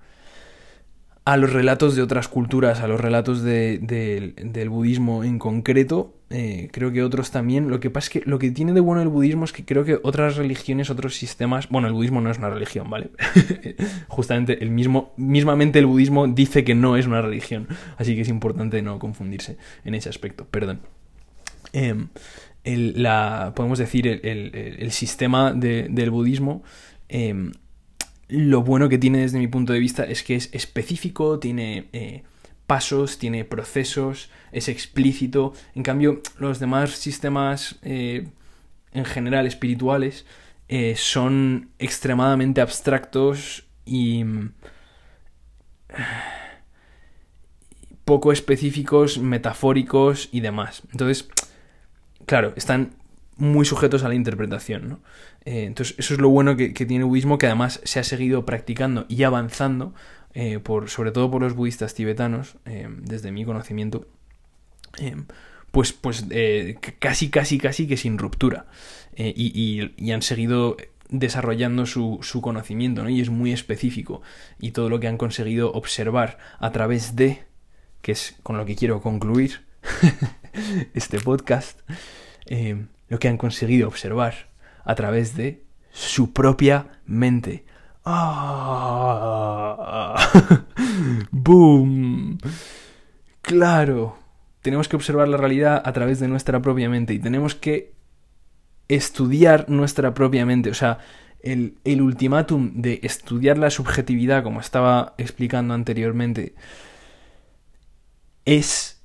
a, 1.25 1.37
los 1.37 1.53
relatos 1.53 1.97
de 1.97 2.03
otras 2.03 2.29
culturas, 2.29 2.81
a 2.81 2.89
los 2.89 3.01
relatos 3.01 3.43
del 3.43 4.69
budismo 4.71 5.25
en 5.25 5.39
concreto 5.39 6.15
eh, 6.35 6.71
creo 6.73 6.93
que 6.93 7.03
otros 7.03 7.31
también. 7.31 7.69
Lo 7.69 7.79
que 7.79 7.91
pasa 7.91 8.07
es 8.07 8.11
que 8.11 8.23
lo 8.29 8.39
que 8.39 8.51
tiene 8.51 8.73
de 8.73 8.81
bueno 8.81 9.03
el 9.03 9.09
budismo 9.09 9.45
es 9.45 9.53
que 9.53 9.65
creo 9.65 9.85
que 9.85 9.99
otras 10.03 10.37
religiones, 10.37 10.89
otros 10.89 11.15
sistemas. 11.15 11.69
Bueno, 11.69 11.89
el 11.89 11.95
budismo 11.95 12.23
no 12.23 12.31
es 12.31 12.39
una 12.39 12.49
religión, 12.49 12.89
¿vale? 12.89 13.11
Justamente 14.09 14.63
el 14.63 14.71
mismo. 14.71 15.13
Mismamente 15.19 15.79
el 15.79 15.87
budismo 15.87 16.27
dice 16.27 16.65
que 16.65 16.75
no 16.75 16.97
es 16.97 17.07
una 17.07 17.21
religión. 17.21 17.69
Así 17.99 18.15
que 18.15 18.23
es 18.23 18.29
importante 18.29 18.81
no 18.81 18.99
confundirse 18.99 19.59
en 19.85 19.95
ese 19.95 20.09
aspecto. 20.09 20.47
Perdón. 20.47 20.81
Em, 21.75 22.09
la, 22.65 23.53
podemos 23.55 23.79
decir 23.79 24.07
el, 24.09 24.91
sistema 24.91 25.53
del 25.53 26.11
budismo. 26.11 26.63
Em, 27.11 27.53
lo 28.29 28.63
bueno 28.63 28.89
que 28.89 28.97
tiene 28.97 29.19
desde 29.19 29.39
mi 29.39 29.49
punto 29.49 29.75
de 29.75 29.79
vista 29.81 30.05
es 30.05 30.23
que 30.23 30.37
es 30.37 30.49
específico, 30.55 31.39
tiene. 31.39 32.25
Pasos, 32.73 33.19
tiene 33.19 33.45
procesos, 33.45 34.31
es 34.51 34.67
explícito. 34.67 35.53
En 35.75 35.83
cambio, 35.83 36.23
los 36.39 36.59
demás 36.59 36.93
sistemas 36.93 37.79
eh, 37.83 38.29
en 38.93 39.05
general 39.05 39.47
espirituales 39.47 40.25
eh, 40.69 40.95
son 40.97 41.69
extremadamente 41.79 42.63
abstractos 42.63 43.67
y 43.85 44.25
poco 48.07 48.33
específicos, 48.33 49.19
metafóricos 49.19 50.31
y 50.33 50.41
demás. 50.41 50.81
Entonces, 50.93 51.29
claro, 52.25 52.55
están 52.57 52.95
muy 53.37 53.67
sujetos 53.67 54.03
a 54.03 54.09
la 54.09 54.15
interpretación. 54.15 54.89
¿no? 54.89 55.01
Eh, 55.45 55.65
entonces, 55.65 55.95
eso 55.99 56.15
es 56.15 56.21
lo 56.21 56.31
bueno 56.31 56.57
que, 56.57 56.73
que, 56.73 56.87
tiene 56.87 57.05
el 57.05 57.11
budismo, 57.11 57.37
que 57.37 57.49
además 57.49 57.83
se 57.85 58.01
ha 58.01 58.05
seguido 58.05 58.47
practicando 58.47 59.05
y 59.11 59.25
avanzando 59.25 59.93
eh, 60.35 60.61
sobre 60.87 61.13
todo 61.13 61.31
por 61.31 61.43
los 61.43 61.55
budistas 61.55 61.95
tibetanos, 61.95 62.57
eh, 62.65 62.89
desde 62.89 63.33
mi 63.33 63.45
conocimiento, 63.45 64.07
eh, 64.99 65.17
pues, 65.71 65.93
pues 65.93 66.27
casi, 66.99 67.31
casi, 67.31 67.59
casi 67.59 67.87
que 67.87 67.97
sin 67.97 68.19
ruptura. 68.19 68.67
Y, 69.17 70.11
han 70.11 70.23
seguido 70.23 70.77
desarrollando 71.09 71.85
su, 71.87 72.19
su 72.23 72.41
conocimiento, 72.41 73.03
¿no? 73.03 73.11
Y 73.11 73.21
es 73.21 73.31
muy 73.31 73.53
específico. 73.53 74.23
Y 74.59 74.71
todo 74.71 74.89
lo 74.89 75.01
que 75.01 75.09
han 75.09 75.19
conseguido 75.19 75.73
observar 75.73 76.39
a 76.59 76.73
través 76.73 77.17
de, 77.17 77.45
que 78.01 78.13
es 78.13 78.37
con 78.43 78.57
lo 78.57 78.65
que 78.65 78.77
quiero 78.77 79.01
concluir 79.01 79.63
este 80.95 81.21
podcast, 81.21 81.81
lo 83.09 83.19
que 83.19 83.29
han 83.29 83.39
conseguido 83.39 83.89
observar 83.89 84.51
a 84.85 84.95
través 84.95 85.37
de 85.37 85.63
su 85.93 86.33
propia 86.33 87.01
mente. 87.07 87.65
¡Ah! 88.05 89.93
¡Boom! 91.31 92.39
Claro, 93.41 94.19
tenemos 94.61 94.89
que 94.89 94.97
observar 94.97 95.29
la 95.29 95.37
realidad 95.37 95.81
a 95.85 95.93
través 95.93 96.19
de 96.21 96.29
nuestra 96.29 96.61
propia 96.61 96.89
mente 96.89 97.15
y 97.15 97.19
tenemos 97.19 97.55
que 97.55 97.93
estudiar 98.89 99.69
nuestra 99.69 100.15
propia 100.15 100.47
mente. 100.47 100.71
O 100.71 100.75
sea, 100.75 100.99
el, 101.41 101.77
el 101.85 102.01
ultimátum 102.03 102.73
de 102.83 103.01
estudiar 103.03 103.59
la 103.59 103.71
subjetividad, 103.71 104.43
como 104.43 104.61
estaba 104.61 105.15
explicando 105.19 105.75
anteriormente, 105.75 106.55
es 108.45 109.01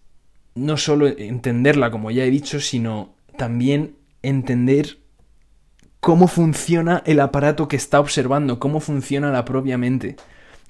no 0.56 0.78
solo 0.78 1.08
entenderla, 1.08 1.91
como 1.91 2.12
ya 2.12 2.24
he 2.24 2.32
dicho, 2.32 2.60
sino 2.60 3.16
también 3.38 3.95
entender 4.24 4.98
cómo 6.00 6.28
funciona 6.28 7.02
el 7.06 7.20
aparato 7.20 7.68
que 7.68 7.76
está 7.76 8.00
observando, 8.00 8.60
cómo 8.60 8.80
funciona 8.80 9.32
la 9.32 9.45
propia 9.45 9.78
mente. 9.78 10.16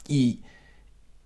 Y 0.08 0.42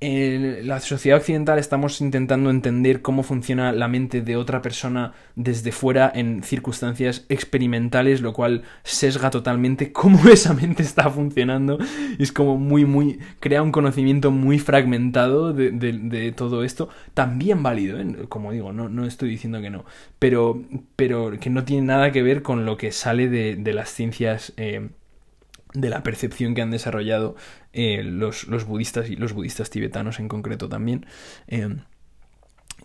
en 0.02 0.68
la 0.68 0.80
sociedad 0.80 1.20
occidental 1.20 1.60
estamos 1.60 2.02
intentando 2.02 2.50
entender 2.50 3.04
cómo 3.04 3.22
funciona 3.22 3.72
la 3.72 3.88
mente 3.88 4.22
de 4.22 4.36
otra 4.36 4.64
persona 4.64 5.14
desde 5.36 5.72
fuera 5.72 6.12
en 6.14 6.42
circunstancias 6.42 7.28
experimentales, 7.30 8.22
lo 8.22 8.34
cual 8.34 8.64
sesga 8.84 9.30
totalmente 9.30 9.92
cómo 9.94 10.28
esa 10.28 10.56
mente 10.56 10.82
está 10.82 11.08
funcionando. 11.12 11.78
Es 12.18 12.32
como 12.32 12.58
muy, 12.58 12.84
muy. 12.84 13.20
crea 13.40 13.62
un 13.62 13.72
conocimiento 13.72 14.32
muy 14.32 14.58
fragmentado 14.58 15.54
de, 15.54 16.34
todo 16.36 16.64
esto. 16.64 16.90
También 17.14 17.62
válido, 17.62 18.00
¿eh? 18.00 18.26
como 18.28 18.52
digo, 18.52 18.74
no, 18.74 18.90
no 18.90 19.06
estoy 19.06 19.30
diciendo 19.30 19.62
que 19.62 19.70
no. 19.70 19.86
Pero, 20.18 20.64
pero 20.96 21.40
que 21.40 21.52
no 21.52 21.64
tiene 21.64 21.86
nada 21.86 22.12
que 22.12 22.24
ver 22.24 22.42
con 22.42 22.66
lo 22.66 22.76
que 22.76 22.92
sale 22.92 23.30
de, 23.30 23.74
las 23.74 23.94
ciencias. 23.94 24.52
Eh, 24.58 24.90
de 25.74 25.90
la 25.90 26.04
percepción 26.04 26.54
que 26.54 26.62
han 26.62 26.72
desarrollado 26.72 27.36
eh, 27.74 28.04
los, 28.04 28.46
budistas 28.66 29.10
y 29.10 29.16
los 29.16 29.34
budistas 29.34 29.70
tibetanos 29.70 30.20
en 30.20 30.28
concreto 30.28 30.70
también. 30.70 31.06
Eh, 31.48 31.78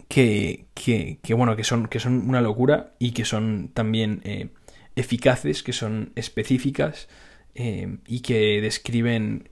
que, 0.08 0.66
que, 0.74 1.34
bueno, 1.34 1.56
que 1.56 1.64
son, 1.64 1.88
que 1.88 1.98
son 1.98 2.28
una 2.28 2.40
locura 2.40 2.92
y 2.98 3.10
que 3.10 3.24
son 3.24 3.70
también 3.74 4.20
eh, 4.24 4.50
eficaces, 4.94 5.62
que 5.62 5.72
son 5.72 6.12
específicas 6.14 7.08
y 7.54 8.20
que 8.20 8.60
describen, 8.60 9.48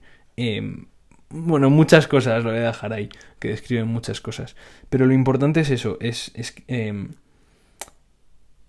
bueno, 1.29 1.71
muchas 1.71 2.07
cosas, 2.07 2.43
lo 2.43 2.51
voy 2.51 2.59
a 2.59 2.67
dejar 2.67 2.93
ahí, 2.93 3.09
que 3.39 3.47
describen 3.47 3.87
muchas 3.87 4.21
cosas. 4.21 4.55
Pero 4.89 5.07
lo 5.07 5.13
importante 5.13 5.61
es 5.61 5.71
eso, 5.71 5.97
es, 5.99 6.31
es 6.35 6.53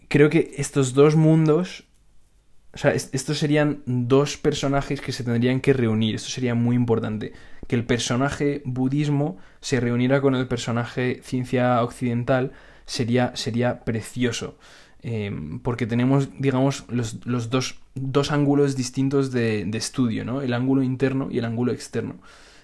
creo 0.08 0.30
que 0.30 0.54
estos 0.56 0.94
dos 0.94 1.16
mundos 1.16 1.85
o 2.76 2.78
sea, 2.78 2.92
estos 2.92 3.38
serían 3.38 3.80
dos 3.86 4.36
personajes 4.36 5.00
que 5.00 5.10
se 5.10 5.24
tendrían 5.24 5.62
que 5.62 5.72
reunir. 5.72 6.14
Esto 6.14 6.28
sería 6.28 6.54
muy 6.54 6.76
importante. 6.76 7.32
Que 7.66 7.74
el 7.74 7.86
personaje 7.86 8.60
budismo 8.66 9.38
se 9.60 9.80
reuniera 9.80 10.20
con 10.20 10.34
el 10.34 10.46
personaje 10.46 11.22
ciencia 11.24 11.82
occidental 11.82 12.52
sería, 12.84 13.34
sería 13.34 13.82
precioso. 13.82 14.58
Em, 15.00 15.58
porque 15.60 15.86
tenemos, 15.86 16.28
digamos, 16.38 16.84
los, 16.90 17.18
dos, 17.48 17.78
dos, 17.94 18.30
ángulos 18.30 18.76
distintos 18.76 19.32
de, 19.32 19.64
de, 19.64 19.78
estudio, 19.78 20.26
¿no? 20.26 20.42
El 20.42 20.52
ángulo 20.52 20.82
interno 20.82 21.28
y 21.30 21.38
el 21.38 21.46
ángulo 21.46 21.72
externo. 21.72 22.16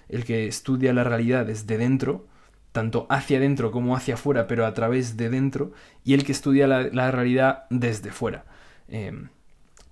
El 0.09 0.25
que 0.25 0.45
estudia 0.45 0.93
la 0.93 1.03
realidad 1.03 1.47
desde 1.47 1.79
dentro, 1.79 2.27
tanto 2.71 3.07
hacia 3.09 3.39
adentro 3.39 3.71
como 3.71 3.95
hacia 3.95 4.13
afuera, 4.13 4.45
pero 4.45 4.67
a 4.67 4.75
través 4.75 5.17
de 5.17 5.31
dentro, 5.31 5.71
y 6.03 6.13
el 6.13 6.23
que 6.23 6.33
estudia 6.33 6.67
la, 6.67 7.09
realidad 7.09 7.63
desde 7.71 8.11
fuera. 8.11 8.45
Em, 8.87 9.29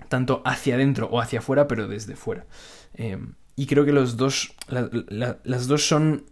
tanto 0.08 0.42
hacia 0.46 0.76
adentro 0.76 1.08
o 1.12 1.20
hacia 1.20 1.40
afuera, 1.40 1.68
pero 1.68 1.88
desde 1.88 2.16
fuera. 2.16 2.46
Eh, 2.96 3.18
y 3.56 3.66
creo 3.66 3.86
que 3.86 3.92
los 3.92 4.18
dos, 4.18 4.56
las 4.68 5.68
dos 5.68 5.88
son 5.88 6.26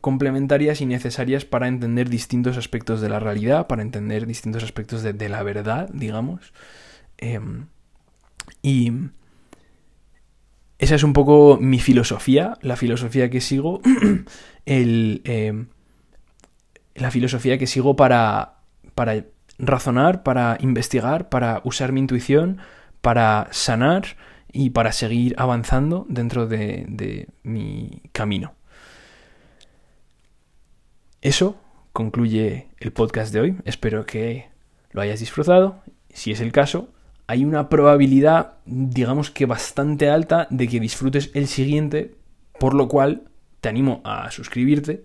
complementarias 0.00 0.80
y 0.80 0.86
necesarias 0.86 1.44
para 1.44 1.66
entender 1.66 2.10
distintos 2.10 2.56
aspectos 2.56 3.00
de 3.00 3.08
la 3.08 3.20
realidad, 3.20 3.66
para 3.66 3.82
entender 3.82 4.26
distintos 4.26 4.62
aspectos 4.62 5.02
de, 5.02 5.28
la 5.28 5.42
verdad, 5.42 5.88
digamos. 5.92 6.52
Eh, 7.18 7.40
y 8.62 8.92
esa 10.78 10.94
es 10.94 11.02
un 11.02 11.12
poco 11.12 11.58
mi 11.60 11.78
filosofía, 11.78 12.58
la 12.60 12.76
filosofía 12.76 13.30
que 13.30 13.40
sigo, 13.40 13.80
el, 14.66 15.22
eh, 15.24 15.64
la 16.94 17.10
filosofía 17.10 17.58
que 17.58 17.66
sigo 17.66 17.96
para, 17.96 18.58
para 18.94 19.24
razonar, 19.58 20.22
para 20.22 20.58
investigar, 20.60 21.28
para 21.28 21.60
usar 21.64 21.92
mi 21.92 22.00
intuición, 22.00 22.58
para 23.04 23.48
sanar 23.50 24.16
y 24.50 24.70
para 24.70 24.90
seguir 24.90 25.34
avanzando 25.36 26.06
dentro 26.08 26.46
de, 26.46 27.28
mi 27.42 28.00
camino. 28.12 28.54
Eso 31.20 31.60
concluye 31.92 32.68
el 32.78 32.94
podcast 32.94 33.30
de 33.34 33.40
hoy. 33.40 33.56
Espero 33.66 34.06
que 34.06 34.48
lo 34.90 35.02
hayas 35.02 35.20
disfrutado. 35.20 35.82
Si 36.14 36.30
es 36.30 36.40
el 36.40 36.50
caso, 36.50 36.94
hay 37.26 37.44
una 37.44 37.68
probabilidad, 37.68 38.54
digamos 38.64 39.30
que 39.30 39.44
bastante 39.44 40.08
alta, 40.08 40.46
de 40.48 40.66
que 40.66 40.80
disfrutes 40.80 41.30
el 41.34 41.46
siguiente, 41.46 42.14
por 42.58 42.72
lo 42.72 42.88
cual 42.88 43.24
te 43.60 43.68
animo 43.68 44.00
a 44.02 44.30
suscribirte 44.30 45.04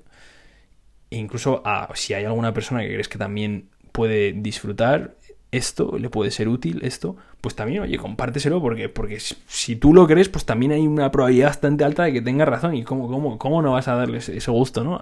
e 1.12 1.18
incluso 1.18 1.62
a 1.66 1.90
si 1.96 2.14
hay 2.14 2.24
alguna 2.24 2.54
persona 2.54 2.80
que 2.80 2.94
crees 2.94 3.10
que 3.10 3.18
también 3.18 3.68
puede 3.92 4.32
disfrutar 4.32 5.18
esto, 5.52 5.98
le 5.98 6.10
puede 6.10 6.32
ser 6.32 6.48
útil 6.48 6.82
esto, 6.84 7.16
pues 7.42 7.56
también, 7.56 7.82
oye, 7.82 7.98
compárteselo 7.98 8.62
porque, 8.62 8.90
porque 8.90 9.20
si 9.20 9.76
tú 9.76 9.94
lo 9.94 10.06
crees, 10.08 10.30
pues 10.30 10.46
también 10.46 10.72
hay 10.72 10.86
una 10.86 11.12
probabilidad 11.12 11.48
bastante 11.48 11.84
alta 11.84 12.04
de 12.04 12.14
que 12.14 12.22
tenga 12.22 12.46
razón. 12.46 12.76
¿Y 12.76 12.84
cómo, 12.84 13.08
cómo, 13.08 13.38
cómo 13.38 13.62
no 13.62 13.74
vas 13.74 13.88
a 13.88 13.96
darle 13.96 14.20
ese 14.20 14.52
gusto, 14.52 14.84
no? 14.84 15.02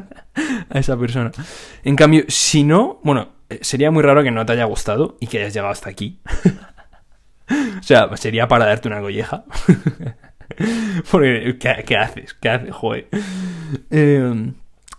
a 0.70 0.78
esa 0.78 0.96
persona. 0.96 1.30
En 1.84 1.96
cambio, 1.96 2.24
si 2.28 2.64
no, 2.64 3.00
bueno, 3.02 3.28
eh, 3.50 3.58
sería 3.62 3.90
muy 3.90 4.02
raro 4.02 4.22
que 4.22 4.30
no 4.30 4.46
te 4.46 4.52
haya 4.52 4.64
gustado 4.64 5.16
y 5.20 5.26
que 5.26 5.38
hayas 5.38 5.54
llegado 5.54 5.72
hasta 5.72 5.90
aquí. 5.90 6.20
o 7.78 7.82
sea, 7.82 8.16
sería 8.16 8.48
para 8.48 8.66
darte 8.66 8.88
una 8.88 9.00
golleja. 9.00 9.44
porque, 11.10 11.58
¿qué, 11.58 11.96
haces? 11.96 12.34
¿Qué 12.34 12.48
haces? 12.48 12.72
Joder. 12.72 13.08
Eh, 13.90 14.52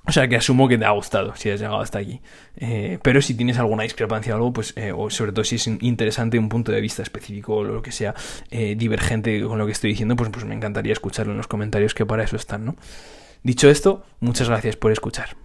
o 0.06 0.12
sea 0.12 0.28
que 0.28 0.36
asumo 0.36 0.68
que 0.68 0.78
te 0.78 0.86
ha 0.86 0.92
gustado 0.92 1.34
si 1.36 1.50
has 1.50 1.60
llegado 1.60 1.80
hasta 1.80 2.00
aquí. 2.00 2.22
Eh, 2.58 3.00
pero 3.02 3.22
si 3.22 3.36
tienes 3.36 3.58
alguna 3.58 3.84
discrepancia 3.84 4.34
o 4.34 4.36
algo, 4.36 4.54
pues, 4.54 4.74
eh, 4.76 4.92
o 4.96 5.10
sobre 5.10 5.32
todo 5.32 5.46
si 5.46 5.56
es 5.56 5.68
interesante 5.68 6.38
un 6.38 6.50
punto 6.50 6.72
de 6.72 6.82
vista 6.82 7.02
específico 7.02 7.56
o 7.56 7.64
lo 7.64 7.82
que 7.82 7.92
sea 7.92 8.14
eh, 8.52 8.76
divergente 8.78 9.42
con 9.44 9.58
lo 9.58 9.66
que 9.66 9.72
estoy 9.72 9.92
diciendo, 9.92 10.16
pues, 10.16 10.30
pues 10.30 10.44
me 10.46 10.56
encantaría 10.56 10.92
escucharlo 10.92 11.32
en 11.32 11.38
los 11.38 11.48
comentarios 11.48 11.94
que 11.94 12.06
para 12.06 12.24
eso 12.24 12.36
están, 12.36 12.66
¿no? 12.66 12.76
Dicho 13.44 13.70
esto, 13.70 14.06
muchas 14.20 14.50
gracias 14.50 14.76
por 14.76 14.92
escuchar. 14.92 15.36